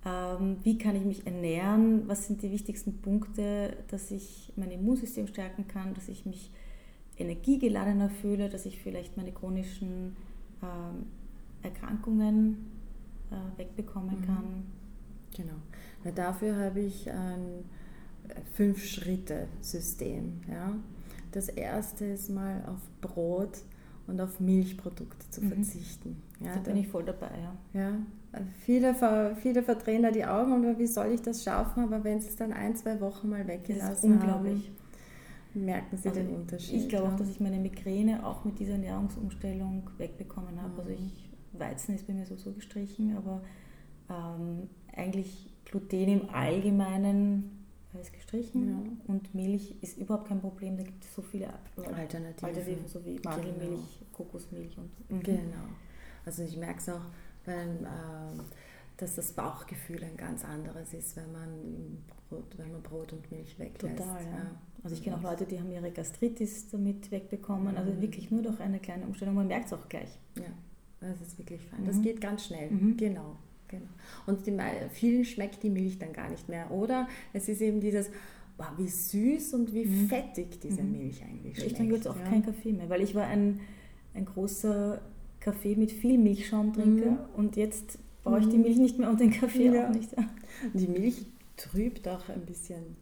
Ähm, 0.05 0.57
wie 0.62 0.79
kann 0.79 0.97
ich 0.97 1.05
mich 1.05 1.27
ernähren? 1.27 2.09
Was 2.09 2.27
sind 2.27 2.43
die 2.43 2.51
wichtigsten 2.51 2.99
Punkte, 3.01 3.77
dass 3.88 4.11
ich 4.11 4.53
mein 4.57 4.71
Immunsystem 4.71 5.27
stärken 5.27 5.69
kann, 5.69 5.95
dass 5.95 6.09
ich 6.09 6.27
mich 6.27 6.51
energiegeladener 7.19 8.11
fühle, 8.11 8.49
dass 8.49 8.67
ich 8.67 8.81
vielleicht 8.81 9.17
meine 9.17 9.33
chronischen 9.33 10.17
ähm, 10.62 11.07
Erkrankungen 11.62 12.71
äh, 13.31 13.59
wegbekommen 13.59 14.21
mhm. 14.21 14.27
kann? 14.27 14.65
Genau. 15.37 15.55
Weil 16.03 16.12
dafür 16.12 16.57
habe 16.57 16.81
ich 16.81 17.11
ein 17.11 17.65
Fünf-Schritte-System. 18.55 20.41
Ja? 20.51 20.75
Das 21.33 21.49
erste 21.49 22.05
ist 22.05 22.31
mal 22.31 22.62
auf 22.66 22.81
Brot 23.01 23.59
und 24.07 24.21
auf 24.21 24.40
Milchprodukte 24.40 25.31
zu 25.31 25.42
mhm. 25.42 25.49
verzichten. 25.53 26.23
Ja, 26.40 26.55
da 26.55 26.61
bin 26.61 26.77
ich 26.77 26.88
voll 26.88 27.05
dabei. 27.05 27.31
Ja. 27.75 27.81
ja. 27.81 27.92
Viele, 28.64 28.95
viele 29.42 29.62
verdrehen 29.62 30.03
da 30.03 30.11
die 30.11 30.25
Augen 30.25 30.53
und 30.53 30.79
wie 30.79 30.87
soll 30.87 31.12
ich 31.12 31.21
das 31.21 31.45
schaffen, 31.45 31.83
aber 31.85 32.03
wenn 32.03 32.21
sie 32.21 32.29
es 32.29 32.37
dann 32.37 32.53
ein, 32.53 32.75
zwei 32.77 33.01
Wochen 33.01 33.29
mal 33.29 33.47
weggelassen 33.47 34.14
unglaublich. 34.14 34.73
haben, 35.55 35.64
merken 35.66 35.99
sie 35.99 36.09
also 36.09 36.21
den 36.21 36.35
Unterschied. 36.35 36.81
Ich 36.81 36.88
glaube 36.88 37.09
auch, 37.09 37.16
dass 37.16 37.29
ich 37.29 37.40
meine 37.40 37.59
Migräne 37.59 38.25
auch 38.25 38.45
mit 38.45 38.59
dieser 38.59 38.73
Ernährungsumstellung 38.73 39.90
wegbekommen 39.99 40.61
habe. 40.62 40.81
Also 40.81 40.90
mhm. 40.90 40.97
Also 40.97 41.05
ich, 41.05 41.31
Weizen 41.59 41.95
ist 41.95 42.07
bei 42.07 42.14
mir 42.14 42.25
so, 42.25 42.37
so 42.37 42.53
gestrichen, 42.53 43.16
aber 43.16 43.42
ähm, 44.09 44.71
eigentlich 44.97 45.51
Gluten 45.66 46.09
im 46.09 46.31
Allgemeinen 46.31 47.62
ist 48.01 48.13
gestrichen 48.13 48.69
ja. 48.69 49.13
und 49.13 49.35
Milch 49.35 49.75
ist 49.83 49.99
überhaupt 49.99 50.29
kein 50.29 50.41
Problem. 50.41 50.77
Da 50.77 50.83
gibt 50.83 51.05
es 51.05 51.15
so 51.15 51.23
viele 51.23 51.49
Alternativen, 51.77 52.49
Alternativen 52.49 52.89
so 52.89 53.05
wie 53.05 53.21
Mandelmilch, 53.23 53.99
genau. 53.99 54.13
Kokosmilch 54.13 54.79
und 54.79 55.11
mhm. 55.11 55.23
genau. 55.23 55.69
Also 56.25 56.43
ich 56.43 56.57
merke 56.57 56.79
es 56.79 56.89
auch, 56.89 57.05
wenn, 57.45 57.85
äh, 57.85 58.43
dass 58.97 59.17
das 59.17 59.33
Bauchgefühl 59.33 60.03
ein 60.05 60.17
ganz 60.17 60.45
anderes 60.45 60.95
ist, 60.95 61.17
wenn 61.17 61.33
man 61.33 62.03
Brot, 62.29 62.57
wenn 62.57 62.73
man 62.73 62.83
Brot 62.83 63.13
und 63.13 63.31
Milch 63.31 63.59
weglässt. 63.59 63.99
Total, 63.99 64.25
ja. 64.25 64.31
ja. 64.31 64.51
Also 64.85 64.97
ich 64.97 65.03
kenne 65.03 65.17
auch 65.17 65.23
Leute, 65.23 65.45
die 65.45 65.59
haben 65.59 65.71
ihre 65.71 65.91
Gastritis 65.91 66.69
damit 66.71 67.11
wegbekommen. 67.11 67.69
Also 67.77 67.83
mhm. 67.83 67.89
Also 67.89 68.03
wirklich 68.03 68.31
nur 68.31 68.43
durch 68.43 68.61
eine 68.61 68.81
kleine 68.81 69.07
Umstellung. 69.07 69.35
Man 69.35 69.49
merkt 69.49 69.67
es 69.67 69.73
auch 69.73 69.89
gleich. 69.89 70.19
Ja, 70.37 70.45
das 71.01 71.21
ist 71.21 71.39
wirklich 71.39 71.61
fein. 71.63 71.83
Mhm. 71.83 71.87
Das 71.87 72.03
geht 72.03 72.21
ganz 72.21 72.47
schnell. 72.47 72.71
Mhm. 72.71 72.97
Genau. 72.97 73.37
Genau. 73.73 73.90
Und 74.27 74.46
die, 74.46 74.54
vielen 74.92 75.25
schmeckt 75.25 75.62
die 75.62 75.70
Milch 75.70 75.98
dann 75.98 76.12
gar 76.12 76.29
nicht 76.29 76.48
mehr. 76.48 76.70
Oder 76.70 77.08
es 77.33 77.48
ist 77.48 77.62
eben 77.62 77.81
dieses, 77.81 78.10
wow, 78.58 78.66
wie 78.77 78.87
süß 78.87 79.54
und 79.54 79.73
wie 79.73 79.87
mhm. 79.87 80.08
fettig 80.08 80.60
diese 80.60 80.83
mhm. 80.83 80.92
Milch 80.92 81.23
eigentlich 81.23 81.56
schmeckt. 81.56 81.73
Ich 81.73 81.77
trinke 81.77 81.94
jetzt 81.94 82.06
auch 82.06 82.18
ja. 82.18 82.25
keinen 82.25 82.44
Kaffee 82.44 82.73
mehr, 82.73 82.90
weil 82.90 83.00
ich 83.00 83.14
war 83.14 83.27
ein, 83.27 83.60
ein 84.14 84.27
großer 84.27 85.00
Kaffee 85.40 85.75
mit 85.75 85.90
viel 85.90 86.18
Milchschaumtrinker 86.18 87.12
mhm. 87.12 87.18
und 87.35 87.56
jetzt 87.56 87.98
brauche 88.23 88.40
ich 88.40 88.48
die 88.48 88.58
mhm. 88.58 88.62
Milch 88.62 88.77
nicht 88.77 88.98
mehr 88.98 89.08
und 89.08 89.20
den 89.20 89.31
Kaffee 89.33 89.75
ja. 89.75 89.88
auch 89.88 89.94
nicht. 89.94 90.10
Die 90.75 90.87
Milch 90.87 91.25
trübt 91.56 92.06
auch 92.08 92.29
ein 92.29 92.42
bisschen 92.42 92.96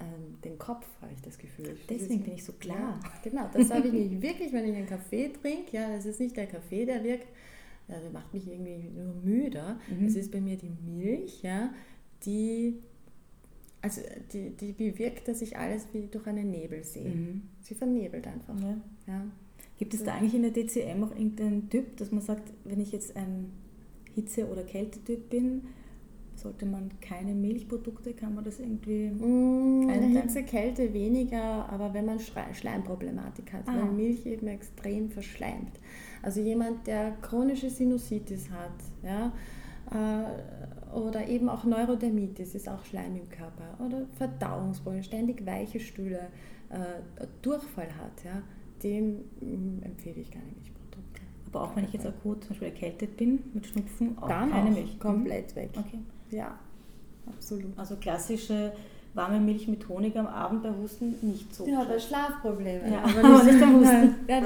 ähm, 0.00 0.40
den 0.44 0.58
Kopf, 0.58 0.86
habe 1.00 1.12
ich 1.14 1.22
das 1.22 1.38
Gefühl. 1.38 1.76
Deswegen 1.88 2.22
bin 2.22 2.34
ich 2.34 2.44
so 2.44 2.52
klar. 2.54 3.00
Ja, 3.02 3.12
genau, 3.22 3.50
das 3.52 3.70
habe 3.70 3.86
ich 3.86 4.20
wirklich, 4.20 4.52
wenn 4.52 4.68
ich 4.68 4.76
einen 4.76 4.86
Kaffee 4.86 5.28
trinke. 5.28 5.76
Ja, 5.76 5.94
das 5.94 6.06
ist 6.06 6.18
nicht 6.18 6.36
der 6.36 6.46
Kaffee, 6.46 6.84
der 6.84 7.04
wirkt, 7.04 7.28
der 7.88 8.10
macht 8.10 8.32
mich 8.34 8.46
irgendwie 8.46 8.90
nur 8.90 9.14
müder. 9.22 9.78
Mhm. 9.88 10.06
Es 10.06 10.16
ist 10.16 10.30
bei 10.30 10.40
mir 10.40 10.56
die 10.56 10.70
Milch, 10.84 11.42
ja, 11.42 11.70
die, 12.24 12.78
also 13.80 14.00
die, 14.32 14.50
die 14.50 14.72
bewirkt, 14.72 15.28
dass 15.28 15.42
ich 15.42 15.56
alles 15.56 15.86
wie 15.92 16.06
durch 16.06 16.26
einen 16.26 16.50
Nebel 16.50 16.84
sehe. 16.84 17.08
Mhm. 17.08 17.42
Sie 17.60 17.74
vernebelt 17.74 18.26
einfach. 18.26 18.58
Ja. 18.60 18.76
ja. 19.06 19.24
Gibt 19.78 19.94
es 19.94 20.02
da 20.02 20.14
eigentlich 20.14 20.34
in 20.34 20.42
der 20.42 20.50
DCM 20.50 21.04
auch 21.04 21.12
irgendeinen 21.12 21.70
Typ, 21.70 21.96
dass 21.98 22.10
man 22.10 22.20
sagt, 22.20 22.52
wenn 22.64 22.80
ich 22.80 22.90
jetzt 22.92 23.16
ein 23.16 23.52
Hitze- 24.14 24.48
oder 24.48 24.64
Kältetyp 24.64 25.30
bin, 25.30 25.62
sollte 26.34 26.66
man 26.66 26.90
keine 27.00 27.34
Milchprodukte, 27.34 28.12
kann 28.12 28.34
man 28.34 28.44
das 28.44 28.60
irgendwie 28.60 29.10
mmh, 29.10 30.20
Hitze, 30.20 30.42
Kälte 30.42 30.92
weniger, 30.94 31.68
aber 31.68 31.94
wenn 31.94 32.06
man 32.06 32.18
Schleimproblematik 32.20 33.52
hat, 33.52 33.68
ah. 33.68 33.74
weil 33.76 33.92
Milch 33.92 34.26
eben 34.26 34.46
extrem 34.48 35.10
verschleimt. 35.10 35.78
Also 36.22 36.40
jemand, 36.40 36.86
der 36.86 37.12
chronische 37.22 37.70
Sinusitis 37.70 38.50
hat, 38.50 38.72
ja, 39.02 39.32
äh, 39.90 40.94
oder 40.96 41.26
eben 41.28 41.48
auch 41.48 41.64
Neurodermitis 41.64 42.54
ist 42.54 42.68
auch 42.68 42.84
Schleim 42.84 43.16
im 43.16 43.28
Körper 43.28 43.84
oder 43.84 44.06
Verdauungsprobleme, 44.16 45.04
ständig 45.04 45.44
weiche 45.46 45.80
Stühle, 45.80 46.28
äh, 46.70 47.26
Durchfall 47.42 47.88
hat, 47.96 48.24
ja, 48.24 48.42
dem 48.82 49.18
mm, 49.40 49.82
empfehle 49.82 50.20
ich 50.20 50.30
keine 50.30 50.46
Milchprodukte. 50.46 51.22
Aber 51.46 51.62
auch 51.62 51.76
wenn 51.76 51.84
ich 51.84 51.92
jetzt 51.92 52.06
akut 52.06 52.42
zum 52.42 52.50
Beispiel 52.50 52.68
erkältet 52.68 53.16
bin 53.16 53.40
mit 53.54 53.66
Schnupfen, 53.66 54.18
auch 54.18 54.28
Dann 54.28 54.50
keine 54.50 54.70
auch 54.70 54.74
Milch. 54.74 54.98
Komplett 54.98 55.52
mhm. 55.52 55.60
weg. 55.60 55.70
Okay. 55.76 55.98
Ja, 56.30 56.58
absolut. 57.26 57.78
Also 57.78 57.96
klassische 57.96 58.72
warme 59.14 59.40
Milch 59.40 59.68
mit 59.68 59.88
Honig 59.88 60.16
am 60.16 60.26
Abend 60.26 60.62
bei 60.62 60.70
Husten 60.70 61.16
nicht 61.22 61.54
so. 61.54 61.66
Ja, 61.66 61.84
bei 61.84 61.98
Schlafproblemen. 61.98 62.92
Ja, 62.92 63.02
aber 63.02 63.28
nicht, 63.28 63.44
nicht 63.44 63.60
beim 63.60 63.80
Husten. 63.80 64.14
Ja, 64.28 64.40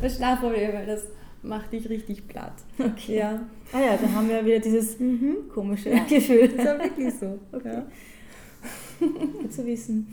bei 0.00 0.08
Schlafproblemen, 0.08 0.86
das 0.86 1.04
macht 1.42 1.72
dich 1.72 1.88
richtig 1.88 2.26
platt. 2.26 2.54
Okay. 2.78 3.18
Ja. 3.18 3.40
Ah 3.72 3.80
ja, 3.80 3.96
da 3.96 4.10
haben 4.12 4.28
wir 4.28 4.44
wieder 4.44 4.58
dieses 4.58 4.98
mhm. 4.98 5.48
komische 5.52 5.90
ja. 5.90 6.04
Gefühl. 6.04 6.48
Das 6.48 6.66
ist 6.66 6.82
wirklich 6.82 7.14
so. 7.14 7.38
Okay. 7.52 7.74
Ja. 7.74 7.86
Gut 9.40 9.52
zu 9.52 9.66
wissen. 9.66 10.12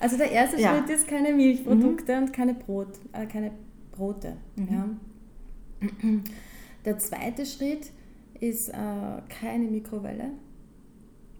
Also 0.00 0.16
der 0.16 0.30
erste 0.30 0.60
ja. 0.60 0.76
Schritt 0.76 0.90
ist 0.90 1.08
keine 1.08 1.32
Milchprodukte 1.32 2.16
mhm. 2.16 2.22
und 2.24 2.32
keine, 2.32 2.54
Brot, 2.54 2.88
äh, 3.12 3.26
keine 3.26 3.52
Brote. 3.92 4.36
Mhm. 4.56 4.68
Ja. 4.70 4.88
Der 6.84 6.98
zweite 6.98 7.44
Schritt 7.44 7.90
ist 8.40 8.68
äh, 8.68 8.72
keine 9.28 9.64
Mikrowelle 9.64 10.30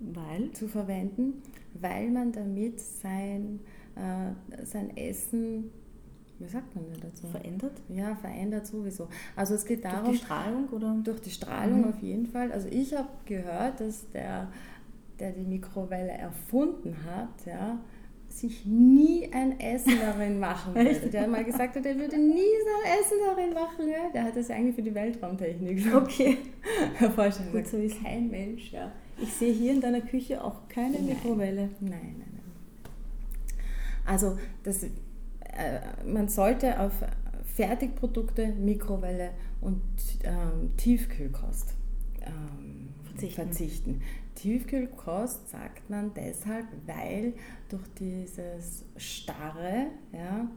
weil? 0.00 0.52
zu 0.52 0.68
verwenden, 0.68 1.42
weil 1.80 2.10
man 2.10 2.32
damit 2.32 2.80
sein, 2.80 3.60
äh, 3.94 4.64
sein 4.64 4.96
Essen 4.96 5.70
wie 6.38 6.46
sagt 6.46 6.74
man 6.74 6.84
denn 6.86 7.00
dazu? 7.00 7.26
Verändert? 7.26 7.72
Ja, 7.88 8.14
verändert 8.14 8.66
sowieso. 8.66 9.08
Also 9.34 9.54
es 9.54 9.64
geht 9.64 9.84
darum. 9.84 10.04
Durch 10.04 10.20
die 10.20 10.24
Strahlung 10.24 10.68
oder? 10.68 10.96
Durch 11.02 11.20
die 11.20 11.30
Strahlung 11.30 11.80
mhm. 11.80 11.88
auf 11.88 12.00
jeden 12.00 12.26
Fall. 12.26 12.52
Also 12.52 12.68
ich 12.70 12.94
habe 12.94 13.08
gehört, 13.24 13.80
dass 13.80 14.08
der, 14.10 14.48
der 15.18 15.32
die 15.32 15.42
Mikrowelle 15.42 16.12
erfunden 16.12 16.96
hat, 17.04 17.44
ja, 17.44 17.78
sich 18.28 18.64
nie 18.64 19.28
ein 19.32 19.58
Essen 19.58 19.94
darin 20.00 20.38
machen 20.38 20.74
würde. 20.76 21.08
Der 21.08 21.22
hat 21.22 21.30
mal 21.30 21.44
gesagt, 21.44 21.74
er 21.74 21.98
würde 21.98 22.18
nie 22.18 22.54
sein 22.64 23.00
Essen 23.00 23.18
darin 23.26 23.52
machen. 23.52 23.88
Ja? 23.88 24.10
Der 24.14 24.24
hat 24.24 24.36
das 24.36 24.48
eigentlich 24.50 24.76
für 24.76 24.82
die 24.82 24.94
Weltraumtechnik. 24.94 25.92
Okay. 25.92 26.38
Vorstellen. 27.16 27.50
Gut 27.50 27.66
zu 27.66 27.82
wissen. 27.82 28.04
Kein 28.04 28.30
Mensch, 28.30 28.70
ja. 28.70 28.92
Ich 29.20 29.32
sehe 29.32 29.52
hier 29.52 29.72
in 29.72 29.80
deiner 29.80 30.00
Küche 30.00 30.42
auch 30.42 30.68
keine 30.68 30.96
nein. 30.96 31.06
Mikrowelle. 31.06 31.70
Nein, 31.80 31.90
nein, 31.90 32.18
nein. 32.32 32.42
Also 34.04 34.38
das, 34.62 34.84
äh, 34.84 34.88
man 36.06 36.28
sollte 36.28 36.80
auf 36.80 36.92
Fertigprodukte, 37.44 38.54
Mikrowelle 38.54 39.32
und 39.60 39.82
ähm, 40.22 40.76
Tiefkühlkost 40.76 41.74
ähm, 42.22 42.90
verzichten. 43.04 43.34
verzichten. 43.34 44.02
Tiefkühlkost 44.36 45.50
sagt 45.50 45.90
man 45.90 46.14
deshalb, 46.14 46.66
weil 46.86 47.34
durch 47.68 47.82
dieses 47.98 48.84
Starre 48.96 49.88
ja, 50.12 50.48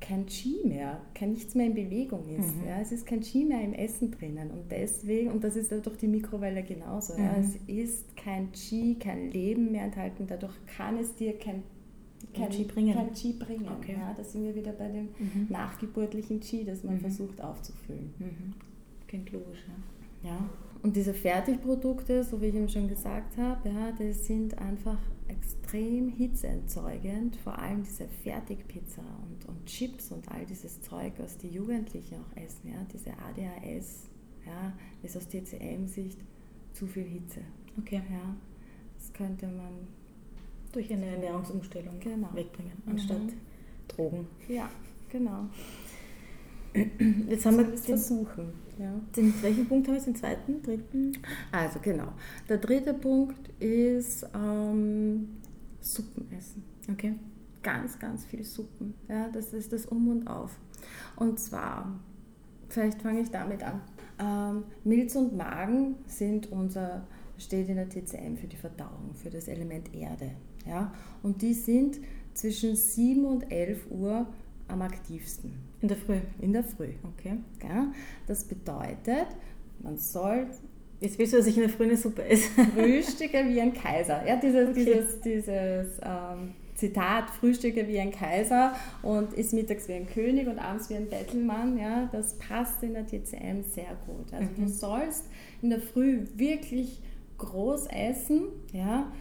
kein 0.00 0.26
Qi 0.26 0.62
mehr, 0.64 1.00
kein 1.14 1.32
nichts 1.32 1.54
mehr 1.54 1.66
in 1.66 1.74
Bewegung 1.74 2.28
ist. 2.28 2.56
Mhm. 2.56 2.68
Ja, 2.68 2.80
es 2.80 2.92
ist 2.92 3.06
kein 3.06 3.20
Qi 3.20 3.44
mehr 3.44 3.62
im 3.62 3.74
Essen 3.74 4.10
drinnen 4.10 4.50
und 4.50 4.70
deswegen, 4.70 5.30
und 5.30 5.42
das 5.42 5.56
ist 5.56 5.70
durch 5.70 5.96
die 5.96 6.06
Mikrowelle 6.06 6.62
genauso, 6.62 7.14
mhm. 7.14 7.24
ja, 7.24 7.36
es 7.36 7.56
ist 7.66 8.16
kein 8.16 8.52
Qi, 8.52 8.96
kein 8.98 9.30
Leben 9.30 9.72
mehr 9.72 9.84
enthalten, 9.84 10.26
dadurch 10.26 10.54
kann 10.66 10.98
es 10.98 11.14
dir 11.14 11.36
kein 11.38 11.62
kein 12.34 12.50
Qi 12.50 12.64
bringen. 12.64 12.94
Kein 12.94 13.12
Qi 13.12 13.32
bringen. 13.32 13.68
Okay. 13.78 13.96
Ja, 13.98 14.12
da 14.14 14.22
sind 14.24 14.44
wir 14.44 14.54
wieder 14.54 14.72
bei 14.72 14.88
dem 14.88 15.08
mhm. 15.18 15.46
nachgeburtlichen 15.48 16.40
Qi, 16.40 16.64
das 16.64 16.84
man 16.84 16.96
mhm. 16.96 17.00
versucht 17.00 17.40
aufzufüllen. 17.40 18.12
Mhm. 18.18 18.54
Klingt 19.06 19.32
logisch, 19.32 19.64
ja. 20.22 20.30
ja. 20.30 20.50
Und 20.82 20.94
diese 20.94 21.12
Fertigprodukte, 21.12 22.22
so 22.22 22.40
wie 22.40 22.46
ich 22.46 22.54
eben 22.54 22.68
schon 22.68 22.88
gesagt 22.88 23.36
habe, 23.36 23.68
ja, 23.68 23.92
die 23.92 24.12
sind 24.12 24.56
einfach 24.58 24.98
extrem 25.26 26.08
hitzeentzeugend. 26.08 27.36
Vor 27.36 27.58
allem 27.58 27.82
diese 27.82 28.06
Fertigpizza 28.06 29.02
und, 29.28 29.48
und 29.48 29.66
Chips 29.66 30.12
und 30.12 30.30
all 30.30 30.46
dieses 30.46 30.80
Zeug, 30.80 31.12
was 31.18 31.36
die 31.36 31.48
Jugendlichen 31.48 32.16
auch 32.16 32.36
essen. 32.36 32.70
Ja, 32.70 32.86
diese 32.92 33.10
ADHS 33.10 34.08
ja, 34.46 34.72
ist 35.02 35.16
aus 35.16 35.28
TCM-Sicht 35.28 36.18
zu 36.72 36.86
viel 36.86 37.04
Hitze. 37.04 37.40
Okay. 37.78 38.02
Ja, 38.10 38.36
das 38.98 39.12
könnte 39.12 39.46
man 39.46 39.88
durch 40.72 40.92
eine 40.92 41.06
Ernährungsumstellung 41.06 41.98
genau. 42.00 42.28
wegbringen, 42.34 42.72
anstatt 42.86 43.18
mhm. 43.18 43.32
Drogen. 43.88 44.26
Ja, 44.48 44.70
genau. 45.08 45.48
Jetzt 47.28 47.46
haben 47.46 47.58
wir 47.58 47.64
den, 47.64 47.78
versuchen. 47.78 48.52
Ja. 48.78 48.92
Den, 49.16 49.34
welchen 49.42 49.66
Punkt 49.66 49.88
haben 49.88 49.94
wir? 49.94 50.02
Den 50.02 50.16
zweiten, 50.16 50.62
dritten? 50.62 51.12
Also 51.52 51.78
genau. 51.80 52.12
Der 52.48 52.58
dritte 52.58 52.94
Punkt 52.94 53.48
ist 53.60 54.26
ähm, 54.34 55.28
Suppen 55.80 56.30
essen. 56.36 56.64
Okay. 56.90 57.14
Ganz, 57.62 57.98
ganz 57.98 58.24
viel 58.24 58.44
Suppen. 58.44 58.94
Ja, 59.08 59.28
das 59.28 59.52
ist 59.52 59.72
das 59.72 59.86
Um 59.86 60.08
und 60.08 60.26
Auf. 60.26 60.58
Und 61.16 61.40
zwar, 61.40 61.98
vielleicht 62.68 63.02
fange 63.02 63.20
ich 63.20 63.30
damit 63.30 63.62
an. 63.62 63.80
Ähm, 64.20 64.64
Milz 64.84 65.14
und 65.16 65.36
Magen 65.36 65.96
sind 66.06 66.50
unser, 66.50 67.06
steht 67.36 67.68
in 67.68 67.76
der 67.76 67.88
TCM 67.88 68.36
für 68.36 68.46
die 68.46 68.56
Verdauung, 68.56 69.14
für 69.14 69.30
das 69.30 69.48
Element 69.48 69.94
Erde. 69.94 70.32
Ja? 70.66 70.92
Und 71.22 71.42
die 71.42 71.54
sind 71.54 71.98
zwischen 72.34 72.76
7 72.76 73.24
und 73.24 73.50
11 73.50 73.90
Uhr 73.90 74.26
am 74.68 74.82
aktivsten. 74.82 75.67
In 75.80 75.88
der 75.88 75.96
Früh? 75.96 76.18
In 76.40 76.52
der 76.52 76.64
Früh. 76.64 76.90
Okay. 77.16 77.38
Ja? 77.62 77.92
Das 78.26 78.44
bedeutet, 78.44 79.28
man 79.80 79.96
soll 79.96 80.46
Jetzt 81.00 81.16
willst 81.18 81.32
du, 81.32 81.36
dass 81.36 81.46
ich 81.46 81.56
in 81.56 81.62
der 81.62 81.70
Früh 81.70 81.84
eine 81.84 81.96
Suppe 81.96 82.24
esse. 82.24 82.48
Frühstücke 82.74 83.44
wie 83.46 83.60
ein 83.60 83.72
Kaiser. 83.72 84.26
Ja, 84.26 84.34
dieses, 84.34 84.70
okay. 84.70 84.84
dieses, 84.84 85.20
dieses 85.20 86.00
ähm, 86.02 86.54
Zitat, 86.74 87.30
Frühstücke 87.30 87.86
wie 87.86 88.00
ein 88.00 88.10
Kaiser 88.10 88.74
und 89.02 89.32
ist 89.32 89.52
mittags 89.52 89.88
wie 89.88 89.92
ein 89.92 90.08
König 90.08 90.48
und 90.48 90.58
abends 90.58 90.90
wie 90.90 90.94
ein 90.94 91.08
Bettelmann, 91.08 91.78
ja, 91.78 92.08
das 92.10 92.34
passt 92.38 92.82
in 92.82 92.94
der 92.94 93.06
TCM 93.06 93.62
sehr 93.62 93.96
gut. 94.06 94.32
Also 94.32 94.48
mhm. 94.56 94.64
du 94.64 94.68
sollst 94.68 95.26
in 95.62 95.70
der 95.70 95.80
Früh 95.80 96.26
wirklich 96.34 97.00
groß 97.38 97.86
essen, 97.86 98.42
ja, 98.72 99.12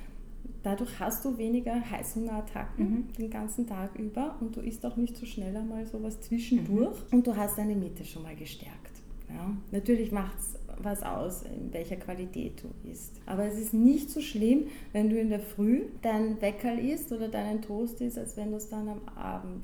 Dadurch 0.64 1.00
hast 1.00 1.24
du 1.24 1.38
weniger 1.38 1.80
Heißhungerattacken 1.90 2.90
mhm. 2.90 3.14
den 3.18 3.30
ganzen 3.30 3.68
Tag 3.68 3.96
über 3.98 4.36
und 4.40 4.56
du 4.56 4.62
isst 4.62 4.86
auch 4.86 4.98
nicht 4.98 5.16
so 5.16 5.26
schnell 5.26 5.56
einmal 5.56 5.86
sowas 5.86 6.20
zwischendurch 6.22 6.98
mhm. 7.12 7.18
und 7.18 7.28
du 7.28 7.36
hast 7.36 7.58
deine 7.58 7.76
Mitte 7.76 8.04
schon 8.04 8.24
mal 8.24 8.36
gestärkt. 8.36 9.02
Ja? 9.30 9.56
Natürlich 9.72 10.12
macht 10.12 10.38
es 10.40 10.56
was 10.80 11.04
aus, 11.04 11.44
in 11.44 11.74
welcher 11.74 11.96
Qualität 11.96 12.64
du 12.64 12.90
isst. 12.90 13.20
Aber 13.26 13.46
es 13.46 13.58
ist 13.58 13.74
nicht 13.74 14.10
so 14.10 14.22
schlimm, 14.22 14.68
wenn 14.94 15.10
du 15.10 15.20
in 15.20 15.30
der 15.30 15.40
Früh 15.40 15.86
dein 16.02 16.40
Weckerl 16.42 16.80
isst 16.80 17.12
oder 17.12 17.28
deinen 17.28 17.62
Toast 17.62 18.00
isst, 18.02 18.18
als 18.18 18.38
wenn 18.38 18.52
du 18.52 18.58
es 18.58 18.70
dann 18.70 18.88
am 18.88 19.02
Abend 19.16 19.64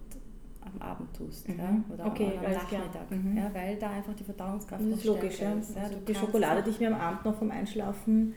am 0.65 0.81
Abend 0.81 1.13
tust 1.13 1.49
mhm. 1.49 1.59
ja? 1.59 1.83
oder 1.93 2.05
okay, 2.05 2.31
am 2.37 2.51
Nachmittag, 2.53 3.11
mhm. 3.11 3.37
ja? 3.37 3.51
weil 3.53 3.75
da 3.75 3.89
einfach 3.89 4.13
die 4.13 4.23
Verdauungskraft 4.23 4.81
das 4.81 4.99
ist 4.99 5.03
logisch, 5.03 5.39
ja. 5.39 5.53
Ist, 5.53 5.75
ja? 5.75 5.83
Also 5.83 5.97
die 6.07 6.15
Schokolade, 6.15 6.63
die 6.63 6.69
ich 6.69 6.79
mir 6.79 6.87
am 6.87 7.01
Abend 7.01 7.25
noch 7.25 7.37
vom 7.37 7.51
Einschlafen 7.51 8.33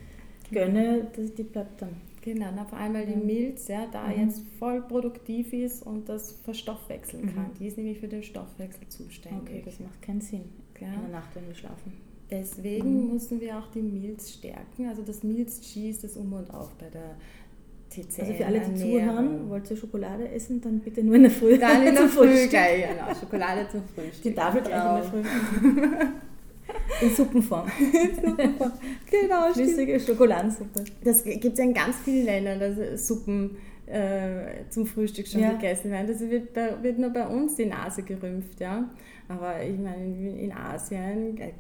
gönne, 0.51 1.07
die 1.17 1.43
bleibt 1.45 1.83
dann 1.83 1.97
Genau, 2.27 2.47
na, 2.57 2.65
vor 2.65 2.77
allem 2.77 2.95
weil 2.95 3.07
die 3.07 3.15
Milz 3.15 3.69
ja, 3.69 3.87
da 3.87 4.09
mhm. 4.09 4.27
jetzt 4.27 4.43
voll 4.59 4.83
produktiv 4.83 5.53
ist 5.53 5.87
und 5.87 6.09
das 6.09 6.33
verstoffwechseln 6.43 7.27
mhm. 7.27 7.35
kann. 7.37 7.51
Die 7.61 7.69
ist 7.69 7.77
nämlich 7.77 8.01
für 8.01 8.09
den 8.09 8.25
Stoffwechsel 8.25 8.89
zuständig. 8.89 9.43
Okay, 9.43 9.63
das 9.65 9.79
macht 9.79 10.03
keinen 10.03 10.21
Sinn 10.21 10.43
ja. 10.81 10.89
in 10.89 11.03
der 11.03 11.21
Nacht, 11.21 11.29
wenn 11.35 11.47
wir 11.47 11.55
schlafen. 11.55 11.93
Deswegen 12.29 13.05
mhm. 13.05 13.13
müssen 13.13 13.41
wir 13.41 13.57
auch 13.57 13.69
die 13.69 13.81
Milz 13.81 14.33
stärken. 14.33 14.89
Also 14.89 15.03
das 15.03 15.23
Milz-G 15.23 15.89
ist 15.89 16.03
das 16.03 16.17
Um 16.17 16.33
und 16.33 16.53
Auf 16.53 16.75
bei 16.75 16.91
der 16.91 17.15
TCM. 17.91 18.21
Also 18.23 18.33
für 18.33 18.47
alle, 18.47 18.61
die 18.61 18.75
zuhören, 18.75 19.49
wollt 19.49 19.71
ihr 19.71 19.77
Schokolade 19.77 20.29
essen, 20.29 20.61
dann 20.61 20.81
bitte 20.81 21.05
nur 21.05 21.15
in 21.15 21.23
der 21.23 21.31
Früh. 21.31 21.57
Dann 21.57 21.87
in 21.87 21.95
der 21.95 22.09
Früh, 22.09 22.49
geil, 22.49 22.89
genau. 22.89 23.15
Schokolade 23.15 23.69
zum 23.71 23.83
Frühstück. 23.95 24.23
Die 24.25 24.35
Tafel 24.35 24.63
genau. 24.63 24.97
in 24.97 25.03
der 25.03 25.05
Früh. 25.05 26.07
In 27.03 27.11
Suppenform. 27.15 27.67
genau, 29.11 29.53
Flüssige 29.53 30.01
Schokoladensuppe. 30.01 30.85
Das 31.05 31.25
gibt 31.25 31.45
es 31.45 31.59
ja 31.59 31.65
in 31.65 31.75
ganz 31.75 31.97
vielen 32.05 32.25
Ländern, 32.25 32.59
dass 32.61 33.07
Suppen 33.07 33.57
äh, 33.87 34.69
zum 34.71 34.87
Frühstück 34.87 35.27
schon 35.27 35.41
ja. 35.41 35.53
gegessen 35.53 35.91
werden. 35.91 36.07
Das 36.09 36.21
wird, 36.21 36.53
bei, 36.53 36.83
wird 36.83 36.99
nur 36.99 37.11
bei 37.11 37.27
uns 37.27 37.57
die 37.57 37.67
Nase 37.67 38.03
gerümpft, 38.03 38.61
ja. 38.61 38.89
Aber 39.29 39.63
ich 39.63 39.79
meine, 39.79 40.39
in 40.39 40.53
Asien, 40.53 41.37
äh, 41.39 41.53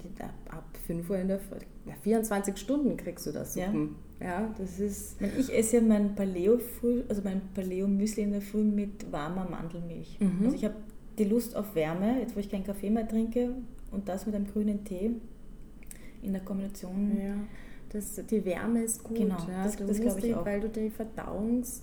ab 0.51 0.64
5 0.87 1.09
Uhr 1.11 1.18
in 1.18 1.28
der 1.28 1.39
Früh, 1.39 1.57
24 2.03 2.57
Stunden 2.57 2.97
kriegst 2.97 3.26
du 3.26 3.32
das 3.32 3.55
Suppen. 3.55 3.97
Ja, 4.20 4.26
ja 4.26 4.55
das 4.59 4.78
ist... 4.78 5.16
Ich 5.39 5.53
esse 5.53 5.76
ja 5.76 5.82
mein 5.82 6.14
Paleo, 6.14 6.59
also 7.09 7.22
mein 7.22 7.43
Paleo-Müsli 7.55 8.22
in 8.22 8.32
der 8.32 8.43
Früh 8.43 8.62
mit 8.62 9.11
warmer 9.12 9.49
Mandelmilch. 9.49 10.18
Mhm. 10.20 10.45
Also 10.45 10.57
ich 10.57 10.64
habe 10.64 10.76
die 11.18 11.24
Lust 11.24 11.57
auf 11.57 11.74
Wärme, 11.74 12.20
jetzt 12.20 12.37
wo 12.37 12.41
ich 12.41 12.51
keinen 12.51 12.64
Kaffee 12.64 12.91
mehr 12.91 13.09
trinke, 13.09 13.51
und 13.97 14.09
das 14.09 14.26
mit 14.26 14.34
einem 14.34 14.47
grünen 14.47 14.84
Tee 14.84 15.11
in 16.22 16.32
der 16.32 16.42
Kombination. 16.42 17.16
Ja, 17.20 17.34
das, 17.92 18.20
die 18.30 18.44
Wärme 18.44 18.82
ist 18.82 19.03
gut. 19.03 19.16
Genau, 19.16 19.36
ja. 19.51 19.64
das, 19.64 19.76
das 19.76 20.01
glaube 20.01 20.20
ich 20.26 20.34
auch. 20.34 20.44
Weil 20.47 20.61
du 20.61 20.68
die 20.68 20.90
Verdauungs 20.90 21.82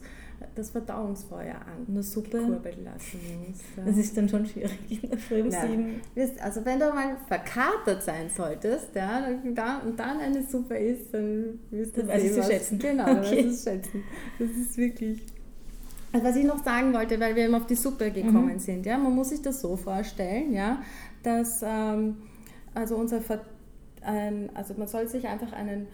das 0.55 0.71
Verdauungsfeuer 0.71 1.55
an. 1.55 1.85
Eine 1.87 2.03
Suppe. 2.03 2.37
Kurbeln 2.39 2.83
lassen 2.83 3.17
musst. 3.47 3.63
Das 3.77 3.95
ist 3.97 4.17
dann 4.17 4.27
schon 4.27 4.45
schwierig 4.45 5.01
in 5.03 5.09
der 5.09 5.17
Früh 5.17 5.41
um 5.41 5.49
sieben. 5.49 6.01
Also 6.41 6.65
wenn 6.65 6.79
du 6.79 6.89
mal 6.89 7.15
verkatert 7.27 8.03
sein 8.03 8.29
solltest, 8.35 8.93
ja, 8.93 9.21
dann, 9.21 9.55
da, 9.55 9.77
und 9.79 9.97
dann 9.97 10.19
eine 10.19 10.43
Suppe 10.43 10.75
isst, 10.75 11.13
dann 11.13 11.59
wirst 11.71 11.95
du 11.95 12.01
Dann 12.01 12.09
weiß 12.09 12.23
ich 12.23 12.31
sehen, 12.31 12.33
zu 12.33 12.39
was- 12.41 12.47
schätzen. 12.47 12.79
Genau, 12.79 13.05
dann 13.05 13.19
Okay. 13.19 13.29
weißt 13.37 13.43
du 13.45 13.49
es 13.49 13.63
schätzen. 13.63 14.03
Das 14.39 14.49
ist 14.49 14.77
wirklich... 14.77 15.21
Also 16.11 16.27
was 16.27 16.35
ich 16.35 16.45
noch 16.45 16.63
sagen 16.63 16.93
wollte, 16.93 17.19
weil 17.19 17.35
wir 17.35 17.45
eben 17.45 17.55
auf 17.55 17.65
die 17.65 17.73
Suppe 17.75 18.11
gekommen 18.11 18.53
Mhm. 18.53 18.59
sind, 18.59 18.85
ja, 18.85 18.97
man 18.99 19.15
muss 19.15 19.29
sich 19.29 19.41
das 19.41 19.61
so 19.61 19.75
vorstellen, 19.77 20.51
ja, 20.53 20.79
dass 21.23 21.61
ähm, 21.65 22.17
also 22.73 22.95
unser 22.95 23.21
Ver 23.21 23.41
ein, 24.01 24.53
also 24.53 24.73
man 24.73 24.87
soll 24.87 25.07
sich 25.07 25.27
einfach 25.27 25.53
einen 25.53 25.87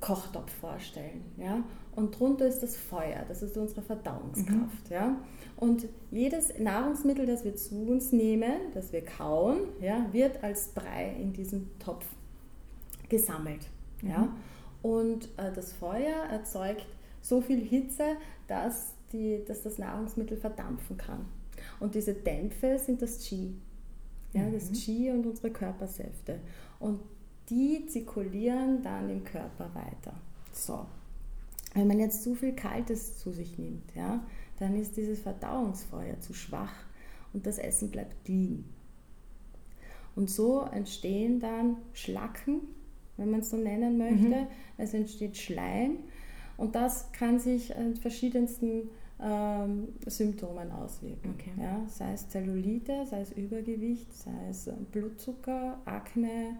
Kochtopf 0.00 0.50
vorstellen, 0.50 1.22
ja, 1.36 1.62
und 1.94 2.18
drunter 2.18 2.46
ist 2.46 2.60
das 2.60 2.76
Feuer, 2.76 3.24
das 3.28 3.42
ist 3.42 3.56
unsere 3.58 3.82
Verdauungskraft, 3.82 4.88
ja, 4.90 5.16
und 5.56 5.86
jedes 6.10 6.58
Nahrungsmittel, 6.58 7.26
das 7.26 7.44
wir 7.44 7.54
zu 7.54 7.86
uns 7.86 8.10
nehmen, 8.10 8.52
das 8.72 8.92
wir 8.92 9.04
kauen, 9.04 9.60
ja, 9.80 10.06
wird 10.12 10.42
als 10.42 10.68
Brei 10.68 11.14
in 11.20 11.34
diesem 11.34 11.68
Topf 11.78 12.06
gesammelt, 13.10 13.68
ja, 14.02 14.34
und 14.80 15.26
äh, 15.36 15.52
das 15.54 15.72
Feuer 15.74 16.24
erzeugt 16.30 16.86
so 17.20 17.40
viel 17.40 17.60
Hitze, 17.60 18.16
dass, 18.48 18.94
die, 19.12 19.44
dass 19.46 19.62
das 19.62 19.78
Nahrungsmittel 19.78 20.36
verdampfen 20.36 20.96
kann. 20.96 21.26
Und 21.80 21.94
diese 21.94 22.14
Dämpfe 22.14 22.78
sind 22.78 23.00
das 23.00 23.18
Qi. 23.18 23.54
Ja, 24.32 24.48
das 24.50 24.70
Mhm. 24.70 24.74
Qi 24.74 25.10
und 25.10 25.26
unsere 25.26 25.50
Körpersäfte. 25.50 26.40
Und 26.78 27.00
die 27.48 27.86
zirkulieren 27.86 28.82
dann 28.82 29.10
im 29.10 29.24
Körper 29.24 29.70
weiter. 29.74 30.14
So. 30.52 30.86
Wenn 31.74 31.86
man 31.86 32.00
jetzt 32.00 32.22
zu 32.22 32.34
viel 32.34 32.54
Kaltes 32.54 33.18
zu 33.18 33.32
sich 33.32 33.58
nimmt, 33.58 33.94
ja, 33.94 34.24
dann 34.58 34.76
ist 34.76 34.96
dieses 34.96 35.20
Verdauungsfeuer 35.20 36.20
zu 36.20 36.34
schwach 36.34 36.74
und 37.32 37.46
das 37.46 37.58
Essen 37.58 37.90
bleibt 37.90 38.28
liegen. 38.28 38.64
Und 40.14 40.30
so 40.30 40.62
entstehen 40.62 41.40
dann 41.40 41.78
Schlacken, 41.94 42.60
wenn 43.16 43.30
man 43.30 43.40
es 43.40 43.50
so 43.50 43.56
nennen 43.56 43.96
möchte. 43.96 44.46
Es 44.76 44.92
entsteht 44.92 45.36
Schleim 45.36 45.96
und 46.56 46.74
das 46.74 47.10
kann 47.12 47.38
sich 47.38 47.74
in 47.74 47.96
verschiedensten 47.96 48.90
ähm, 49.22 49.88
Symptomen 50.06 50.70
auswirken. 50.72 51.34
Okay. 51.38 51.52
Ja, 51.60 51.80
sei 51.88 52.12
es 52.14 52.28
Zellulite, 52.28 53.06
sei 53.08 53.20
es 53.20 53.32
Übergewicht, 53.32 54.12
sei 54.14 54.30
es 54.50 54.66
äh, 54.66 54.72
Blutzucker, 54.90 55.78
Akne. 55.84 56.56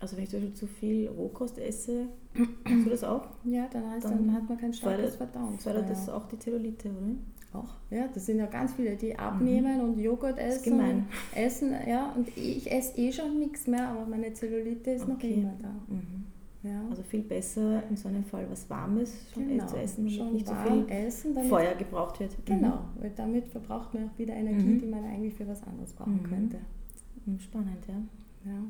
Also 0.00 0.16
wenn 0.16 0.24
ich 0.24 0.30
zum 0.30 0.40
Beispiel 0.40 0.54
zu 0.54 0.66
viel 0.66 1.08
Rohkost 1.08 1.58
esse, 1.58 2.06
hast 2.64 2.86
du 2.86 2.90
das 2.90 3.04
auch? 3.04 3.26
Ja, 3.44 3.66
dann, 3.72 3.90
heißt, 3.90 4.04
Dann 4.04 4.26
dann, 4.28 4.32
hat 4.34 4.48
man 4.48 4.56
kein 4.58 4.72
starkes 4.72 5.16
Verdauungsfeuer. 5.16 5.74
fördert 5.74 5.90
das 5.90 6.08
auch 6.08 6.26
die 6.28 6.38
Zellulite, 6.38 6.88
oder? 6.90 7.60
Auch, 7.60 7.74
ja, 7.90 8.06
das 8.12 8.26
sind 8.26 8.38
ja 8.38 8.46
ganz 8.46 8.74
viele, 8.74 8.94
die 8.94 9.18
abnehmen 9.18 9.80
und 9.80 9.98
Joghurt 9.98 10.38
essen. 10.38 10.56
ist 10.58 10.64
gemein. 10.64 11.06
Essen, 11.34 11.74
ja, 11.88 12.12
und 12.14 12.28
ich 12.36 12.70
esse 12.70 12.96
eh 12.98 13.10
schon 13.10 13.38
nichts 13.38 13.66
mehr, 13.66 13.88
aber 13.88 14.04
meine 14.06 14.32
Zellulite 14.34 14.90
ist 14.92 15.08
noch 15.08 15.14
Okay. 15.16 15.34
immer 15.34 15.54
da. 15.60 15.68
Mhm. 15.88 16.26
Ja. 16.62 16.82
Also 16.90 17.02
viel 17.02 17.22
besser 17.22 17.82
in 17.88 17.96
so 17.96 18.08
einem 18.08 18.24
Fall 18.24 18.46
was 18.50 18.68
Warmes 18.68 19.30
schon 19.32 19.46
genau, 19.48 19.66
zu 19.66 19.76
essen, 19.76 20.04
damit 20.06 20.12
schon 20.18 20.32
nicht 20.32 20.46
so 20.48 20.54
viel 20.54 20.84
essen, 20.88 21.34
Feuer 21.48 21.74
gebraucht 21.74 22.18
wird. 22.18 22.34
Genau, 22.44 22.80
weil 22.98 23.12
damit 23.14 23.46
verbraucht 23.46 23.94
man 23.94 24.08
auch 24.10 24.18
wieder 24.18 24.34
Energie, 24.34 24.64
Mhm. 24.64 24.80
die 24.80 24.86
man 24.86 25.04
eigentlich 25.04 25.34
für 25.34 25.46
was 25.46 25.62
anderes 25.62 25.92
brauchen 25.92 26.20
Mhm. 26.22 26.28
könnte. 26.28 26.58
Mhm. 27.26 27.38
Spannend, 27.38 27.86
ja. 27.86 28.50
Ja. 28.50 28.62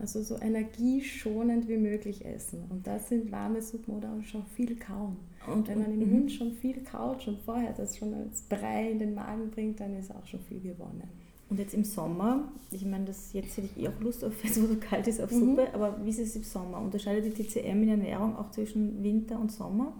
Also 0.00 0.22
so 0.22 0.40
energieschonend 0.40 1.68
wie 1.68 1.76
möglich 1.76 2.24
essen. 2.24 2.64
Und 2.68 2.86
das 2.86 3.08
sind 3.08 3.32
warme 3.32 3.60
Suppen 3.62 3.94
oder 3.96 4.12
auch 4.12 4.22
schon 4.22 4.44
viel 4.44 4.76
kauen. 4.76 5.16
Und 5.52 5.66
Wenn 5.68 5.78
man 5.80 5.92
im 5.92 6.08
mhm. 6.08 6.12
Mund 6.14 6.32
schon 6.32 6.52
viel 6.52 6.82
kaut, 6.82 7.22
schon 7.22 7.36
vorher 7.38 7.72
das 7.72 7.96
schon 7.96 8.12
als 8.14 8.42
Brei 8.42 8.90
in 8.90 8.98
den 8.98 9.14
Magen 9.14 9.50
bringt, 9.50 9.80
dann 9.80 9.96
ist 9.96 10.14
auch 10.14 10.26
schon 10.26 10.40
viel 10.40 10.60
gewonnen. 10.60 11.08
Und 11.50 11.58
jetzt 11.58 11.72
im 11.72 11.84
Sommer, 11.84 12.52
ich 12.70 12.84
meine, 12.84 13.06
das, 13.06 13.32
jetzt 13.32 13.56
hätte 13.56 13.68
ich 13.74 13.82
eh 13.82 13.88
auch 13.88 13.98
Lust 14.00 14.22
auf, 14.24 14.32
jetzt 14.44 14.60
wo 14.62 14.66
so 14.66 14.76
kalt 14.76 15.06
ist, 15.06 15.20
auf 15.20 15.30
Mhm. 15.30 15.40
Suppe, 15.56 15.72
aber 15.74 16.04
wie 16.04 16.10
ist 16.10 16.18
es 16.18 16.36
im 16.36 16.44
Sommer? 16.44 16.78
Unterscheidet 16.78 17.36
die 17.38 17.42
TCM 17.44 17.82
in 17.84 17.88
Ernährung 17.88 18.36
auch 18.36 18.50
zwischen 18.50 19.02
Winter 19.02 19.38
und 19.40 19.50
Sommer? 19.50 19.92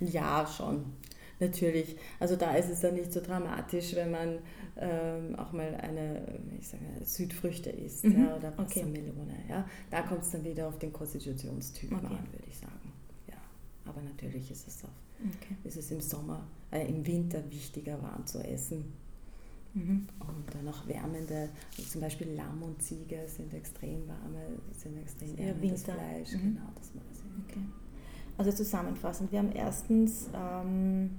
Ja, 0.00 0.46
schon. 0.46 0.84
Natürlich. 1.40 1.96
Also 2.20 2.36
da 2.36 2.54
ist 2.54 2.68
es 2.68 2.80
dann 2.80 2.94
nicht 2.94 3.12
so 3.12 3.20
dramatisch, 3.20 3.94
wenn 3.96 4.10
man 4.12 4.38
ähm, 4.76 5.34
auch 5.36 5.52
mal 5.52 5.74
eine, 5.76 6.38
ich 6.58 6.68
sage, 6.68 6.84
Südfrüchte 7.02 7.70
isst 7.70 8.04
Mhm. 8.04 8.24
ja, 8.24 8.36
oder 8.36 8.48
Okay. 8.52 8.58
Wassermelone. 8.80 9.34
Ja. 9.48 9.66
Da 9.90 10.02
kommt 10.02 10.22
es 10.22 10.30
dann 10.30 10.44
wieder 10.44 10.68
auf 10.68 10.78
den 10.78 10.92
Konstitutionstypen 10.92 11.96
Okay. 11.96 12.06
an, 12.06 12.26
würde 12.32 12.44
ich 12.48 12.56
sagen. 12.58 12.92
Ja. 13.28 13.34
Aber 13.86 14.00
natürlich 14.02 14.50
ist 14.50 14.68
es, 14.68 14.84
auf, 14.84 14.90
Okay. 15.20 15.56
ist 15.64 15.76
es 15.78 15.90
im 15.90 16.00
Sommer, 16.00 16.46
äh, 16.70 16.86
im 16.86 17.04
Winter 17.06 17.42
wichtiger, 17.50 18.00
warm 18.02 18.24
zu 18.26 18.38
essen. 18.38 18.92
Mhm. 19.74 20.06
Und 20.20 20.54
dann 20.54 20.68
auch 20.68 20.86
wärmende, 20.86 21.48
also 21.78 21.82
zum 21.90 22.00
Beispiel 22.02 22.28
Lamm 22.36 22.62
und 22.62 22.82
Ziege 22.82 23.20
sind 23.26 23.54
extrem 23.54 24.06
warme, 24.06 24.40
sind 24.72 24.98
extrem 24.98 25.30
Eher 25.38 25.48
wärmendes 25.54 25.86
Winter. 25.86 25.92
Fleisch. 26.00 26.32
Mhm. 26.34 26.40
Genau, 26.54 26.68
das 26.74 26.94
war 26.94 27.02
das. 27.08 27.22
Okay. 27.48 27.60
Also 28.38 28.52
zusammenfassend, 28.52 29.32
wir 29.32 29.38
haben 29.38 29.52
erstens 29.52 30.28
ähm, 30.34 31.10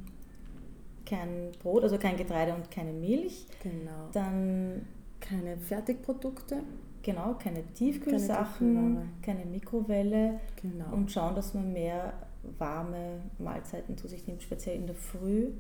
kein 1.06 1.51
Brot, 1.62 1.84
also 1.84 1.97
kein 1.97 2.16
Getreide 2.18 2.54
und 2.54 2.70
keine 2.72 2.93
Milch. 2.93 3.45
Genau. 3.62 4.10
Dann 4.14 4.82
Keine 5.20 5.58
Fertigprodukte. 5.58 6.62
genau 7.01 7.36
keine 7.36 7.64
Tiefkühlsachen, 7.74 8.76
Tiefkühlware. 8.76 9.06
keine 9.22 9.45
Mikrowelle 9.45 10.39
Genau. 10.62 10.93
und 10.93 11.12
schauen, 11.12 11.36
dass 11.36 11.54
man 11.54 11.72
mehr 11.74 12.14
warme 12.58 13.22
Mahlzeiten 13.39 13.97
zu 13.97 14.08
sich 14.08 14.28
nimmt, 14.28 14.41
speziell 14.43 14.76
in 14.78 14.86
der 14.88 14.95
Früh. 14.95 15.51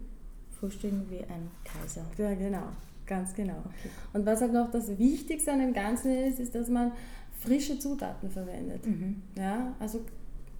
Frühstücken 0.67 1.05
wie 1.09 1.17
ein 1.19 1.49
Kaiser. 1.65 2.05
Ja, 2.17 2.33
genau, 2.35 2.63
ganz 3.05 3.33
genau. 3.33 3.57
Okay. 3.65 3.89
Und 4.13 4.25
was 4.25 4.39
halt 4.39 4.53
noch 4.53 4.71
das 4.71 4.97
Wichtigste 4.97 5.51
an 5.51 5.59
dem 5.59 5.73
Ganzen 5.73 6.11
ist, 6.11 6.39
ist, 6.39 6.55
dass 6.55 6.69
man 6.69 6.93
frische 7.41 7.77
Zutaten 7.77 8.29
verwendet. 8.31 8.85
Mhm. 8.87 9.21
Ja, 9.37 9.73
also 9.79 9.99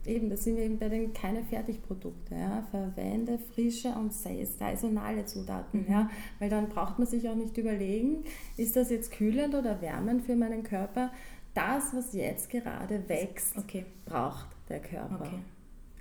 eben, 0.05 0.29
das 0.29 0.43
sind 0.43 0.57
wir 0.57 0.63
eben 0.65 0.77
bei 0.77 0.89
den 0.89 1.13
keine 1.13 1.41
Fertigprodukte. 1.45 2.35
Ja. 2.35 2.63
Verwende 2.69 3.37
frische 3.37 3.89
und 3.93 4.11
sai- 4.11 4.43
saisonale 4.43 5.25
Zutaten. 5.25 5.85
Mhm. 5.85 5.91
Ja, 5.91 6.09
weil 6.39 6.49
dann 6.49 6.67
braucht 6.67 6.99
man 6.99 7.07
sich 7.07 7.29
auch 7.29 7.35
nicht 7.35 7.57
überlegen, 7.57 8.25
ist 8.57 8.75
das 8.75 8.89
jetzt 8.89 9.13
kühlend 9.13 9.55
oder 9.55 9.79
wärmend 9.81 10.25
für 10.25 10.35
meinen 10.35 10.63
Körper. 10.63 11.11
Das, 11.53 11.93
was 11.95 12.11
jetzt 12.13 12.49
gerade 12.49 13.07
wächst, 13.07 13.57
Okay. 13.57 13.85
braucht 14.05 14.47
der 14.67 14.81
Körper. 14.81 15.21
Okay. 15.21 15.39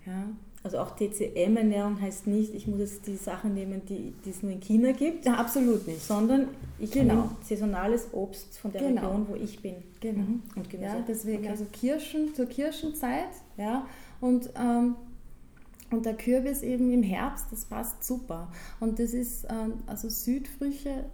Ja. 0.06 0.24
Also 0.64 0.78
auch 0.78 0.94
TCM-Ernährung 0.94 2.00
heißt 2.00 2.28
nicht, 2.28 2.54
ich 2.54 2.68
muss 2.68 2.78
jetzt 2.78 3.06
die 3.08 3.16
Sachen 3.16 3.52
nehmen, 3.54 3.82
die, 3.88 4.12
die 4.24 4.30
es 4.30 4.44
nur 4.44 4.52
in 4.52 4.60
China 4.60 4.92
gibt, 4.92 5.24
ja, 5.26 5.34
absolut 5.34 5.86
nicht. 5.88 6.00
sondern 6.02 6.48
ich 6.78 6.90
Genau. 6.92 7.14
nehme 7.14 7.30
saisonales 7.42 8.06
Obst 8.12 8.58
von 8.58 8.70
der 8.70 8.82
Genau. 8.82 9.00
Region, 9.08 9.26
wo 9.28 9.34
ich 9.34 9.60
bin. 9.60 9.74
Genau. 10.00 10.20
Mhm. 10.20 10.42
Und 10.54 10.70
Gemüse. 10.70 10.88
Ja, 10.88 11.04
deswegen 11.06 11.38
Okay. 11.40 11.48
also 11.48 11.66
Kirschen 11.72 12.32
zur 12.34 12.46
Kirschenzeit, 12.46 13.30
ja, 13.56 13.86
und, 14.20 14.50
ähm, 14.56 14.94
und 15.90 16.06
der 16.06 16.14
Kürbis 16.14 16.62
eben 16.62 16.92
im 16.92 17.02
Herbst, 17.02 17.46
das 17.50 17.64
passt 17.64 18.04
super. 18.04 18.48
Und 18.78 19.00
das 19.00 19.14
ist 19.14 19.44
ähm, 19.50 19.74
also 19.86 20.08
Südfrüchte, 20.08 21.06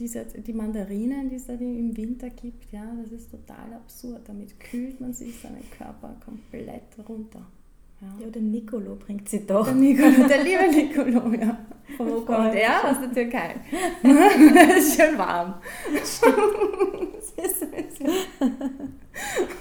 diese, 0.00 0.24
die 0.26 0.52
Mandarinen, 0.52 1.30
die 1.30 1.36
es 1.36 1.46
da 1.46 1.52
im 1.54 1.96
Winter 1.96 2.28
gibt, 2.28 2.70
ja, 2.72 2.84
das 3.02 3.12
ist 3.12 3.30
total 3.30 3.72
absurd. 3.72 4.22
Damit 4.28 4.58
kühlt 4.60 5.00
man 5.00 5.14
sich 5.14 5.38
seinen 5.40 5.62
Körper 5.70 6.16
komplett 6.24 6.82
runter. 7.08 7.46
Ja. 8.00 8.08
Ja, 8.20 8.30
der 8.30 8.42
Nicolo 8.42 8.96
bringt 8.96 9.28
sie 9.28 9.46
doch. 9.46 9.64
Der, 9.64 9.74
Nicolo, 9.74 10.28
der 10.28 10.44
liebe 10.44 10.68
Nicolo, 10.70 11.32
ja. 11.34 11.58
Von 11.96 12.10
wo 12.10 12.20
kommt 12.20 12.54
er? 12.54 12.90
Aus 12.90 13.00
der 13.00 13.12
Türkei. 13.12 13.54
das 14.02 14.76
ist 14.76 15.00
schön 15.00 15.16
warm. 15.18 15.54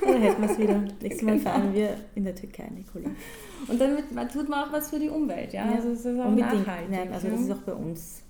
Da 0.02 0.14
hätten 0.14 0.42
wir 0.42 0.52
es 0.52 0.60
wieder. 0.60 0.84
Nächstes 1.02 1.22
Mal 1.22 1.40
fahren 1.40 1.74
wir 1.74 1.98
in 2.16 2.26
der 2.26 2.36
Türkei, 2.36 2.70
Nicolo. 2.74 3.10
Und 3.68 3.80
dann 3.80 3.98
man 4.14 4.30
tut 4.30 4.50
man 4.50 4.68
auch 4.68 4.74
was 4.74 4.90
für 4.90 5.00
die 5.00 5.10
Umwelt, 5.10 5.54
ja. 5.54 5.66
Also 5.66 5.90
es 5.90 6.06
ist 6.06 6.20
auch 6.20 6.26
Unbedingt. 6.26 6.68
nachhaltig. 6.68 6.92
Nein, 6.92 7.14
also 7.14 7.28
ja. 7.28 7.34
das 7.34 7.42
ist 7.42 7.52
auch 7.52 7.62
bei 7.62 7.74
uns 7.74 8.24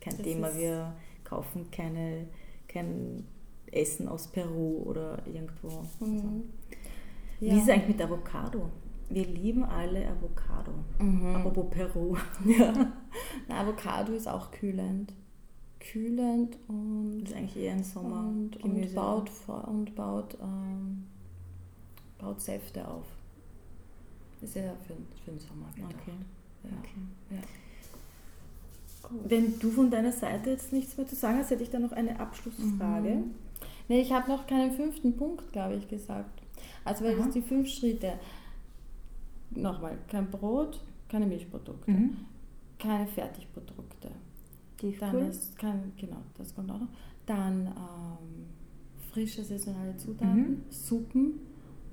kein 0.00 0.16
Das 0.16 0.22
Thema. 0.22 0.56
Wir 0.56 0.92
kaufen 1.24 1.66
keine, 1.70 2.26
kein 2.68 3.24
Essen 3.70 4.08
aus 4.08 4.28
Peru 4.28 4.82
oder 4.84 5.18
irgendwo. 5.26 5.68
Also. 6.00 6.04
Mhm. 6.04 6.44
Wie 7.40 7.48
ist 7.48 7.64
es 7.64 7.68
eigentlich 7.70 7.88
mit 7.88 8.02
Avocado? 8.02 8.70
Wir 9.12 9.26
lieben 9.26 9.62
alle 9.64 10.06
Avocado. 10.08 10.72
Mhm. 10.98 11.36
Apropos 11.36 11.66
Peru. 11.70 12.16
Ja. 12.46 12.72
Na, 13.48 13.60
Avocado 13.60 14.12
ist 14.12 14.26
auch 14.26 14.50
kühlend. 14.50 15.12
Kühlend 15.80 16.56
und, 16.68 17.20
Das 17.22 17.30
ist 17.32 17.36
eigentlich 17.36 17.56
eher 17.56 17.72
ein 17.72 17.78
und, 17.78 17.84
Sommergemüse. 17.84 18.62
und 18.64 18.94
baut, 18.94 19.28
vor- 19.28 19.68
und 19.68 19.94
baut, 19.94 20.36
ähm, 20.40 21.04
baut 22.18 22.40
Säfte 22.40 22.86
auf. 22.86 23.04
Ist 24.40 24.56
ja 24.56 24.62
für, 24.86 24.94
für 25.24 25.30
den 25.32 25.40
Sommer 25.40 25.66
gedacht. 25.74 25.94
Okay. 26.02 26.12
Ja. 26.64 26.70
okay. 26.78 27.36
Ja. 27.36 27.42
Wenn 29.28 29.58
du 29.58 29.70
von 29.70 29.90
deiner 29.90 30.12
Seite 30.12 30.50
jetzt 30.50 30.72
nichts 30.72 30.96
mehr 30.96 31.06
zu 31.06 31.16
sagen 31.16 31.38
hast, 31.38 31.50
hätte 31.50 31.62
ich 31.64 31.70
da 31.70 31.78
noch 31.78 31.92
eine 31.92 32.18
Abschlussfrage. 32.18 33.10
Mhm. 33.16 33.30
Nee, 33.88 34.00
ich 34.00 34.12
habe 34.12 34.30
noch 34.30 34.46
keinen 34.46 34.72
fünften 34.72 35.16
Punkt, 35.16 35.52
glaube 35.52 35.74
ich, 35.74 35.88
gesagt. 35.88 36.40
Also 36.84 37.04
weil 37.04 37.16
das 37.16 37.30
die 37.30 37.42
fünf 37.42 37.68
Schritte. 37.68 38.14
Nochmal, 39.56 39.98
kein 40.08 40.30
Brot, 40.30 40.80
keine 41.08 41.26
Milchprodukte. 41.26 41.90
Mhm. 41.90 42.16
keine 42.78 43.06
Fertigprodukte. 43.06 44.10
Tiefkühl? 44.78 45.08
Dann 45.08 45.28
ist 45.30 45.56
kein, 45.58 45.92
genau, 45.96 46.16
das 46.36 46.54
kommt 46.54 46.70
auch 46.70 46.80
noch. 46.80 46.88
Dann 47.26 47.66
ähm, 47.66 48.46
frische 49.12 49.44
saisonale 49.44 49.96
Zutaten, 49.96 50.36
Mhm. 50.50 50.62
Suppen 50.70 51.40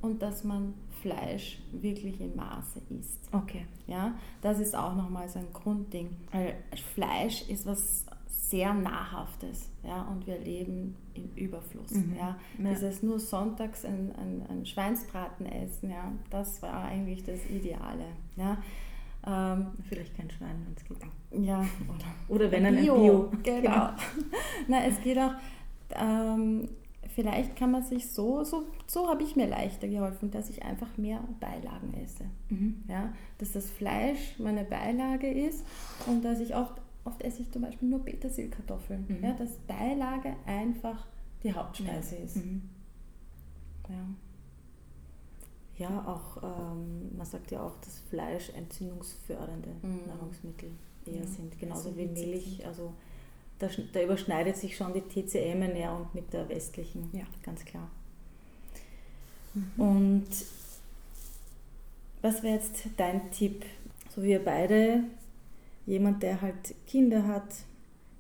und 0.01 0.21
dass 0.21 0.43
man 0.43 0.73
Fleisch 1.01 1.61
wirklich 1.71 2.19
in 2.19 2.35
Maße 2.35 2.81
isst. 2.99 3.19
Okay. 3.31 3.65
Ja, 3.87 4.15
das 4.41 4.59
ist 4.59 4.75
auch 4.75 4.95
nochmal 4.95 5.29
so 5.29 5.39
ein 5.39 5.47
Grundding. 5.53 6.09
Weil 6.31 6.55
Fleisch 6.93 7.47
ist 7.49 7.65
was 7.65 8.05
sehr 8.49 8.73
Nahrhaftes, 8.73 9.69
ja, 9.83 10.01
und 10.03 10.25
wir 10.25 10.39
leben 10.39 10.95
im 11.13 11.29
Überfluss. 11.35 11.91
Mhm. 11.91 12.15
Ja. 12.17 12.37
Ja. 12.57 12.69
Dieses 12.69 13.03
nur 13.03 13.19
sonntags 13.19 13.85
ein, 13.85 14.11
ein, 14.15 14.45
ein 14.49 14.65
Schweinsbraten 14.65 15.45
essen, 15.45 15.89
ja, 15.91 16.11
das 16.29 16.61
war 16.61 16.83
eigentlich 16.83 17.23
das 17.23 17.45
Ideale. 17.49 18.05
Ja. 18.35 18.57
Ähm, 19.27 19.67
Vielleicht 19.87 20.15
kein 20.15 20.29
Schwein, 20.31 20.65
wenn 20.65 20.75
es 20.75 20.83
geht. 20.85 21.45
ja, 21.45 21.59
oder 21.59 22.35
Oder 22.35 22.51
wenn 22.51 22.65
ein 22.65 22.77
Bio. 22.77 23.31
Genau. 23.43 23.89
Na, 24.67 24.85
es 24.85 24.99
geht 25.01 25.17
auch, 25.17 25.33
ähm, 25.95 26.69
vielleicht 27.15 27.55
kann 27.55 27.71
man 27.71 27.83
sich 27.83 28.09
so, 28.09 28.43
so, 28.43 28.63
so 28.87 29.09
habe 29.09 29.23
ich 29.23 29.35
mir 29.35 29.47
leichter 29.47 29.87
geholfen, 29.87 30.31
dass 30.31 30.49
ich 30.49 30.63
einfach 30.63 30.97
mehr 30.97 31.21
Beilagen 31.39 31.93
esse. 32.01 32.25
Mhm. 32.49 32.83
Ja, 32.87 33.13
dass 33.39 33.51
das 33.51 33.69
Fleisch 33.69 34.35
meine 34.39 34.63
Beilage 34.63 35.29
ist 35.29 35.65
und 36.07 36.23
dass 36.23 36.39
ich 36.39 36.55
oft, 36.55 36.73
oft 37.05 37.21
esse 37.23 37.41
ich 37.41 37.51
zum 37.51 37.61
Beispiel 37.63 37.87
nur 37.89 38.03
Petersilkartoffeln. 38.03 39.05
Mhm. 39.07 39.23
Ja, 39.23 39.33
dass 39.33 39.51
Beilage 39.67 40.35
einfach 40.45 41.05
die 41.43 41.53
Hauptspeise 41.53 42.15
ist. 42.17 42.37
Mhm. 42.37 42.69
Ja. 43.89 44.05
Ja, 45.77 46.05
auch, 46.05 46.43
ähm, 46.43 47.15
man 47.15 47.25
sagt 47.25 47.51
ja 47.51 47.61
auch, 47.61 47.77
dass 47.81 47.99
Fleisch 48.09 48.49
entzündungsfördernde 48.49 49.69
Mhm. 49.81 50.07
Nahrungsmittel 50.07 50.69
eher 51.05 51.21
Ja, 51.21 51.25
sind, 51.25 51.57
genauso 51.57 51.91
sie 51.91 51.97
wie 51.97 52.07
Milch. 52.07 52.65
Also 52.67 52.93
da, 53.59 53.69
da 53.93 54.01
überschneidet 54.03 54.57
sich 54.57 54.75
schon 54.75 54.93
die 54.93 55.01
TCM-Ernährung 55.01 56.07
mit 56.13 56.33
der 56.33 56.47
westlichen, 56.49 57.09
Ja. 57.13 57.23
ganz 57.43 57.63
klar. 57.63 57.89
Mhm. 59.53 59.71
Und 59.81 60.27
was 62.21 62.43
wäre 62.43 62.55
jetzt 62.55 62.83
dein 62.97 63.31
Tipp? 63.31 63.65
So 64.13 64.21
wir 64.21 64.43
beide, 64.43 65.03
jemand, 65.89 66.23
der 66.23 66.41
halt 66.41 66.75
Kinder 66.87 67.27
hat, 67.27 67.53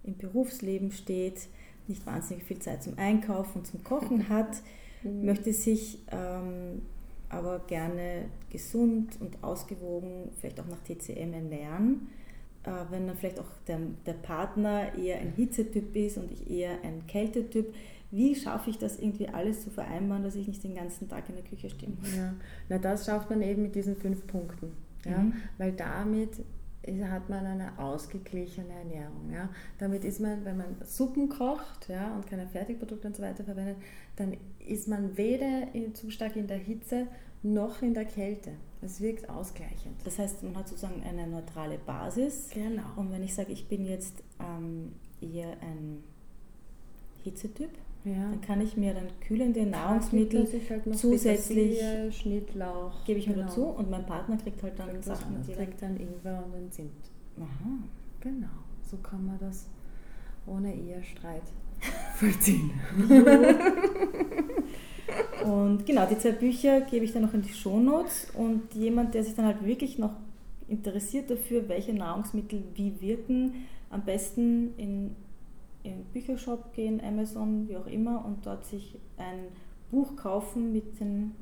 im 0.03 0.17
Berufsleben 0.17 0.91
steht, 0.91 1.47
nicht 1.87 2.05
wahnsinnig 2.05 2.43
viel 2.43 2.59
Zeit 2.59 2.83
zum 2.83 2.97
Einkaufen 2.97 3.59
und 3.59 3.65
zum 3.67 3.83
Kochen 3.83 4.29
hat, 4.29 4.61
Mhm. 5.01 5.23
möchte 5.25 5.53
sich 5.53 5.99
ähm, 6.11 6.81
aber 7.29 7.59
gerne 7.67 8.25
gesund 8.49 9.15
und 9.21 9.41
ausgewogen, 9.41 10.29
vielleicht 10.41 10.59
auch 10.59 10.67
nach 10.67 10.79
TCM 10.83 11.31
ernähren. 11.31 12.09
Äh, 12.63 12.71
wenn 12.89 13.07
dann 13.07 13.15
vielleicht 13.15 13.39
auch 13.39 13.47
der, 13.65 13.79
der 14.05 14.11
Partner 14.13 14.93
eher 14.97 15.19
ein 15.19 15.31
Hitzetyp 15.37 15.95
ist 15.95 16.17
und 16.17 16.29
ich 16.33 16.49
eher 16.51 16.83
ein 16.83 17.07
Kältetyp, 17.07 17.73
wie 18.11 18.35
schaffe 18.35 18.71
ich 18.71 18.77
das 18.77 18.99
irgendwie 18.99 19.29
alles 19.29 19.63
zu 19.63 19.69
vereinbaren, 19.69 20.23
dass 20.23 20.35
ich 20.35 20.49
nicht 20.49 20.63
den 20.65 20.75
ganzen 20.75 21.07
Tag 21.07 21.29
in 21.29 21.35
der 21.35 21.45
Küche 21.45 21.69
stehe? 21.69 21.93
Ja, 22.17 22.33
na 22.67 22.77
das 22.77 23.05
schafft 23.05 23.29
man 23.29 23.41
eben 23.41 23.61
mit 23.61 23.75
diesen 23.75 23.95
fünf 23.95 24.27
Punkten. 24.27 24.73
Ja? 25.05 25.19
Mhm. 25.19 25.33
Weil 25.57 25.71
damit 25.71 26.31
hat 26.87 27.29
man 27.29 27.45
eine 27.45 27.77
ausgeglichene 27.77 28.73
Ernährung. 28.73 29.31
Ja? 29.31 29.49
Damit 29.77 30.03
ist 30.03 30.19
man, 30.19 30.45
wenn 30.45 30.57
man 30.57 30.77
Suppen 30.83 31.29
kocht 31.29 31.89
ja, 31.89 32.15
und 32.15 32.27
keine 32.27 32.47
Fertigprodukte 32.47 33.07
und 33.07 33.15
so 33.15 33.23
weiter 33.23 33.43
verwendet, 33.43 33.77
dann 34.15 34.37
ist 34.65 34.87
man 34.87 35.17
weder 35.17 35.73
in, 35.73 35.93
zu 35.93 36.09
stark 36.09 36.35
in 36.35 36.47
der 36.47 36.57
Hitze 36.57 37.07
noch 37.43 37.81
in 37.81 37.93
der 37.93 38.05
Kälte. 38.05 38.51
Es 38.81 39.01
wirkt 39.01 39.29
ausgleichend. 39.29 39.95
Das 40.05 40.19
heißt, 40.19 40.43
man 40.43 40.55
hat 40.57 40.67
sozusagen 40.67 41.03
eine 41.03 41.27
neutrale 41.27 41.77
Basis. 41.77 42.49
Genau. 42.53 42.83
Und 42.95 43.11
wenn 43.11 43.23
ich 43.23 43.33
sage, 43.33 43.51
ich 43.51 43.67
bin 43.67 43.85
jetzt 43.85 44.23
ähm, 44.39 44.93
eher 45.21 45.51
ein 45.61 46.03
Hitzetyp, 47.23 47.71
Ja. 48.05 48.13
dann 48.31 48.41
kann 48.41 48.61
ich 48.61 48.77
mir 48.77 48.93
dann 48.93 49.07
kühlende 49.19 49.65
Nahrungsmittel 49.65 50.47
halt 50.69 50.95
zusätzlich- 50.97 51.79
Schnittlauch. 52.11 53.03
gebe 53.05 53.19
ich 53.19 53.27
mir 53.27 53.33
genau. 53.33 53.47
dazu 53.47 53.65
und 53.65 53.89
mein 53.89 54.05
Partner 54.05 54.37
kriegt 54.37 54.63
halt 54.63 54.79
dann 54.79 54.89
Kriegt 54.89 55.03
Sachen, 55.03 55.35
dann 55.45 55.55
kriegt 55.57 55.81
dann 55.81 55.97
Ingwer 55.97 56.43
und 56.45 56.53
dann 56.53 56.71
Zimt. 56.71 56.91
Aha. 57.37 57.69
Genau, 58.21 58.47
so 58.89 58.97
kann 58.97 59.25
man 59.25 59.37
das 59.39 59.67
ohne 60.47 60.73
Ehestreit 60.73 61.43
vollziehen. 62.15 62.71
Und 65.45 65.85
genau, 65.85 66.05
die 66.05 66.17
zwei 66.17 66.31
Bücher 66.31 66.81
gebe 66.81 67.05
ich 67.05 67.13
dann 67.13 67.23
noch 67.23 67.33
in 67.33 67.41
die 67.41 67.53
Shownotes 67.53 68.27
und 68.35 68.73
jemand, 68.73 69.13
der 69.13 69.23
sich 69.23 69.35
dann 69.35 69.45
halt 69.45 69.63
wirklich 69.65 69.97
noch 69.97 70.11
interessiert 70.67 71.29
dafür, 71.31 71.67
welche 71.67 71.93
Nahrungsmittel 71.93 72.63
wie 72.75 72.93
wirken, 73.01 73.53
am 73.89 74.03
besten 74.03 74.73
in 74.77 75.15
in 75.83 75.91
den 75.91 76.03
Büchershop 76.05 76.73
gehen, 76.73 77.01
Amazon, 77.03 77.67
wie 77.67 77.77
auch 77.77 77.87
immer, 77.87 78.23
und 78.25 78.45
dort 78.45 78.65
sich 78.65 78.97
ein 79.17 79.45
Buch 79.91 80.15
kaufen 80.15 80.73
mit 80.73 80.99
den 80.99 81.35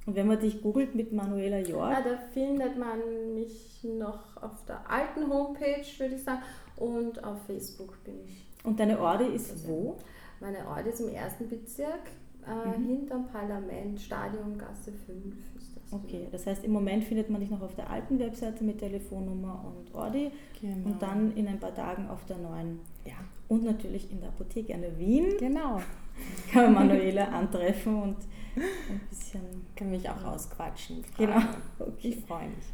Und 0.06 0.14
wenn 0.14 0.26
man 0.28 0.38
dich 0.38 0.62
googelt 0.62 0.94
mit 0.94 1.12
Manuela 1.12 1.58
Ja, 1.58 1.68
York, 1.68 1.96
da 2.04 2.16
findet 2.32 2.78
man 2.78 3.00
mich 3.34 3.82
noch 3.84 4.36
auf 4.40 4.64
der 4.66 4.88
alten 4.88 5.28
Homepage, 5.32 5.82
würde 5.98 6.14
ich 6.14 6.22
sagen, 6.22 6.42
und 6.76 7.22
auf 7.24 7.42
Facebook 7.46 8.02
bin 8.04 8.14
ich. 8.26 8.44
und 8.64 8.78
deine 8.80 8.98
Orte 9.00 9.24
ist 9.24 9.66
wo? 9.68 9.96
Meine 10.40 10.66
Ort 10.68 10.86
ist 10.86 11.00
im 11.00 11.08
ersten 11.08 11.48
Bezirk, 11.48 12.10
äh, 12.46 12.78
Mhm. 12.78 12.84
hinterm 12.86 13.26
Parlament, 13.28 14.00
Stadiongasse 14.00 14.92
5 14.92 15.34
ist 15.56 15.76
das. 15.76 15.92
Okay, 15.92 16.26
das 16.32 16.46
heißt, 16.46 16.64
im 16.64 16.72
Moment 16.72 17.04
findet 17.04 17.30
man 17.30 17.40
dich 17.40 17.50
noch 17.50 17.62
auf 17.62 17.74
der 17.76 17.88
alten 17.88 18.18
Webseite 18.18 18.62
mit 18.64 18.78
Telefonnummer 18.78 19.64
und 19.76 19.94
Ordi 19.94 20.30
Genau. 20.60 20.86
und 20.88 21.00
dann 21.02 21.34
in 21.36 21.46
ein 21.48 21.58
paar 21.60 21.74
Tagen 21.74 22.08
auf 22.08 22.24
der 22.26 22.38
neuen. 22.38 22.80
ja, 23.04 23.14
Und 23.48 23.64
natürlich 23.64 24.10
in 24.10 24.20
der 24.20 24.28
Apotheke 24.30 24.76
der 24.76 24.98
Wien 24.98 25.34
genau. 25.38 25.80
kann 26.52 26.72
man 26.74 26.88
Manuela 26.88 27.24
antreffen 27.28 28.02
und 28.02 28.16
ein 28.56 29.00
bisschen. 29.10 29.40
Kann 29.76 29.90
mich 29.90 30.08
auch 30.10 30.24
ausquatschen. 30.24 31.04
Genau. 31.16 31.36
Okay. 31.78 32.08
Ich 32.08 32.16
freue 32.24 32.48
mich. 32.48 32.66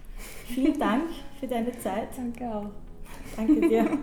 Vielen 0.47 0.79
Dank 0.79 1.05
für 1.39 1.47
deine 1.49 1.73
Zeit. 1.79 2.09
Danke 2.17 2.55
auch. 2.55 2.71
Danke 3.37 3.69
dir. 3.69 3.99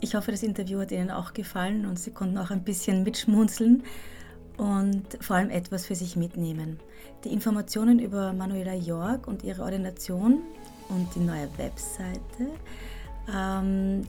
Ich 0.00 0.14
hoffe, 0.14 0.30
das 0.30 0.42
Interview 0.42 0.80
hat 0.80 0.92
Ihnen 0.92 1.10
auch 1.10 1.32
gefallen 1.32 1.86
und 1.86 1.98
Sie 1.98 2.10
konnten 2.10 2.36
auch 2.36 2.50
ein 2.50 2.62
bisschen 2.62 3.04
mitschmunzeln 3.04 3.84
und 4.58 5.04
vor 5.20 5.36
allem 5.36 5.50
etwas 5.50 5.86
für 5.86 5.94
sich 5.94 6.16
mitnehmen. 6.16 6.78
Die 7.24 7.32
Informationen 7.32 7.98
über 7.98 8.32
Manuela 8.32 8.74
York 8.74 9.26
und 9.26 9.42
ihre 9.42 9.62
Ordination 9.62 10.42
und 10.88 11.08
die 11.14 11.20
neue 11.20 11.48
Webseite, 11.56 12.50
ähm, 13.34 14.02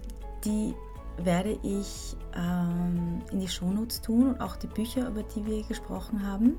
die 0.44 0.74
werde 1.18 1.58
ich 1.64 2.16
ähm, 2.36 3.22
in 3.32 3.40
die 3.40 3.48
Shownotes 3.48 4.02
tun 4.02 4.34
und 4.34 4.42
auch 4.42 4.58
die 4.58 4.68
Bücher, 4.68 5.08
über 5.08 5.24
die 5.24 5.46
wir 5.46 5.64
gesprochen 5.64 6.28
haben. 6.28 6.58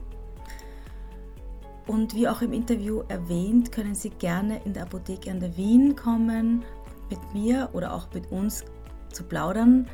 Und 1.87 2.14
wie 2.14 2.26
auch 2.26 2.43
im 2.43 2.53
Interview 2.53 3.03
erwähnt, 3.09 3.70
können 3.70 3.95
Sie 3.95 4.11
gerne 4.11 4.61
in 4.64 4.72
der 4.72 4.84
Apotheke 4.84 5.30
an 5.30 5.41
der 5.41 5.57
Wien 5.57 5.95
kommen, 5.95 6.64
mit 7.11 7.20
mir 7.32 7.70
oder 7.72 7.95
auch 7.95 8.12
mit 8.12 8.30
uns 8.32 8.64
zu 9.12 9.22
plaudern. 9.22 9.87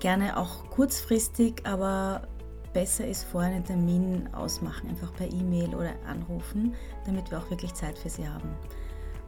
Gerne 0.00 0.36
auch 0.36 0.68
kurzfristig, 0.70 1.62
aber 1.64 2.26
besser 2.72 3.06
ist 3.06 3.24
vorher 3.24 3.54
einen 3.54 3.64
Termin 3.64 4.28
ausmachen, 4.34 4.90
einfach 4.90 5.14
per 5.14 5.30
E-Mail 5.32 5.74
oder 5.74 5.94
anrufen, 6.06 6.74
damit 7.06 7.30
wir 7.30 7.38
auch 7.38 7.48
wirklich 7.48 7.72
Zeit 7.74 7.96
für 7.96 8.10
Sie 8.10 8.28
haben. 8.28 8.50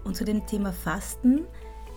Und 0.03 0.16
zu 0.16 0.24
dem 0.24 0.45
Thema 0.47 0.72
Fasten, 0.72 1.47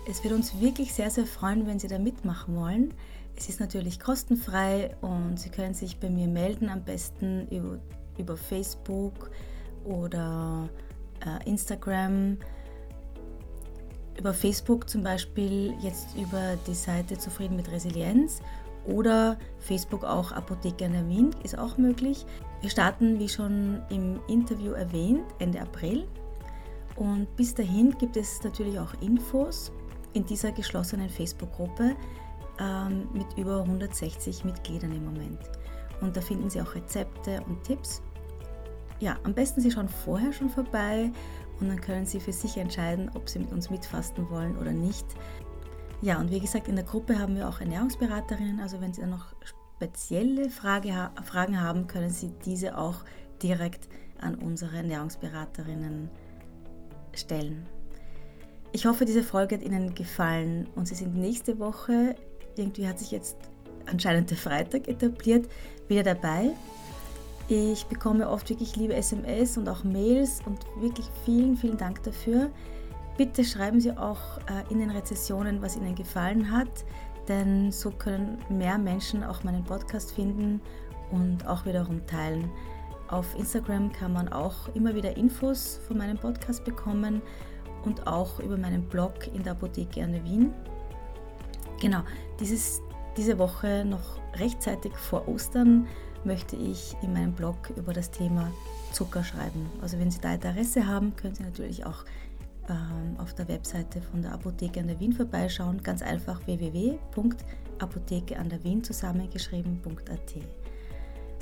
es 0.08 0.22
wird 0.22 0.32
uns 0.32 0.60
wirklich 0.60 0.94
sehr, 0.94 1.10
sehr 1.10 1.26
freuen, 1.26 1.66
wenn 1.66 1.78
Sie 1.78 1.88
da 1.88 1.98
mitmachen 1.98 2.56
wollen. 2.56 2.94
Es 3.36 3.48
ist 3.48 3.60
natürlich 3.60 4.00
kostenfrei 4.00 4.96
und 5.00 5.38
Sie 5.38 5.50
können 5.50 5.74
sich 5.74 5.98
bei 5.98 6.08
mir 6.08 6.28
melden, 6.28 6.68
am 6.68 6.84
besten 6.84 7.48
über, 7.48 7.78
über 8.18 8.36
Facebook 8.36 9.30
oder 9.84 10.68
äh, 11.24 11.48
Instagram. 11.48 12.38
über 14.18 14.34
Facebook 14.34 14.88
zum 14.88 15.02
Beispiel 15.02 15.74
jetzt 15.80 16.16
über 16.16 16.56
die 16.66 16.74
Seite 16.74 17.16
Zufrieden 17.18 17.56
mit 17.56 17.70
Resilienz 17.70 18.42
oder 18.86 19.38
Facebook 19.58 20.04
auch 20.04 20.32
Apotheke 20.32 20.84
in 20.84 20.92
der 20.92 21.08
Wien 21.08 21.34
ist 21.42 21.58
auch 21.58 21.76
möglich. 21.76 22.24
Wir 22.60 22.70
starten, 22.70 23.18
wie 23.18 23.28
schon 23.28 23.82
im 23.90 24.20
Interview 24.28 24.72
erwähnt, 24.72 25.24
Ende 25.38 25.60
April. 25.60 26.06
Und 26.96 27.34
bis 27.36 27.54
dahin 27.54 27.96
gibt 27.98 28.16
es 28.16 28.42
natürlich 28.42 28.78
auch 28.78 28.92
Infos 29.00 29.72
in 30.12 30.24
dieser 30.26 30.52
geschlossenen 30.52 31.08
Facebook-Gruppe 31.08 31.94
ähm, 32.58 33.08
mit 33.12 33.26
über 33.36 33.60
160 33.62 34.44
Mitgliedern 34.44 34.92
im 34.92 35.04
Moment. 35.04 35.38
Und 36.00 36.16
da 36.16 36.20
finden 36.20 36.50
Sie 36.50 36.60
auch 36.60 36.74
Rezepte 36.74 37.42
und 37.46 37.62
Tipps. 37.62 38.02
Ja, 39.00 39.16
am 39.24 39.34
besten 39.34 39.60
Sie 39.60 39.70
schauen 39.70 39.88
vorher 39.88 40.32
schon 40.32 40.50
vorbei 40.50 41.10
und 41.58 41.68
dann 41.68 41.80
können 41.80 42.06
Sie 42.06 42.20
für 42.20 42.32
sich 42.32 42.58
entscheiden, 42.58 43.10
ob 43.14 43.28
Sie 43.28 43.38
mit 43.38 43.50
uns 43.50 43.70
mitfasten 43.70 44.28
wollen 44.30 44.56
oder 44.58 44.72
nicht. 44.72 45.06
Ja, 46.02 46.18
und 46.18 46.30
wie 46.30 46.40
gesagt, 46.40 46.68
in 46.68 46.76
der 46.76 46.84
Gruppe 46.84 47.18
haben 47.18 47.36
wir 47.36 47.48
auch 47.48 47.60
Ernährungsberaterinnen, 47.60 48.60
also 48.60 48.80
wenn 48.80 48.92
Sie 48.92 49.00
da 49.00 49.06
noch 49.06 49.34
spezielle 49.78 50.50
Frage, 50.50 51.10
Fragen 51.24 51.60
haben, 51.60 51.86
können 51.86 52.10
Sie 52.10 52.32
diese 52.44 52.76
auch 52.76 53.04
direkt 53.42 53.88
an 54.20 54.34
unsere 54.34 54.76
Ernährungsberaterinnen 54.76 56.10
stellen. 57.14 57.66
Ich 58.72 58.86
hoffe, 58.86 59.04
diese 59.04 59.22
Folge 59.22 59.56
hat 59.56 59.64
Ihnen 59.64 59.94
gefallen 59.94 60.68
und 60.76 60.86
Sie 60.86 60.94
sind 60.94 61.16
nächste 61.16 61.58
Woche, 61.58 62.14
irgendwie 62.56 62.86
hat 62.86 62.98
sich 62.98 63.10
jetzt 63.10 63.36
anscheinend 63.86 64.30
der 64.30 64.36
Freitag 64.36 64.88
etabliert, 64.88 65.48
wieder 65.88 66.02
dabei. 66.02 66.50
Ich 67.52 67.86
bekomme 67.86 68.30
oft 68.30 68.48
wirklich 68.48 68.76
liebe 68.76 68.94
SMS 68.94 69.58
und 69.58 69.68
auch 69.68 69.82
Mails 69.82 70.40
und 70.46 70.64
wirklich 70.76 71.10
vielen, 71.24 71.56
vielen 71.56 71.76
Dank 71.76 72.00
dafür. 72.04 72.48
Bitte 73.16 73.42
schreiben 73.42 73.80
Sie 73.80 73.90
auch 73.90 74.38
äh, 74.46 74.72
in 74.72 74.78
den 74.78 74.90
Rezessionen, 74.90 75.60
was 75.60 75.76
Ihnen 75.76 75.96
gefallen 75.96 76.52
hat, 76.52 76.84
denn 77.26 77.72
so 77.72 77.90
können 77.90 78.38
mehr 78.50 78.78
Menschen 78.78 79.24
auch 79.24 79.42
meinen 79.42 79.64
Podcast 79.64 80.12
finden 80.12 80.60
und 81.10 81.44
auch 81.44 81.66
wiederum 81.66 82.06
teilen. 82.06 82.48
Auf 83.08 83.36
Instagram 83.36 83.90
kann 83.90 84.12
man 84.12 84.28
auch 84.28 84.72
immer 84.74 84.94
wieder 84.94 85.16
Infos 85.16 85.80
von 85.88 85.98
meinem 85.98 86.18
Podcast 86.18 86.64
bekommen 86.64 87.20
und 87.84 88.06
auch 88.06 88.38
über 88.38 88.58
meinen 88.58 88.84
Blog 88.84 89.26
in 89.34 89.42
der 89.42 89.54
Apotheke 89.54 90.04
an 90.04 90.12
der 90.12 90.22
Wien. 90.22 90.54
Genau, 91.80 92.02
dieses, 92.38 92.80
diese 93.16 93.40
Woche 93.40 93.84
noch 93.84 94.20
rechtzeitig 94.38 94.92
vor 94.92 95.26
Ostern 95.26 95.88
möchte 96.24 96.56
ich 96.56 96.96
in 97.02 97.12
meinem 97.12 97.32
Blog 97.32 97.70
über 97.76 97.92
das 97.92 98.10
Thema 98.10 98.50
Zucker 98.92 99.24
schreiben. 99.24 99.70
Also 99.80 99.98
wenn 99.98 100.10
Sie 100.10 100.20
da 100.20 100.34
Interesse 100.34 100.86
haben, 100.86 101.14
können 101.16 101.34
Sie 101.34 101.42
natürlich 101.42 101.86
auch 101.86 102.04
ähm, 102.68 103.16
auf 103.18 103.34
der 103.34 103.48
Webseite 103.48 104.00
von 104.00 104.22
der 104.22 104.32
Apotheke 104.32 104.80
an 104.80 104.88
der 104.88 105.00
Wien 105.00 105.12
vorbeischauen. 105.12 105.82
Ganz 105.82 106.02
einfach 106.02 106.40
www.apotheke 106.46 108.38
an 108.38 108.48
der 108.48 108.62
Wien 108.64 108.82
zusammengeschrieben.at. 108.84 110.34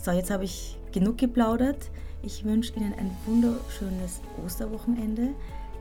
So, 0.03 0.13
jetzt 0.13 0.31
habe 0.31 0.45
ich 0.45 0.79
genug 0.93 1.19
geplaudert. 1.19 1.91
Ich 2.23 2.45
wünsche 2.45 2.75
Ihnen 2.75 2.95
ein 2.95 3.11
wunderschönes 3.27 4.21
Osterwochenende. 4.45 5.31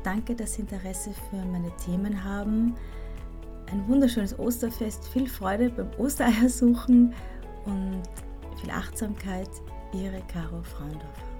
Danke, 0.04 0.36
dass 0.36 0.54
Sie 0.54 0.62
Interesse 0.62 1.12
für 1.30 1.38
meine 1.45 1.72
Themen 1.86 2.24
haben. 2.24 2.76
Ein 3.72 3.88
wunderschönes 3.88 4.38
Osterfest, 4.39 5.08
viel 5.10 5.28
Freude 5.28 5.70
beim 5.70 5.89
Ostereiersuchen 5.98 7.14
und 7.66 8.04
viel 8.60 8.72
Achtsamkeit, 8.72 9.49
Ihre 9.93 10.22
Caro 10.28 10.62
Fraundorfer. 10.64 11.38